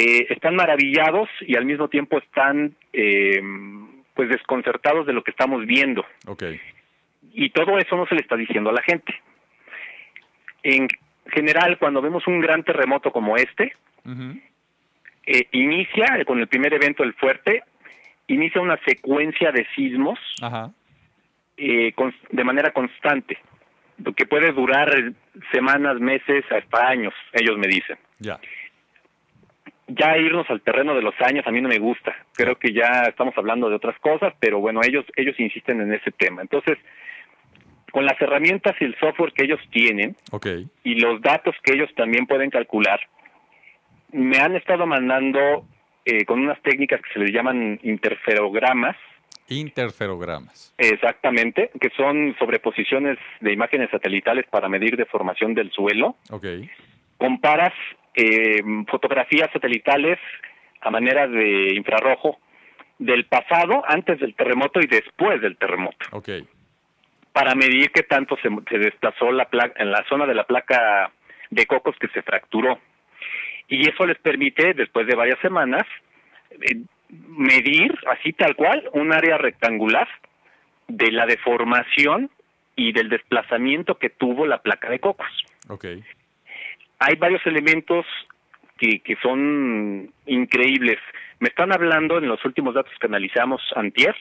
Eh, 0.00 0.28
están 0.30 0.54
maravillados 0.54 1.28
y 1.40 1.56
al 1.56 1.64
mismo 1.64 1.88
tiempo 1.88 2.18
están 2.18 2.76
eh, 2.92 3.42
pues 4.14 4.28
desconcertados 4.28 5.08
de 5.08 5.12
lo 5.12 5.24
que 5.24 5.32
estamos 5.32 5.66
viendo. 5.66 6.06
Okay. 6.24 6.60
Y 7.32 7.50
todo 7.50 7.78
eso 7.78 7.96
no 7.96 8.06
se 8.06 8.14
le 8.14 8.20
está 8.20 8.36
diciendo 8.36 8.70
a 8.70 8.74
la 8.74 8.82
gente. 8.82 9.12
En 10.62 10.86
general, 11.32 11.78
cuando 11.78 12.00
vemos 12.00 12.24
un 12.28 12.38
gran 12.38 12.62
terremoto 12.62 13.10
como 13.10 13.36
este, 13.36 13.72
eh, 15.26 15.48
inicia 15.50 16.24
con 16.24 16.38
el 16.38 16.46
primer 16.46 16.74
evento, 16.74 17.02
el 17.02 17.14
fuerte, 17.14 17.64
inicia 18.28 18.60
una 18.60 18.78
secuencia 18.86 19.50
de 19.50 19.66
sismos 19.74 20.20
eh, 21.56 21.92
de 22.30 22.44
manera 22.44 22.70
constante, 22.70 23.36
que 24.14 24.26
puede 24.26 24.52
durar 24.52 25.12
semanas, 25.50 25.98
meses, 25.98 26.44
hasta 26.52 26.86
años, 26.86 27.14
ellos 27.32 27.58
me 27.58 27.66
dicen. 27.66 27.98
Ya. 28.20 28.38
Ya 29.88 30.16
irnos 30.18 30.48
al 30.50 30.60
terreno 30.60 30.94
de 30.94 31.02
los 31.02 31.14
años 31.20 31.46
a 31.46 31.50
mí 31.50 31.60
no 31.60 31.68
me 31.68 31.78
gusta. 31.78 32.14
Creo 32.34 32.56
que 32.56 32.72
ya 32.72 33.04
estamos 33.08 33.36
hablando 33.36 33.68
de 33.68 33.76
otras 33.76 33.98
cosas, 34.00 34.34
pero 34.38 34.60
bueno, 34.60 34.80
ellos 34.84 35.04
ellos 35.16 35.34
insisten 35.38 35.80
en 35.80 35.94
ese 35.94 36.10
tema. 36.10 36.42
Entonces, 36.42 36.78
con 37.90 38.04
las 38.04 38.20
herramientas 38.20 38.76
y 38.80 38.84
el 38.84 38.96
software 38.98 39.32
que 39.32 39.44
ellos 39.44 39.60
tienen 39.70 40.14
y 40.84 40.94
los 40.96 41.20
datos 41.22 41.54
que 41.62 41.74
ellos 41.74 41.88
también 41.96 42.26
pueden 42.26 42.50
calcular, 42.50 43.00
me 44.12 44.38
han 44.38 44.56
estado 44.56 44.86
mandando 44.86 45.66
eh, 46.04 46.24
con 46.24 46.40
unas 46.40 46.60
técnicas 46.62 47.00
que 47.02 47.12
se 47.12 47.18
les 47.18 47.32
llaman 47.32 47.78
interferogramas. 47.82 48.96
Interferogramas. 49.48 50.74
Exactamente, 50.76 51.70
que 51.80 51.90
son 51.96 52.36
sobreposiciones 52.38 53.18
de 53.40 53.52
imágenes 53.52 53.90
satelitales 53.90 54.44
para 54.50 54.68
medir 54.68 54.96
deformación 54.96 55.54
del 55.54 55.70
suelo. 55.72 56.16
Okay. 56.30 56.68
Comparas 57.16 57.72
eh, 58.18 58.62
fotografías 58.88 59.50
satelitales 59.52 60.18
a 60.80 60.90
manera 60.90 61.26
de 61.26 61.74
infrarrojo 61.74 62.38
del 62.98 63.26
pasado, 63.26 63.82
antes 63.86 64.18
del 64.18 64.34
terremoto 64.34 64.80
y 64.80 64.86
después 64.86 65.40
del 65.40 65.56
terremoto. 65.56 66.06
Okay 66.12 66.46
para 67.38 67.54
medir 67.54 67.92
qué 67.92 68.02
tanto 68.02 68.36
se, 68.42 68.48
desplazó 68.78 69.30
la 69.30 69.44
placa, 69.44 69.80
en 69.80 69.92
la 69.92 70.04
zona 70.08 70.26
de 70.26 70.34
la 70.34 70.42
placa 70.42 71.12
de 71.50 71.66
cocos 71.66 71.94
que 72.00 72.08
se 72.08 72.22
fracturó. 72.22 72.80
Y 73.68 73.88
eso 73.88 74.06
les 74.06 74.18
permite, 74.18 74.74
después 74.74 75.06
de 75.06 75.14
varias 75.14 75.38
semanas, 75.38 75.84
eh, 76.50 76.82
medir, 77.28 77.94
así 78.10 78.32
tal 78.32 78.56
cual, 78.56 78.90
un 78.92 79.12
área 79.12 79.38
rectangular 79.38 80.08
de 80.88 81.12
la 81.12 81.26
deformación 81.26 82.28
y 82.74 82.90
del 82.90 83.08
desplazamiento 83.08 83.98
que 83.98 84.10
tuvo 84.10 84.44
la 84.44 84.58
placa 84.58 84.90
de 84.90 84.98
cocos. 84.98 85.30
Okay. 85.68 86.02
Hay 86.98 87.16
varios 87.16 87.44
elementos 87.46 88.06
que, 88.76 89.00
que 89.00 89.16
son 89.22 90.12
increíbles. 90.26 90.98
Me 91.40 91.48
están 91.48 91.72
hablando 91.72 92.18
en 92.18 92.28
los 92.28 92.44
últimos 92.44 92.74
datos 92.74 92.92
que 93.00 93.06
analizamos 93.06 93.62
antier 93.76 94.14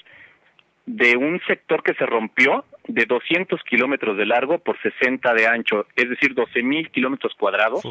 de 0.88 1.18
un 1.18 1.40
sector 1.46 1.84
que 1.84 1.94
se 1.96 2.06
rompió 2.06 2.64
de 2.88 3.06
200 3.06 3.62
kilómetros 3.64 4.18
de 4.18 4.26
largo 4.26 4.60
por 4.60 4.82
60 4.82 5.34
de 5.34 5.46
ancho, 5.46 5.86
es 5.96 6.10
decir, 6.10 6.34
12 6.34 6.64
mil 6.64 6.90
kilómetros 6.90 7.34
cuadrados. 7.36 7.84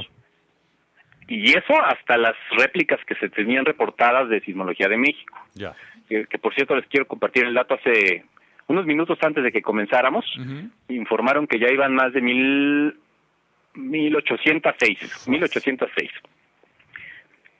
Y 1.28 1.50
eso 1.50 1.74
hasta 1.84 2.16
las 2.16 2.34
réplicas 2.56 2.98
que 3.04 3.14
se 3.16 3.28
tenían 3.28 3.64
reportadas 3.64 4.28
de 4.28 4.40
Sismología 4.40 4.88
de 4.88 4.96
México. 4.96 5.36
Ya. 5.54 5.74
Que, 6.08 6.24
que, 6.26 6.38
por 6.38 6.54
cierto 6.54 6.74
les 6.74 6.86
quiero 6.86 7.06
compartir 7.06 7.44
el 7.44 7.54
dato 7.54 7.74
hace 7.74 8.24
unos 8.68 8.86
minutos 8.86 9.18
antes 9.22 9.44
de 9.44 9.52
que 9.52 9.60
comenzáramos. 9.60 10.24
Informaron 10.88 11.46
que 11.46 11.58
ya 11.58 11.68
iban 11.68 11.94
más 11.94 12.12
de 12.12 12.22
mil, 12.22 12.96
1806, 13.76 15.28
1806. 15.28 16.10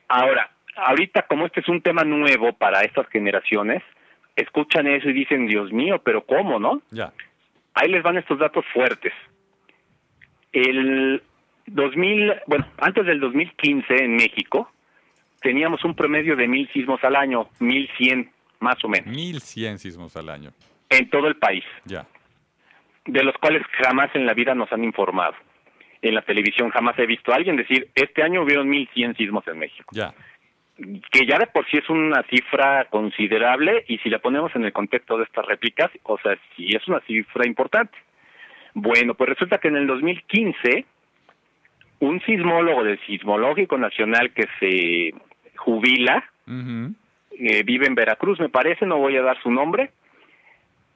Ahora, 0.09 0.51
ahorita 0.77 1.23
como 1.23 1.47
este 1.47 1.61
es 1.61 1.69
un 1.69 1.83
tema 1.83 2.05
nuevo 2.05 2.53
para 2.53 2.83
estas 2.83 3.09
generaciones, 3.09 3.83
escuchan 4.35 4.87
eso 4.87 5.09
y 5.09 5.13
dicen, 5.13 5.47
Dios 5.47 5.73
mío, 5.73 6.01
pero 6.05 6.25
¿cómo, 6.25 6.59
no? 6.59 6.83
Ya. 6.91 7.13
Ahí 7.75 7.89
les 7.89 8.03
van 8.03 8.19
estos 8.19 8.39
datos 8.39 8.65
fuertes. 8.73 9.13
El 10.53 11.23
2000, 11.67 12.35
bueno, 12.47 12.67
antes 12.79 13.05
del 13.07 13.21
2015 13.21 14.05
en 14.05 14.17
México 14.17 14.71
teníamos 15.41 15.85
un 15.85 15.95
promedio 15.95 16.37
de 16.37 16.49
mil 16.49 16.69
sismos 16.73 17.03
al 17.05 17.17
año, 17.17 17.49
mil 17.59 17.89
cien 17.97 18.31
más 18.61 18.83
o 18.85 18.89
menos. 18.89 19.15
Mil 19.15 19.41
cien 19.41 19.79
sismos 19.79 20.17
al 20.17 20.29
año. 20.29 20.51
En 20.89 21.11
todo 21.11 21.29
el 21.29 21.37
país. 21.37 21.65
Ya. 21.85 22.07
De 23.05 23.23
los 23.23 23.35
cuales 23.39 23.63
jamás 23.83 24.15
en 24.15 24.27
la 24.27 24.35
vida 24.35 24.55
nos 24.55 24.73
han 24.73 24.85
informado. 24.85 25.35
En 26.03 26.15
la 26.15 26.23
televisión 26.23 26.71
jamás 26.71 26.99
he 26.99 27.07
visto 27.07 27.33
a 27.33 27.37
alguien 27.37 27.57
decir, 27.57 27.89
este 27.95 28.23
año 28.23 28.43
hubieron 28.43 28.69
mil 28.69 28.89
cien 28.93 29.15
sismos 29.17 29.47
en 29.49 29.59
México. 29.59 29.91
Ya 29.93 30.15
que 31.11 31.27
ya 31.27 31.39
de 31.39 31.47
por 31.47 31.67
sí 31.71 31.79
es 31.79 31.89
una 31.89 32.23
cifra 32.25 32.87
considerable 32.91 33.85
y 33.89 33.99
si 33.99 34.11
la 34.11 34.19
ponemos 34.19 34.55
en 34.55 34.65
el 34.65 34.73
contexto 34.73 35.17
de 35.17 35.25
estas 35.25 35.47
réplicas, 35.47 35.91
o 36.03 36.19
sea, 36.19 36.37
sí 36.55 36.69
es 36.69 36.87
una 36.87 37.01
cifra 37.01 37.47
importante. 37.47 37.97
Bueno, 38.75 39.15
pues 39.15 39.31
resulta 39.31 39.59
que 39.59 39.69
en 39.69 39.77
el 39.77 39.87
2015 39.87 40.85
un 42.01 42.21
sismólogo 42.23 42.85
del 42.85 43.01
Sismológico 43.07 43.79
Nacional 43.79 44.33
que 44.33 44.47
se 44.61 45.15
jubila, 45.57 46.29
eh, 46.47 47.63
vive 47.65 47.87
en 47.87 47.95
Veracruz, 47.95 48.39
me 48.39 48.51
parece, 48.51 48.85
no 48.85 48.99
voy 48.99 49.17
a 49.17 49.23
dar 49.23 49.41
su 49.43 49.51
nombre, 49.51 49.93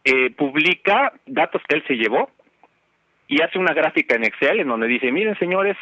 eh, 0.04 0.30
publica 0.30 1.14
datos 1.24 1.62
que 1.66 1.76
él 1.76 1.84
se 1.86 1.94
llevó 1.94 2.30
y 3.30 3.40
hace 3.42 3.58
una 3.60 3.72
gráfica 3.72 4.16
en 4.16 4.24
Excel 4.24 4.58
en 4.58 4.66
donde 4.66 4.88
dice, 4.88 5.12
miren 5.12 5.38
señores, 5.38 5.76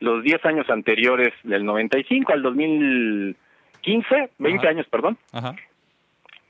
los 0.00 0.22
10 0.22 0.44
años 0.44 0.68
anteriores 0.68 1.32
del 1.42 1.64
95 1.64 2.34
al 2.34 2.42
2015, 2.42 4.30
20 4.38 4.68
años, 4.68 4.86
perdón. 4.88 5.16
Ajá. 5.32 5.56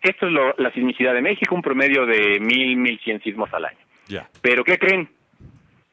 Esto 0.03 0.26
es 0.26 0.32
lo, 0.32 0.53
la 0.59 0.72
sismicidad 0.72 1.14
de 1.14 1.22
México, 1.22 1.55
un 1.55 1.62
promedio 1.62 2.07
de 2.07 2.40
1000, 2.40 2.76
1100 2.76 3.22
sismos 3.22 3.55
al 3.55 3.66
año. 3.66 3.78
Ya. 4.09 4.28
Pero 4.40 4.64
¿qué 4.64 4.78
creen? 4.78 5.09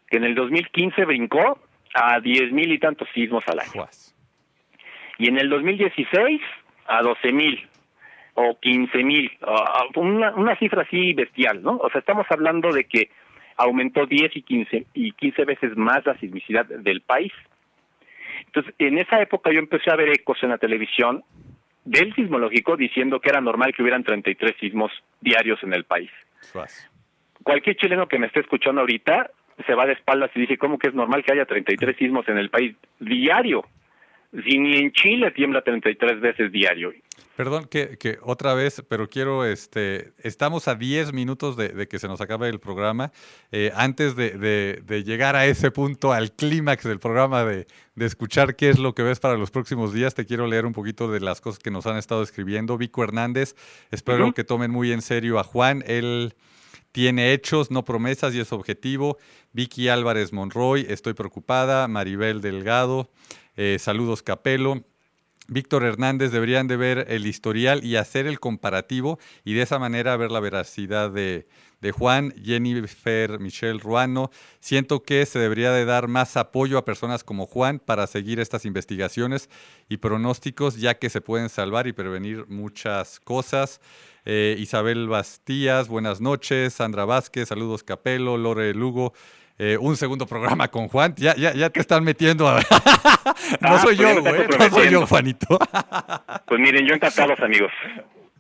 Que 0.10 0.18
en 0.18 0.24
el 0.24 0.34
2015 0.34 1.06
brincó 1.06 1.60
a 1.94 2.20
10 2.20 2.52
mil 2.52 2.72
y 2.72 2.80
tantos 2.80 3.08
sismos 3.14 3.48
al 3.48 3.60
año. 3.60 3.70
Juas. 3.72 4.16
Y 5.20 5.28
en 5.28 5.38
el 5.38 5.48
2016 5.50 6.42
a 6.88 7.04
12 7.04 7.32
mil 7.34 7.70
o 8.34 8.58
15 8.60 9.04
mil, 9.04 9.32
una, 9.94 10.34
una 10.34 10.56
cifra 10.56 10.82
así 10.82 11.14
bestial, 11.14 11.62
¿no? 11.62 11.78
O 11.78 11.90
sea, 11.92 12.00
estamos 12.00 12.26
hablando 12.32 12.72
de 12.72 12.86
que 12.86 13.12
aumentó 13.60 14.06
10 14.06 14.38
y 14.38 14.42
15, 14.42 14.86
y 14.94 15.12
15 15.12 15.46
veces 15.46 15.78
más 15.78 16.06
la 16.06 16.18
sismicidad 16.18 16.66
del 16.66 17.02
país. 17.02 17.34
Entonces, 18.46 18.74
en 18.80 18.98
esa 18.98 19.22
época 19.22 19.52
yo 19.52 19.60
empecé 19.60 19.92
a 19.92 19.98
ver 19.98 20.10
ecos 20.10 20.42
en 20.42 20.50
la 20.50 20.58
televisión 20.58 21.24
del 21.84 22.16
sismológico 22.16 22.78
diciendo 22.78 23.20
que 23.20 23.30
era 23.30 23.42
normal 23.42 23.74
que 23.76 23.82
hubieran 23.82 24.04
33 24.04 24.56
sismos 24.60 24.92
diarios 25.20 25.62
en 25.64 25.74
el 25.74 25.84
país. 25.84 26.10
Juas. 26.54 26.90
Cualquier 27.44 27.76
chileno 27.76 28.08
que 28.08 28.18
me 28.18 28.28
esté 28.28 28.40
escuchando 28.40 28.82
ahorita 28.82 29.30
se 29.66 29.76
va 29.76 29.86
de 29.86 29.94
espaldas 29.94 30.32
y 30.36 30.42
dice, 30.42 30.58
¿cómo 30.58 30.80
que 30.80 30.88
es 30.88 30.94
normal 30.94 31.24
que 31.24 31.34
haya 31.34 31.46
33 31.46 31.98
sismos 31.98 32.28
en 32.30 32.38
el 32.38 32.50
país 32.50 32.76
diario? 33.00 33.66
Si 34.32 34.58
ni 34.60 34.78
en 34.78 34.92
Chile 34.92 35.32
tiembla 35.32 35.62
33 35.62 36.22
veces 36.22 36.52
diario. 36.52 36.94
Perdón 37.36 37.68
que, 37.72 37.98
que, 37.98 38.20
otra 38.22 38.54
vez, 38.54 38.84
pero 38.90 39.10
quiero, 39.10 39.46
este, 39.46 40.12
estamos 40.22 40.68
a 40.68 40.76
10 40.76 41.14
minutos 41.14 41.56
de, 41.56 41.70
de, 41.70 41.88
que 41.88 41.98
se 41.98 42.10
nos 42.10 42.20
acabe 42.20 42.50
el 42.50 42.60
programa. 42.60 43.14
Eh, 43.54 43.72
antes 43.76 44.18
de, 44.18 44.32
de, 44.32 44.82
de, 44.86 45.04
llegar 45.06 45.38
a 45.38 45.46
ese 45.46 45.72
punto, 45.72 46.12
al 46.12 46.34
clímax 46.34 46.84
del 46.84 47.00
programa, 47.00 47.46
de, 47.46 47.66
escuchar 47.96 48.58
qué 48.58 48.70
es 48.70 48.78
lo 48.78 48.94
que 48.94 49.04
ves 49.04 49.22
para 49.22 49.38
los 49.38 49.52
próximos 49.52 49.94
días, 49.94 50.16
te 50.16 50.26
quiero 50.26 50.48
leer 50.48 50.66
un 50.66 50.74
poquito 50.74 51.10
de 51.10 51.22
las 51.22 51.40
cosas 51.40 51.60
que 51.60 51.72
nos 51.72 51.86
han 51.86 51.96
estado 51.96 52.24
escribiendo. 52.24 52.78
Vico 52.78 53.06
Hernández, 53.06 53.56
espero 53.90 54.26
uh 54.26 54.30
-huh. 54.30 54.34
que 54.34 54.44
tomen 54.44 54.70
muy 54.70 54.92
en 54.92 55.02
serio 55.02 55.40
a 55.40 55.46
Juan. 55.46 55.82
Él 55.88 56.34
tiene 56.92 57.34
hechos, 57.34 57.72
no 57.72 57.86
promesas 57.86 58.34
y 58.36 58.42
es 58.42 58.52
objetivo. 58.52 59.18
Vicky 59.54 59.88
Álvarez 59.88 60.34
Monroy, 60.34 60.86
estoy 60.90 61.14
preocupada. 61.14 61.88
Maribel 61.88 62.42
Delgado, 62.42 63.10
eh, 63.62 63.78
saludos 63.78 64.24
Capelo. 64.24 64.86
Víctor 65.50 65.84
Hernández 65.84 66.32
deberían 66.32 66.70
de 66.70 66.78
ver 66.78 67.08
el 67.10 67.26
historial 67.26 67.84
y 67.84 67.98
hacer 67.98 68.26
el 68.26 68.40
comparativo 68.40 69.20
y 69.44 69.54
de 69.54 69.64
esa 69.64 69.80
manera 69.80 70.16
ver 70.16 70.32
la 70.32 70.40
veracidad 70.40 71.12
de, 71.12 71.46
de, 71.82 71.92
Juan, 71.92 72.34
Jennifer 72.42 73.38
Michelle 73.42 73.80
Ruano. 73.80 74.32
Siento 74.62 75.04
que 75.04 75.26
se 75.26 75.40
debería 75.40 75.72
de 75.72 75.84
dar 75.84 76.08
más 76.08 76.38
apoyo 76.38 76.78
a 76.78 76.86
personas 76.86 77.26
como 77.26 77.48
Juan 77.48 77.80
para 77.80 78.08
seguir 78.08 78.40
estas 78.40 78.64
investigaciones 78.64 79.50
y 79.90 79.98
pronósticos 79.98 80.78
ya 80.78 80.98
que 80.98 81.10
se 81.10 81.20
pueden 81.20 81.50
salvar 81.50 81.86
y 81.86 81.92
prevenir 81.92 82.46
muchas 82.48 83.20
cosas. 83.20 83.82
Eh, 84.24 84.56
Isabel 84.58 85.10
Bastías, 85.10 85.90
buenas 85.90 86.22
noches. 86.22 86.76
Sandra 86.76 87.04
Vázquez, 87.04 87.50
saludos 87.50 87.84
Capelo. 87.84 88.38
Lore 88.38 88.74
Lugo, 88.74 89.14
eh, 89.60 89.78
un 89.78 89.98
segundo 89.98 90.26
programa 90.26 90.70
con 90.70 90.88
Juan. 90.88 91.14
Ya, 91.18 91.36
ya, 91.36 91.54
ya 91.54 91.70
te 91.70 91.82
están 91.82 92.04
metiendo 92.06 92.48
a... 92.48 92.56
no 93.62 93.70
ah, 93.70 93.80
soy 93.80 93.98
pues 93.98 94.16
yo, 94.16 94.22
güey. 94.22 94.48
No 94.48 94.70
soy 94.70 94.90
yo, 94.90 95.06
Juanito. 95.06 95.60
pues 96.48 96.60
miren, 96.62 96.88
yo 96.88 96.96
encantados, 96.96 97.38
amigos. 97.42 97.72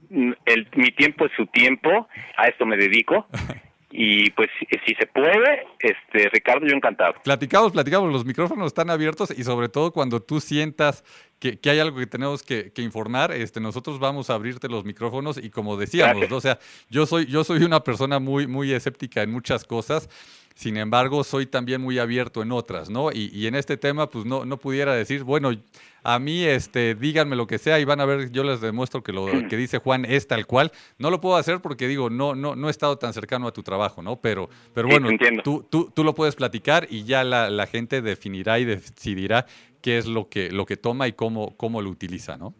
El, 0.09 0.67
mi 0.75 0.91
tiempo 0.91 1.25
es 1.25 1.31
su 1.35 1.45
tiempo, 1.47 2.07
a 2.37 2.47
esto 2.47 2.65
me 2.65 2.77
dedico. 2.77 3.27
Y 3.91 4.29
pues 4.31 4.49
si 4.85 4.93
se 4.93 5.07
puede, 5.07 5.65
este 5.79 6.29
Ricardo, 6.29 6.65
yo 6.65 6.75
encantado. 6.75 7.15
Platicamos, 7.23 7.71
platicamos, 7.71 8.13
los 8.13 8.23
micrófonos 8.23 8.67
están 8.67 8.89
abiertos 8.89 9.33
y 9.35 9.43
sobre 9.43 9.67
todo 9.67 9.91
cuando 9.91 10.21
tú 10.21 10.39
sientas 10.39 11.03
que, 11.39 11.59
que 11.59 11.71
hay 11.71 11.79
algo 11.79 11.97
que 11.97 12.05
tenemos 12.05 12.43
que, 12.43 12.71
que, 12.71 12.83
informar, 12.83 13.31
este, 13.31 13.59
nosotros 13.59 13.97
vamos 13.97 14.29
a 14.29 14.35
abrirte 14.35 14.69
los 14.69 14.85
micrófonos 14.85 15.37
y 15.37 15.49
como 15.49 15.75
decíamos, 15.75 16.29
¿no? 16.29 16.37
o 16.37 16.41
sea, 16.41 16.59
yo 16.89 17.07
soy, 17.07 17.25
yo 17.25 17.43
soy 17.43 17.63
una 17.63 17.83
persona 17.83 18.19
muy, 18.19 18.45
muy 18.45 18.71
escéptica 18.71 19.23
en 19.23 19.31
muchas 19.31 19.65
cosas. 19.65 20.07
Sin 20.59 20.75
embargo, 20.75 21.23
soy 21.23 21.45
también 21.45 21.79
muy 21.79 21.99
abierto 21.99 22.41
en 22.41 22.51
otras, 22.51 22.89
¿no? 22.89 23.13
Y, 23.13 23.31
y, 23.33 23.47
en 23.47 23.55
este 23.55 23.77
tema, 23.77 24.09
pues 24.09 24.25
no, 24.25 24.43
no 24.43 24.57
pudiera 24.57 24.93
decir, 24.93 25.23
bueno, 25.23 25.51
a 26.03 26.19
mí, 26.19 26.43
este, 26.43 26.95
díganme 26.95 27.37
lo 27.37 27.47
que 27.47 27.57
sea 27.57 27.79
y 27.79 27.85
van 27.85 28.01
a 28.01 28.05
ver, 28.05 28.29
yo 28.33 28.43
les 28.43 28.59
demuestro 28.59 29.01
que 29.01 29.13
lo 29.13 29.25
que 29.47 29.55
dice 29.55 29.77
Juan 29.77 30.03
es 30.03 30.27
tal 30.27 30.45
cual. 30.45 30.73
No 30.97 31.11
lo 31.11 31.21
puedo 31.21 31.37
hacer 31.37 31.61
porque 31.61 31.87
digo, 31.87 32.09
no, 32.09 32.35
no, 32.35 32.57
no 32.57 32.67
he 32.67 32.71
estado 32.71 32.97
tan 32.97 33.13
cercano 33.13 33.47
a 33.47 33.53
tu 33.53 33.63
trabajo, 33.63 34.01
¿no? 34.01 34.17
Pero, 34.17 34.49
pero 34.73 34.89
bueno, 34.89 35.07
tú, 35.45 35.65
tú, 35.71 35.93
tú, 35.95 36.03
lo 36.03 36.13
puedes 36.13 36.35
platicar 36.35 36.87
y 36.89 37.05
ya 37.05 37.23
la, 37.23 37.49
la, 37.49 37.65
gente 37.65 38.01
definirá 38.01 38.59
y 38.59 38.65
decidirá 38.65 39.45
qué 39.81 39.97
es 39.97 40.07
lo 40.07 40.27
que, 40.27 40.51
lo 40.51 40.65
que 40.65 40.75
toma 40.75 41.07
y 41.07 41.13
cómo, 41.13 41.55
cómo 41.55 41.81
lo 41.81 41.89
utiliza, 41.89 42.35
¿no? 42.35 42.53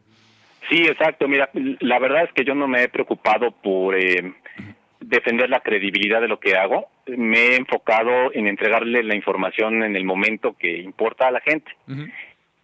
Sí, 0.69 0.83
exacto. 0.83 1.27
Mira, 1.27 1.49
la 1.81 1.99
verdad 1.99 2.23
es 2.23 2.31
que 2.31 2.45
yo 2.45 2.55
no 2.55 2.67
me 2.69 2.83
he 2.83 2.87
preocupado 2.87 3.51
por 3.51 3.95
eh, 3.95 4.35
defender 4.99 5.49
la 5.49 5.61
credibilidad 5.61 6.21
de 6.21 6.27
lo 6.27 6.39
que 6.39 6.55
hago. 6.55 6.89
Me 7.07 7.39
he 7.39 7.55
enfocado 7.55 8.33
en 8.33 8.47
entregarle 8.47 9.03
la 9.03 9.15
información 9.15 9.83
en 9.83 9.95
el 9.95 10.03
momento 10.03 10.55
que 10.57 10.77
importa 10.77 11.27
a 11.27 11.31
la 11.31 11.41
gente. 11.41 11.71
Uh 11.87 11.93
-huh. 11.93 12.13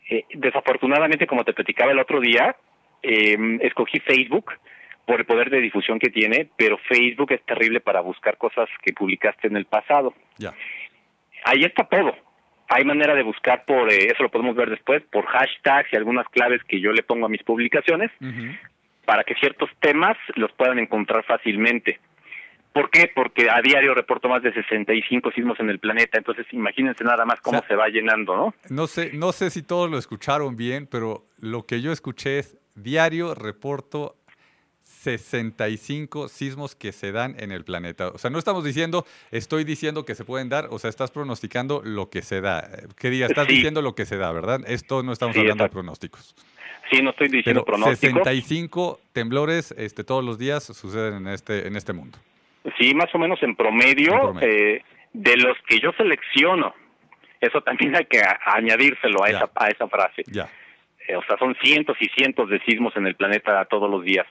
eh, 0.09 0.25
desafortunadamente, 0.33 1.27
como 1.27 1.43
te 1.43 1.53
platicaba 1.53 1.91
el 1.91 1.99
otro 1.99 2.19
día, 2.19 2.55
eh, 3.01 3.37
escogí 3.61 3.99
Facebook 3.99 4.53
por 5.05 5.19
el 5.19 5.25
poder 5.25 5.49
de 5.49 5.61
difusión 5.61 5.99
que 5.99 6.09
tiene, 6.09 6.49
pero 6.57 6.77
Facebook 6.77 7.31
es 7.31 7.43
terrible 7.43 7.79
para 7.79 8.01
buscar 8.01 8.37
cosas 8.37 8.67
que 8.81 8.93
publicaste 8.93 9.47
en 9.47 9.55
el 9.55 9.65
pasado. 9.65 10.13
Ya. 10.37 10.53
Ahí 11.43 11.63
está 11.63 11.83
todo. 11.83 12.15
Hay 12.67 12.83
manera 12.83 13.13
de 13.13 13.21
buscar 13.21 13.65
por, 13.65 13.91
eh, 13.91 14.07
eso 14.11 14.23
lo 14.23 14.29
podemos 14.29 14.55
ver 14.55 14.71
después, 14.71 15.03
por 15.11 15.25
hashtags 15.25 15.93
y 15.93 15.95
algunas 15.95 16.27
claves 16.29 16.63
que 16.63 16.79
yo 16.79 16.91
le 16.91 17.03
pongo 17.03 17.27
a 17.27 17.29
mis 17.29 17.43
publicaciones, 17.43 18.09
uh 18.19 18.25
-huh. 18.25 18.59
para 19.05 19.23
que 19.23 19.35
ciertos 19.35 19.69
temas 19.79 20.17
los 20.35 20.51
puedan 20.53 20.79
encontrar 20.79 21.23
fácilmente 21.23 21.99
¿Por 22.75 22.89
qué? 22.89 23.09
Porque 23.15 23.49
a 23.49 23.61
diario 23.61 23.93
reporto 23.93 24.27
más 24.27 24.43
de 24.43 24.51
65 24.51 25.31
sismos 25.31 25.57
en 25.61 25.69
el 25.69 25.79
planeta, 25.79 26.17
entonces 26.17 26.45
imagínense 26.51 27.05
nada 27.05 27.23
más 27.23 27.39
cómo 27.39 27.63
se 27.69 27.73
va 27.73 27.87
llenando, 27.87 28.35
¿no? 28.35 28.53
No 28.69 28.87
sé, 28.87 29.11
no 29.13 29.31
sé 29.31 29.49
si 29.49 29.63
todos 29.63 29.89
lo 29.89 29.97
escucharon 29.97 30.57
bien, 30.57 30.85
pero 30.85 31.23
lo 31.39 31.65
que 31.65 31.79
yo 31.79 31.93
escuché 31.93 32.37
es 32.39 32.57
diario 32.75 33.33
reporto 33.33 34.17
65 34.81 36.27
sismos 36.27 36.75
que 36.75 36.91
se 36.91 37.13
dan 37.13 37.37
en 37.39 37.53
el 37.53 37.63
planeta. 37.63 38.09
O 38.09 38.17
sea, 38.17 38.29
no 38.29 38.39
estamos 38.39 38.65
diciendo, 38.65 39.05
estoy 39.31 39.63
diciendo 39.63 40.03
que 40.03 40.13
se 40.13 40.25
pueden 40.25 40.49
dar, 40.49 40.67
o 40.69 40.77
sea, 40.77 40.89
estás 40.89 41.11
pronosticando 41.11 41.81
lo 41.81 42.09
que 42.09 42.23
se 42.23 42.41
da. 42.41 42.69
¿Qué 42.97 43.09
diga? 43.09 43.27
Estás 43.27 43.47
diciendo 43.47 43.81
lo 43.81 43.95
que 43.95 44.05
se 44.05 44.17
da, 44.17 44.33
¿verdad? 44.33 44.59
Esto 44.67 45.01
no 45.01 45.13
estamos 45.13 45.37
hablando 45.37 45.63
de 45.63 45.69
pronósticos. 45.69 46.35
Sí, 46.91 47.01
no 47.01 47.11
estoy 47.11 47.29
diciendo 47.29 47.63
Pero 47.63 47.77
pronósticos. 47.77 48.25
65 48.25 48.99
temblores 49.13 49.73
este, 49.77 50.03
todos 50.03 50.25
los 50.25 50.37
días 50.37 50.65
suceden 50.65 51.25
en 51.25 51.27
este, 51.29 51.69
en 51.69 51.77
este 51.77 51.93
mundo. 51.93 52.17
Sí, 52.79 52.93
más 52.95 53.13
o 53.13 53.17
menos 53.19 53.41
en 53.43 53.55
promedio, 53.55 54.13
En 54.13 54.19
promedio. 54.21 54.47
Eh, 54.49 54.83
de 55.13 55.37
los 55.37 55.57
que 55.67 55.79
yo 55.79 55.91
selecciono. 55.93 56.73
Eso 57.39 57.61
también 57.61 57.95
hay 57.95 58.05
que 58.05 58.19
a- 58.19 58.39
añadírselo 58.45 59.23
a 59.23 59.29
Ya. 59.29 59.37
esa, 59.37 59.49
a 59.55 59.67
esa 59.67 59.87
frase. 59.87 60.23
Ya. 60.27 60.49
Eh, 61.07 61.15
o 61.15 61.23
sea, 61.25 61.37
son 61.37 61.55
cientos 61.61 61.95
y 61.99 62.07
cientos 62.09 62.49
de 62.49 62.59
sismos 62.61 62.95
en 62.97 63.05
el 63.07 63.15
planeta 63.15 63.63
todos 63.65 63.89
los 63.89 64.03
días. 64.03 64.25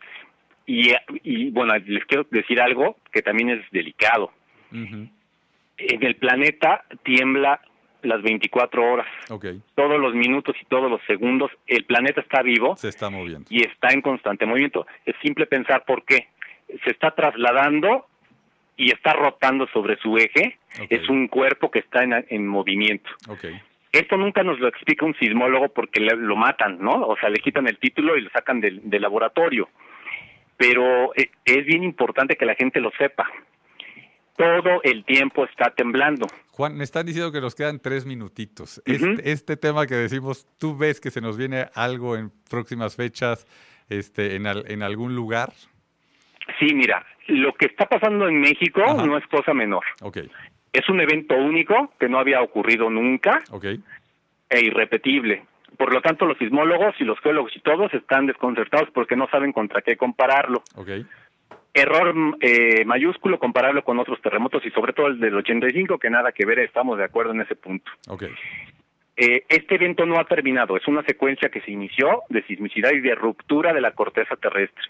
Y, 0.67 0.93
y 1.23 1.51
bueno, 1.51 1.75
les 1.77 2.05
quiero 2.07 2.27
decir 2.31 2.61
algo 2.61 2.97
que 3.13 3.23
también 3.23 3.51
es 3.51 3.71
delicado. 3.71 4.33
En 4.73 5.11
el 5.79 6.17
planeta 6.17 6.85
tiembla 7.05 7.61
las 8.03 8.23
24 8.23 8.93
horas, 8.93 9.07
todos 9.75 9.99
los 10.01 10.15
minutos 10.15 10.55
y 10.61 10.65
todos 10.67 10.91
los 10.91 11.01
segundos. 11.07 11.51
El 11.67 11.85
planeta 11.85 12.21
está 12.21 12.43
vivo 12.43 12.77
se 12.77 12.89
está 12.89 13.09
moviendo. 13.11 13.47
y 13.51 13.65
está 13.65 13.89
en 13.93 14.03
constante 14.03 14.45
movimiento. 14.47 14.87
Es 15.07 15.15
simple 15.23 15.47
pensar 15.47 15.85
por 15.85 16.05
qué. 16.05 16.29
Se 16.85 16.91
está 16.91 17.13
trasladando 17.13 18.07
y 18.77 18.91
está 18.93 19.13
rotando 19.13 19.67
sobre 19.69 19.97
su 19.99 20.17
eje. 20.17 20.59
Es 20.91 21.09
un 21.09 21.29
cuerpo 21.29 21.71
que 21.71 21.79
está 21.81 22.03
en, 22.03 22.13
en 22.29 22.47
movimiento. 22.47 23.09
Ok, 23.29 23.45
Esto 23.93 24.17
nunca 24.17 24.43
nos 24.43 24.59
lo 24.59 24.67
explica 24.69 25.07
un 25.07 25.15
sismólogo 25.15 25.69
porque 25.69 26.01
le- 26.01 26.17
lo 26.17 26.35
matan, 26.37 26.79
¿no? 26.81 26.91
O 27.07 27.17
sea, 27.17 27.29
le 27.29 27.39
quitan 27.39 27.69
el 27.69 27.79
título 27.79 28.17
y 28.17 28.23
lo 28.23 28.31
sacan 28.31 28.61
del, 28.61 28.81
del 28.91 29.03
laboratorio. 29.03 29.69
Pero 30.57 31.15
eh, 31.17 31.31
es 31.45 31.65
bien 31.67 31.85
importante 31.85 32.37
que 32.37 32.45
la 32.47 32.55
gente 32.55 32.81
lo 32.81 32.91
sepa. 32.99 33.29
Todo 34.37 34.81
el 34.83 35.05
tiempo 35.05 35.45
está 35.45 35.71
temblando. 35.71 36.27
Juan, 36.51 36.77
me 36.77 36.83
están 36.83 37.07
diciendo 37.07 37.31
que 37.31 37.41
nos 37.41 37.55
quedan 37.55 37.79
tres 37.79 38.05
minutitos. 38.05 38.83
Este, 38.85 39.31
este 39.31 39.57
tema 39.57 39.87
que 39.87 39.95
decimos, 39.95 40.47
¿tú 40.59 40.77
ves 40.77 41.01
que 41.01 41.13
se 41.13 41.21
nos 41.21 41.37
viene 41.37 41.67
algo 41.75 42.17
en 42.17 42.33
próximas 42.51 42.97
fechas 42.97 43.47
este, 43.89 44.35
en, 44.35 44.47
al- 44.49 44.65
en 44.69 44.83
algún 44.83 45.15
lugar? 45.15 45.53
Sí, 46.59 46.75
mira, 46.75 47.05
lo 47.29 47.55
que 47.55 47.67
está 47.67 47.87
pasando 47.87 48.29
en 48.29 48.41
México 48.41 48.83
Ajá. 48.83 49.07
no 49.07 49.17
es 49.17 49.27
cosa 49.27 49.55
menor. 49.55 49.85
Ok, 50.03 50.19
Es 50.73 50.89
un 50.89 51.01
evento 51.01 51.35
único 51.37 51.93
que 51.99 52.09
no 52.09 52.19
había 52.19 52.43
ocurrido 52.43 52.91
nunca 52.91 53.43
ok, 53.51 53.65
e 54.51 54.61
irrepetible. 54.61 55.45
Por 55.77 55.93
lo 55.93 56.01
tanto, 56.01 56.27
los 56.27 56.39
sismólogos 56.39 56.95
y 57.01 57.05
los 57.05 57.19
geólogos 57.21 57.57
y 57.57 57.61
todos 57.61 57.93
están 57.95 58.27
desconcertados 58.27 58.91
porque 58.91 59.17
no 59.17 59.29
saben 59.29 59.53
contra 59.53 59.83
qué 59.83 59.97
compararlo. 59.97 60.63
ok, 60.77 60.89
Error 61.75 62.15
eh, 62.41 62.85
mayúsculo 62.85 63.41
compararlo 63.41 63.83
con 63.83 63.99
otros 63.99 64.23
terremotos 64.23 64.65
y 64.65 64.71
sobre 64.71 64.93
todo 64.93 65.09
el 65.09 65.19
del 65.19 65.35
85, 65.35 65.99
que 65.99 66.09
nada 66.09 66.31
que 66.31 66.47
ver, 66.47 66.61
estamos 66.61 66.97
de 66.97 67.05
acuerdo 67.05 67.33
en 67.33 67.41
ese 67.41 67.57
punto. 67.57 67.91
Eh, 69.17 69.45
este 69.49 69.75
evento 69.75 70.07
no 70.07 70.21
ha 70.21 70.25
terminado, 70.25 70.77
es 70.77 70.87
una 70.87 71.03
secuencia 71.03 71.49
que 71.49 71.61
se 71.63 71.73
inició 71.73 72.23
de 72.29 72.45
sismicidad 72.45 72.93
y 72.93 73.01
de 73.01 73.17
ruptura 73.17 73.73
de 73.73 73.81
la 73.81 73.91
corteza 73.91 74.37
terrestre. 74.37 74.85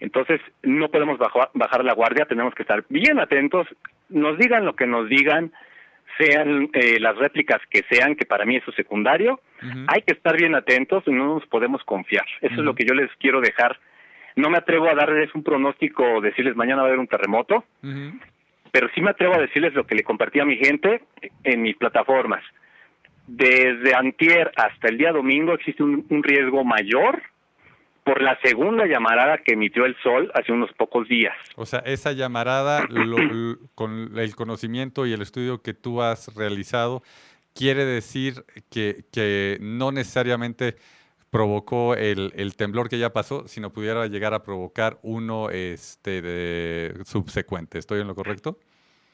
Entonces, 0.00 0.40
no 0.62 0.88
podemos 0.88 1.18
bajar 1.18 1.84
la 1.84 1.92
guardia, 1.92 2.26
tenemos 2.26 2.54
que 2.54 2.62
estar 2.62 2.84
bien 2.88 3.18
atentos, 3.18 3.66
nos 4.08 4.38
digan 4.38 4.64
lo 4.64 4.76
que 4.76 4.86
nos 4.86 5.08
digan, 5.08 5.52
sean 6.18 6.70
eh, 6.72 6.98
las 7.00 7.16
réplicas 7.16 7.60
que 7.70 7.84
sean, 7.90 8.14
que 8.14 8.26
para 8.26 8.44
mí 8.44 8.56
eso 8.56 8.70
es 8.70 8.76
secundario, 8.76 9.40
hay 9.88 10.02
que 10.02 10.12
estar 10.12 10.36
bien 10.36 10.54
atentos 10.54 11.04
y 11.06 11.10
no 11.10 11.34
nos 11.34 11.46
podemos 11.46 11.82
confiar. 11.84 12.26
Eso 12.40 12.54
es 12.54 12.60
lo 12.60 12.74
que 12.74 12.84
yo 12.84 12.94
les 12.94 13.10
quiero 13.18 13.40
dejar. 13.40 13.78
No 14.36 14.50
me 14.50 14.58
atrevo 14.58 14.88
a 14.88 14.94
darles 14.94 15.34
un 15.34 15.42
pronóstico, 15.42 16.20
decirles 16.20 16.56
mañana 16.56 16.82
va 16.82 16.88
a 16.88 16.88
haber 16.88 17.00
un 17.00 17.08
terremoto, 17.08 17.64
pero 18.70 18.88
sí 18.94 19.00
me 19.00 19.10
atrevo 19.10 19.34
a 19.34 19.40
decirles 19.40 19.74
lo 19.74 19.86
que 19.86 19.94
le 19.94 20.04
compartí 20.04 20.38
a 20.40 20.44
mi 20.44 20.56
gente 20.56 21.02
en 21.42 21.62
mis 21.62 21.76
plataformas. 21.76 22.42
Desde 23.26 23.94
antier 23.94 24.52
hasta 24.56 24.88
el 24.88 24.96
día 24.96 25.12
domingo 25.12 25.54
existe 25.54 25.82
un, 25.82 26.06
un 26.08 26.22
riesgo 26.22 26.64
mayor 26.64 27.20
por 28.08 28.22
la 28.22 28.38
segunda 28.42 28.86
llamarada 28.86 29.36
que 29.36 29.52
emitió 29.52 29.84
el 29.84 29.94
sol 30.02 30.30
hace 30.34 30.50
unos 30.50 30.72
pocos 30.72 31.06
días. 31.08 31.34
O 31.56 31.66
sea, 31.66 31.80
esa 31.80 32.12
llamarada, 32.12 32.86
lo- 32.88 33.18
l- 33.18 33.56
con 33.74 34.18
el 34.18 34.34
conocimiento 34.34 35.04
y 35.06 35.12
el 35.12 35.20
estudio 35.20 35.60
que 35.60 35.74
tú 35.74 36.00
has 36.00 36.34
realizado, 36.34 37.02
quiere 37.54 37.84
decir 37.84 38.44
que, 38.70 39.04
que 39.12 39.58
no 39.60 39.92
necesariamente 39.92 40.76
provocó 41.30 41.94
el, 41.96 42.32
el 42.34 42.56
temblor 42.56 42.88
que 42.88 42.98
ya 42.98 43.12
pasó, 43.12 43.46
sino 43.46 43.74
pudiera 43.74 44.06
llegar 44.06 44.32
a 44.32 44.42
provocar 44.42 44.96
uno 45.02 45.50
este, 45.50 46.22
de, 46.22 47.04
subsecuente. 47.04 47.78
¿Estoy 47.78 48.00
en 48.00 48.06
lo 48.06 48.14
correcto? 48.14 48.56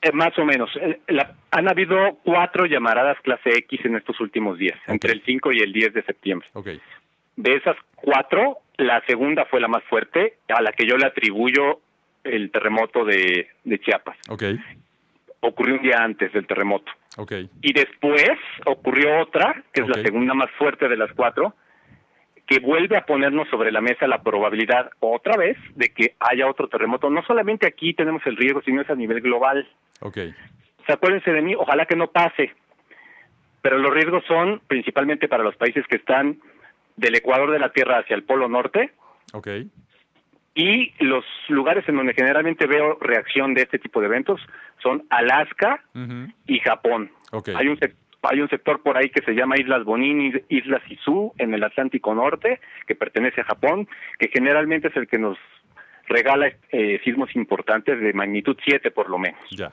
Eh, 0.03 0.12
más 0.12 0.38
o 0.38 0.45
menos. 0.45 0.70
La- 1.09 1.34
han 1.51 1.68
habido 1.68 1.97
cuatro 2.22 2.66
llamaradas 2.66 3.16
clase 3.24 3.51
X 3.59 3.80
en 3.86 3.97
estos 3.97 4.20
últimos 4.20 4.57
días, 4.57 4.78
Ok. 4.84 4.90
entre 4.92 5.12
el 5.14 5.22
5 5.24 5.51
y 5.51 5.59
el 5.62 5.72
10 5.72 5.95
de 5.95 6.03
septiembre. 6.05 6.47
Ok, 6.53 6.68
De 7.36 7.57
esas 7.57 7.74
cuatro, 7.97 8.59
la 8.77 9.03
segunda 9.07 9.45
fue 9.47 9.61
la 9.61 9.68
más 9.68 9.85
fuerte, 9.85 10.35
a 10.49 10.62
la 10.62 10.72
que 10.72 10.87
yo 10.87 10.97
le 10.97 11.07
atribuyo 11.07 11.81
el 12.25 12.51
terremoto 12.51 13.05
de, 13.05 13.49
de 13.64 13.79
Chiapas. 13.81 14.16
ok, 14.29 14.43
Ocurrió 15.41 15.75
un 15.77 15.83
día 15.83 15.99
antes 16.03 16.33
del 16.33 16.47
terremoto. 16.47 16.91
ok, 17.18 17.33
Y 17.61 17.72
después 17.75 18.31
ocurrió 18.64 19.20
otra, 19.20 19.62
que 19.72 19.83
es 19.83 19.89
la 19.89 20.03
segunda 20.03 20.33
más 20.35 20.51
fuerte 20.53 20.89
de 20.89 20.97
las 20.97 21.12
cuatro, 21.12 21.55
que 22.47 22.61
vuelve 22.61 22.97
a 22.97 23.05
ponernos 23.07 23.49
sobre 23.49 23.70
la 23.72 23.81
mesa 23.81 24.07
la 24.07 24.22
probabilidad 24.22 24.91
otra 25.01 25.37
vez 25.37 25.57
de 25.77 25.91
que 25.91 26.14
haya 26.20 26.49
otro 26.49 26.68
terremoto. 26.68 27.11
No 27.11 27.22
solamente 27.25 27.66
aquí 27.66 27.95
tenemos 27.95 28.22
el 28.27 28.37
riesgo, 28.37 28.62
sino 28.62 28.81
es 28.83 28.91
a 28.91 28.95
nivel 28.95 29.20
global. 29.20 29.68
ok, 30.01 30.18
O 30.81 30.85
sea, 30.87 30.95
acuérdense 30.97 31.31
de 31.31 31.43
mí, 31.43 31.55
ojalá 31.55 31.87
que 31.87 31.97
no 31.97 32.09
pase. 32.09 32.53
Pero 33.62 33.79
los 33.79 33.93
riesgos 33.95 34.25
son 34.27 34.61
principalmente 34.66 35.27
para 35.29 35.43
los 35.45 35.57
países 35.57 35.87
que 35.87 35.97
están 35.97 36.39
del 36.97 37.14
ecuador 37.16 37.51
de 37.51 37.59
la 37.59 37.70
Tierra 37.72 37.99
hacia 37.99 38.14
el 38.16 38.22
Polo 38.24 38.49
Norte 38.49 38.92
ok, 39.32 39.49
y 40.55 40.92
los 41.05 41.24
lugares 41.49 41.88
en 41.88 41.97
donde 41.97 42.14
generalmente 42.14 42.66
veo 42.66 42.97
reacción 43.01 43.55
de 43.55 43.62
este 43.62 43.78
tipo 43.78 44.01
de 44.01 44.07
eventos 44.07 44.40
son 44.82 45.05
Alaska 45.11 45.82
y 46.47 46.61
Japón. 46.61 47.11
ok, 47.32 47.49
Hay 47.57 47.68
un 47.68 47.78
hay 48.26 48.40
un 48.40 48.49
sector 48.49 48.80
por 48.80 48.97
ahí 48.97 49.11
que 49.11 49.22
se 49.22 49.32
llama 49.34 49.57
Islas 49.59 49.84
Bonin, 49.84 50.20
Is- 50.22 50.42
Islas 50.49 50.80
Izu, 50.88 51.34
en 51.36 51.53
el 51.53 51.62
Atlántico 51.62 52.14
Norte, 52.14 52.59
que 52.86 52.95
pertenece 52.95 53.42
a 53.42 53.45
Japón, 53.45 53.86
que 54.18 54.28
generalmente 54.32 54.88
es 54.88 54.97
el 54.97 55.07
que 55.09 55.18
nos 55.18 55.36
regala 56.09 56.51
eh, 56.70 57.01
sismos 57.05 57.34
importantes 57.36 58.01
de 58.01 58.12
magnitud 58.14 58.57
7 58.64 58.90
por 58.92 59.11
lo 59.11 59.18
menos. 59.18 59.38
ya. 59.51 59.72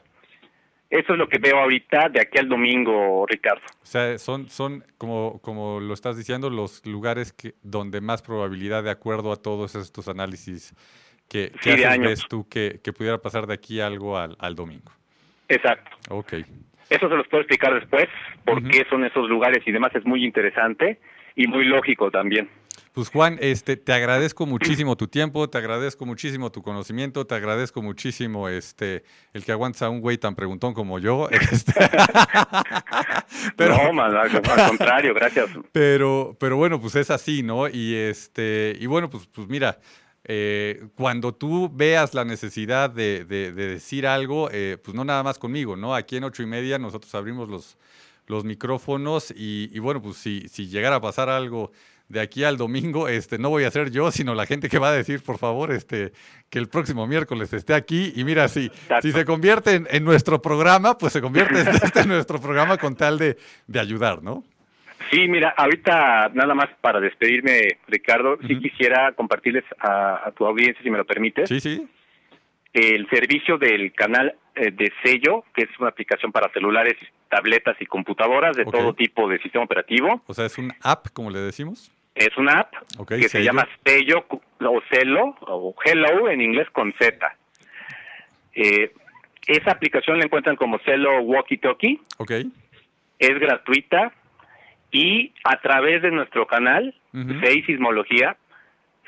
Eso 0.91 1.13
es 1.13 1.19
lo 1.19 1.29
que 1.29 1.37
veo 1.37 1.57
ahorita 1.57 2.09
de 2.09 2.19
aquí 2.19 2.37
al 2.37 2.49
domingo, 2.49 3.25
Ricardo. 3.25 3.61
O 3.81 3.85
sea, 3.85 4.17
son, 4.17 4.49
son 4.49 4.83
como, 4.97 5.39
como 5.41 5.79
lo 5.79 5.93
estás 5.93 6.17
diciendo, 6.17 6.49
los 6.49 6.85
lugares 6.85 7.31
que, 7.31 7.53
donde 7.63 8.01
más 8.01 8.21
probabilidad, 8.21 8.83
de 8.83 8.91
acuerdo 8.91 9.31
a 9.31 9.37
todos 9.37 9.73
estos 9.75 10.09
análisis 10.09 10.75
que, 11.29 11.53
que 11.61 11.77
Sí, 11.77 11.83
haces, 11.85 11.99
ves 12.01 12.25
tú 12.27 12.45
que, 12.49 12.81
que 12.83 12.91
pudiera 12.91 13.17
pasar 13.19 13.47
de 13.47 13.53
aquí 13.53 13.79
algo 13.79 14.17
al, 14.17 14.35
al 14.37 14.53
domingo. 14.53 14.91
Exacto. 15.47 15.91
Ok. 16.09 16.33
Eso 16.89 17.07
se 17.07 17.15
los 17.15 17.25
puedo 17.29 17.41
explicar 17.43 17.73
después, 17.73 18.09
por 18.43 18.61
qué 18.67 18.85
son 18.89 19.05
esos 19.05 19.29
lugares 19.29 19.65
y 19.65 19.71
demás. 19.71 19.95
Es 19.95 20.05
muy 20.05 20.25
interesante 20.25 20.99
y 21.37 21.47
muy 21.47 21.63
lógico 21.63 22.11
también. 22.11 22.49
Pues 22.93 23.07
Juan, 23.09 23.37
este, 23.39 23.77
te 23.77 23.93
agradezco 23.93 24.45
muchísimo 24.45 24.97
tu 24.97 25.07
tiempo, 25.07 25.49
te 25.49 25.57
agradezco 25.57 26.05
muchísimo 26.05 26.51
tu 26.51 26.61
conocimiento, 26.61 27.25
te 27.25 27.35
agradezco 27.35 27.81
muchísimo 27.81 28.49
este, 28.49 29.05
el 29.33 29.45
que 29.45 29.53
aguantas 29.53 29.83
a 29.83 29.89
un 29.89 30.01
güey 30.01 30.17
tan 30.17 30.35
preguntón 30.35 30.73
como 30.73 30.99
yo. 30.99 31.29
este. 31.31 31.73
pero, 33.55 33.77
no, 33.77 33.93
man, 33.93 34.15
al, 34.15 34.29
al 34.35 34.67
contrario, 34.69 35.13
gracias. 35.13 35.49
Pero, 35.71 36.35
pero 36.39 36.57
bueno, 36.57 36.81
pues 36.81 36.95
es 36.95 37.09
así, 37.11 37.43
¿no? 37.43 37.69
Y 37.69 37.95
este, 37.95 38.75
y 38.79 38.85
bueno, 38.87 39.09
pues, 39.09 39.25
pues 39.27 39.47
mira, 39.47 39.79
eh, 40.25 40.83
cuando 40.95 41.33
tú 41.33 41.69
veas 41.73 42.13
la 42.13 42.25
necesidad 42.25 42.89
de, 42.89 43.23
de- 43.23 43.53
de 43.53 43.67
decir 43.67 44.05
algo, 44.05 44.49
eh, 44.51 44.77
pues 44.83 44.93
no 44.95 45.05
nada 45.05 45.23
más 45.23 45.39
conmigo, 45.39 45.77
¿no? 45.77 45.95
Aquí 45.95 46.17
en 46.17 46.25
ocho 46.25 46.43
y 46.43 46.45
media 46.45 46.77
nosotros 46.77 47.15
abrimos 47.15 47.47
los, 47.47 47.77
los 48.27 48.43
micrófonos 48.43 49.31
y, 49.35 49.69
y 49.71 49.79
bueno, 49.79 50.01
pues 50.01 50.17
si, 50.17 50.47
si 50.49 50.67
llegara 50.67 50.97
a 50.97 51.01
pasar 51.01 51.29
algo 51.29 51.71
de 52.11 52.19
aquí 52.21 52.43
al 52.43 52.57
domingo, 52.57 53.07
este, 53.07 53.37
no 53.37 53.49
voy 53.49 53.63
a 53.63 53.71
ser 53.71 53.89
yo, 53.91 54.11
sino 54.11 54.35
la 54.35 54.45
gente 54.45 54.69
que 54.69 54.79
va 54.79 54.89
a 54.89 54.93
decir, 54.93 55.23
por 55.23 55.37
favor, 55.37 55.71
este, 55.71 56.11
que 56.49 56.59
el 56.59 56.67
próximo 56.67 57.07
miércoles 57.07 57.51
esté 57.53 57.73
aquí. 57.73 58.11
Y 58.15 58.23
mira, 58.23 58.47
si, 58.47 58.65
Exacto. 58.65 59.07
si 59.07 59.11
se 59.13 59.25
convierte 59.25 59.75
en, 59.75 59.87
en 59.89 60.03
nuestro 60.03 60.41
programa, 60.41 60.97
pues 60.97 61.13
se 61.13 61.21
convierte 61.21 61.61
en 61.61 61.67
este 61.83 62.05
nuestro 62.05 62.39
programa 62.41 62.77
con 62.77 62.95
tal 62.95 63.17
de, 63.17 63.37
de 63.67 63.79
ayudar, 63.79 64.21
¿no? 64.21 64.43
Sí, 65.11 65.27
mira, 65.27 65.53
ahorita 65.57 66.29
nada 66.33 66.53
más 66.53 66.69
para 66.79 66.99
despedirme, 66.99 67.79
Ricardo, 67.87 68.37
sí 68.47 68.53
Ujú. 68.53 68.61
quisiera 68.61 69.11
compartirles 69.13 69.63
a, 69.79 70.27
a 70.27 70.31
tu 70.31 70.45
audiencia, 70.45 70.81
si 70.83 70.89
me 70.89 70.97
lo 70.97 71.05
permites, 71.05 71.49
Sí, 71.49 71.59
sí. 71.59 71.87
el 72.73 73.09
servicio 73.09 73.57
del 73.57 73.91
canal 73.93 74.35
eh, 74.55 74.71
de 74.71 74.91
sello, 75.03 75.43
que 75.53 75.63
es 75.63 75.69
una 75.79 75.89
aplicación 75.89 76.31
para 76.31 76.49
celulares, 76.51 76.95
tabletas 77.29 77.75
y 77.79 77.85
computadoras 77.85 78.55
de 78.55 78.65
todo 78.65 78.93
tipo 78.93 79.27
de 79.29 79.39
sistema 79.39 79.63
operativo. 79.63 80.21
O 80.27 80.33
sea, 80.33 80.45
es 80.45 80.57
un 80.57 80.71
app, 80.81 81.07
como 81.13 81.29
le 81.29 81.39
decimos. 81.39 81.91
Es 82.27 82.37
una 82.37 82.59
app 82.59 82.73
que 83.07 83.27
se 83.29 83.43
llama 83.43 83.67
Sello 83.83 84.25
o 84.59 84.81
Celo 84.91 85.35
o 85.41 85.75
Hello 85.83 86.29
en 86.29 86.41
inglés 86.41 86.67
con 86.71 86.93
Z. 86.99 87.35
Eh, 88.53 88.91
esa 89.47 89.71
aplicación 89.71 90.19
la 90.19 90.25
encuentran 90.25 90.55
como 90.55 90.77
Celo 90.79 91.19
Walkie 91.21 91.57
Talkie, 91.57 91.99
Ok. 92.19 92.31
es 93.19 93.39
gratuita 93.39 94.13
y 94.91 95.33
a 95.43 95.59
través 95.61 96.01
de 96.01 96.11
nuestro 96.11 96.45
canal, 96.45 96.93
Ujú. 97.13 97.39
Sei 97.41 97.63
Sismología, 97.63 98.37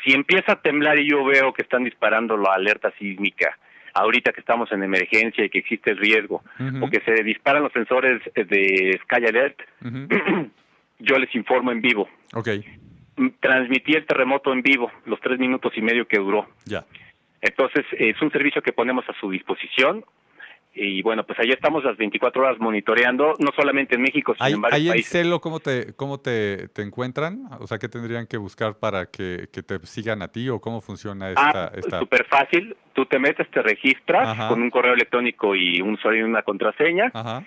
si 0.04 0.14
empieza 0.14 0.54
a 0.54 0.62
temblar 0.62 1.00
y 1.00 1.10
yo 1.10 1.24
veo 1.24 1.54
que 1.54 1.62
están 1.62 1.84
disparando 1.84 2.36
la 2.36 2.54
alerta 2.54 2.92
sísmica, 2.98 3.58
ahorita 3.94 4.32
que 4.34 4.40
estamos 4.40 4.72
en 4.72 4.82
emergencia 4.84 5.46
y 5.46 5.50
que 5.50 5.60
existe 5.60 5.92
el 5.92 5.98
riesgo, 5.98 6.44
o 6.82 6.90
que 6.90 7.00
se 7.02 7.24
disparan 7.24 7.62
los 7.64 7.72
sensores 7.74 8.22
de 8.34 9.00
Sky 9.04 9.26
Alert, 9.28 9.60
yo 11.00 11.18
les 11.18 11.34
informo 11.36 11.72
en 11.72 11.82
vivo. 11.82 12.10
Ok, 12.34 12.48
Mm, 12.48 12.93
Transmití 13.40 13.94
el 13.94 14.06
terremoto 14.06 14.52
en 14.52 14.62
vivo, 14.62 14.92
los 15.06 15.20
tres 15.22 15.38
minutos 15.40 15.74
y 15.76 15.82
medio 15.82 16.08
que 16.08 16.18
duró. 16.18 16.48
ya. 16.66 16.84
Entonces, 17.42 17.86
es 18.00 18.22
un 18.22 18.32
servicio 18.32 18.62
que 18.62 18.72
ponemos 18.72 19.04
a 19.10 19.14
su 19.20 19.30
disposición. 19.30 20.06
Y 20.76 21.04
bueno, 21.04 21.24
pues 21.24 21.38
ahí 21.40 21.52
estamos 21.52 21.84
las 21.84 21.98
24 21.98 22.42
horas 22.42 22.58
monitoreando, 22.58 23.34
no 23.38 23.52
solamente 23.56 23.94
en 23.96 24.02
México, 24.02 24.34
sino 24.34 24.48
en 24.56 24.62
varios 24.62 24.80
ahí 24.80 24.88
en 24.88 24.94
países. 24.94 25.12
Celo, 25.12 25.40
¿cómo 25.40 25.60
te, 25.60 25.94
cómo 25.96 26.20
te, 26.20 26.70
te 26.70 26.82
encuentran? 26.82 27.48
O 27.60 27.68
sea, 27.68 27.78
¿qué 27.78 27.88
tendrían 27.90 28.26
que 28.26 28.38
buscar 28.38 28.80
para 28.80 29.06
que, 29.06 29.50
que 29.54 29.62
te 29.62 29.78
sigan 29.86 30.24
a 30.24 30.30
ti 30.30 30.50
o 30.50 30.60
cómo 30.60 30.82
funciona 30.82 31.30
esta? 31.30 31.66
Ah, 31.66 31.72
esta... 31.76 32.00
súper 32.00 32.26
fácil. 32.26 32.76
Tú 32.94 33.06
te 33.06 33.20
metes, 33.20 33.48
te 33.52 33.62
registras 33.62 34.30
Ajá. 34.30 34.48
con 34.48 34.62
un 34.64 34.72
correo 34.72 34.94
electrónico 34.94 35.54
y 35.56 35.80
un 35.82 35.94
usuario 35.94 36.22
y 36.22 36.24
una 36.24 36.42
contraseña. 36.42 37.12
Ajá. 37.14 37.46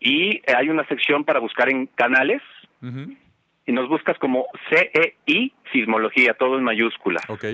Y 0.00 0.40
hay 0.50 0.68
una 0.70 0.86
sección 0.86 1.24
para 1.24 1.40
buscar 1.40 1.68
en 1.68 1.86
canales. 1.88 2.40
ujú, 2.80 3.14
Y 3.66 3.72
nos 3.72 3.88
buscas 3.88 4.16
como 4.18 4.46
CEI 4.70 5.52
Sismología, 5.72 6.34
todo 6.34 6.56
en 6.58 6.64
mayúscula. 6.64 7.20
Ok, 7.28 7.44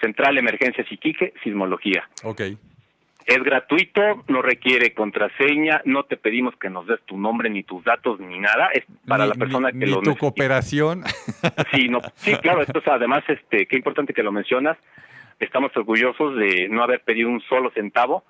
Central 0.00 0.38
Emergencias 0.38 0.90
Iquique 0.90 1.32
Sismología. 1.44 2.08
ok. 2.24 2.40
Es 3.24 3.40
gratuito, 3.44 4.24
no 4.26 4.42
requiere 4.42 4.94
contraseña, 4.94 5.80
no 5.84 6.02
te 6.02 6.16
pedimos 6.16 6.56
que 6.56 6.68
nos 6.68 6.88
des 6.88 7.00
tu 7.06 7.16
nombre 7.16 7.48
ni 7.50 7.62
tus 7.62 7.84
datos 7.84 8.18
ni 8.18 8.40
nada, 8.40 8.66
es 8.74 8.82
para 9.06 9.24
Ni- 9.24 9.28
la 9.30 9.34
persona 9.36 9.70
ni- 9.70 9.78
que 9.78 9.86
ni 9.86 9.92
lo 9.92 10.00
tu 10.00 10.16
cooperación. 10.16 11.04
Sí, 11.72 11.86
no, 11.88 12.00
sí, 12.16 12.34
claro, 12.38 12.62
esto 12.62 12.80
es 12.80 12.88
además, 12.88 13.22
este, 13.28 13.66
qué 13.66 13.76
importante 13.76 14.12
que 14.12 14.24
lo 14.24 14.32
mencionas. 14.32 14.76
Estamos 15.38 15.70
orgullosos 15.76 16.36
de 16.36 16.68
no 16.68 16.82
haber 16.82 17.00
pedido 17.02 17.28
un 17.28 17.40
solo 17.42 17.70
centavo 17.70 18.24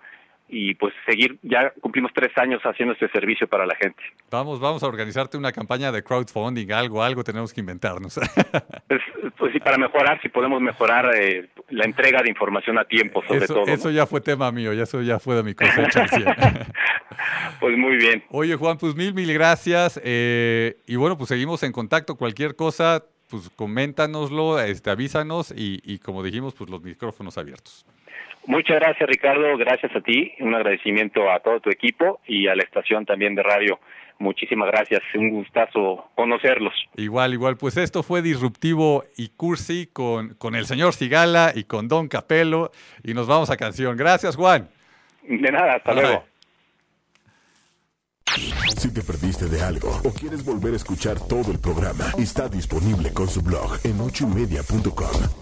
y 0.49 0.75
pues 0.75 0.93
seguir, 1.07 1.39
ya 1.43 1.73
cumplimos 1.81 2.13
tres 2.15 2.31
años 2.37 2.61
haciendo 2.63 2.93
este 2.93 3.09
servicio 3.09 3.49
para 3.49 3.65
la 3.65 3.75
gente. 3.75 4.03
Vamos, 4.31 4.61
vamos 4.61 4.83
a 4.83 4.87
organizarte 4.87 5.39
una 5.39 5.51
campaña 5.51 5.91
de 5.91 6.03
crowdfunding, 6.03 6.71
algo, 6.73 7.03
algo 7.03 7.25
tenemos 7.25 7.53
que 7.53 7.61
inventarnos. 7.61 8.19
Pues, 8.89 9.01
pues 9.39 9.53
sí, 9.53 9.61
para 9.61 9.79
mejorar, 9.79 10.21
si 10.21 10.29
podemos 10.29 10.61
mejorar 10.61 11.15
eh, 11.17 11.49
la 11.71 11.87
entrega 11.87 12.23
de 12.23 12.29
información 12.29 12.79
a 12.79 12.85
tiempo, 12.85 13.23
sobre 13.27 13.45
eso 13.45 13.55
todo. 13.55 13.67
¿no? 13.67 13.73
eso 13.73 13.91
ya 13.91 14.07
fue 14.07 14.21
tema 14.21 14.53
mío, 14.53 14.75
ya 14.75 14.83
eso 14.83 15.01
ya 15.01 15.19
fue 15.19 15.37
de 15.37 15.43
mi 15.43 15.55
cosecha. 15.55 16.07
Pues 17.61 17.79
muy 17.79 17.97
bien. 17.97 18.25
Oye, 18.31 18.57
Juan, 18.57 18.77
pues 18.79 18.95
mil, 18.97 19.15
mil 19.15 19.33
gracias. 19.33 20.01
eh, 20.03 20.77
y 20.87 20.97
bueno, 20.97 21.17
pues 21.17 21.29
seguimos 21.29 21.63
en 21.63 21.71
contacto. 21.73 22.17
Cualquier 22.17 22.57
cosa, 22.57 23.05
pues 23.29 23.49
coméntanoslo, 23.51 24.59
este, 24.61 24.91
avísanos 24.91 25.53
y, 25.57 25.81
y 25.85 25.99
como 25.99 26.23
dijimos, 26.23 26.55
pues 26.55 26.69
los 26.69 26.83
micrófonos 26.83 27.39
abiertos. 27.39 27.87
Muchas 28.47 28.81
gracias, 28.81 29.09
Ricardo. 29.09 29.57
Gracias 29.57 29.95
a 29.95 30.01
ti. 30.01 30.33
Un 30.41 30.55
agradecimiento 30.55 31.31
a 31.31 31.41
todo 31.41 31.61
tu 31.61 31.71
equipo 31.71 32.21
y 32.27 32.49
a 32.49 32.55
la 32.55 32.63
estación 32.63 33.07
también 33.07 33.35
de 33.35 33.43
radio. 33.43 33.79
Muchísimas 34.19 34.69
gracias. 34.69 35.01
Un 35.15 35.31
gustazo 35.31 36.11
conocerlos. 36.15 36.75
Igual, 36.97 37.35
igual, 37.35 37.57
pues 37.57 37.77
esto 37.77 38.03
fue 38.03 38.23
Disruptivo 38.23 39.05
y 39.17 39.29
Cursi 39.31 39.89
con, 39.93 40.35
con 40.35 40.55
el 40.55 40.67
señor 40.67 40.93
Sigala 40.93 41.53
y 41.55 41.65
con 41.65 41.89
Don 41.89 42.09
Capelo. 42.09 42.71
Y 43.03 43.15
nos 43.15 43.27
vamos 43.27 43.51
a 43.51 43.57
canción. 43.57 43.97
Gracias, 43.97 44.37
Juan. 44.37 44.69
De 45.23 45.51
nada, 45.51 45.75
hasta 45.75 45.93
Bye. 45.93 46.03
luego. 46.03 46.25
Si 48.77 48.93
te 48.93 49.03
perdiste 49.03 49.47
de 49.47 49.63
algo 49.63 49.91
o 50.05 50.13
quieres 50.13 50.45
volver 50.45 50.73
a 50.73 50.77
escuchar 50.77 51.17
todo 51.29 51.53
el 51.53 51.61
programa, 51.61 52.07
está 52.19 52.49
disponible 52.49 53.13
con 53.13 53.29
su 53.29 53.43
blog 53.43 53.79
en 53.85 54.01
ochoymedia.com. 54.01 55.42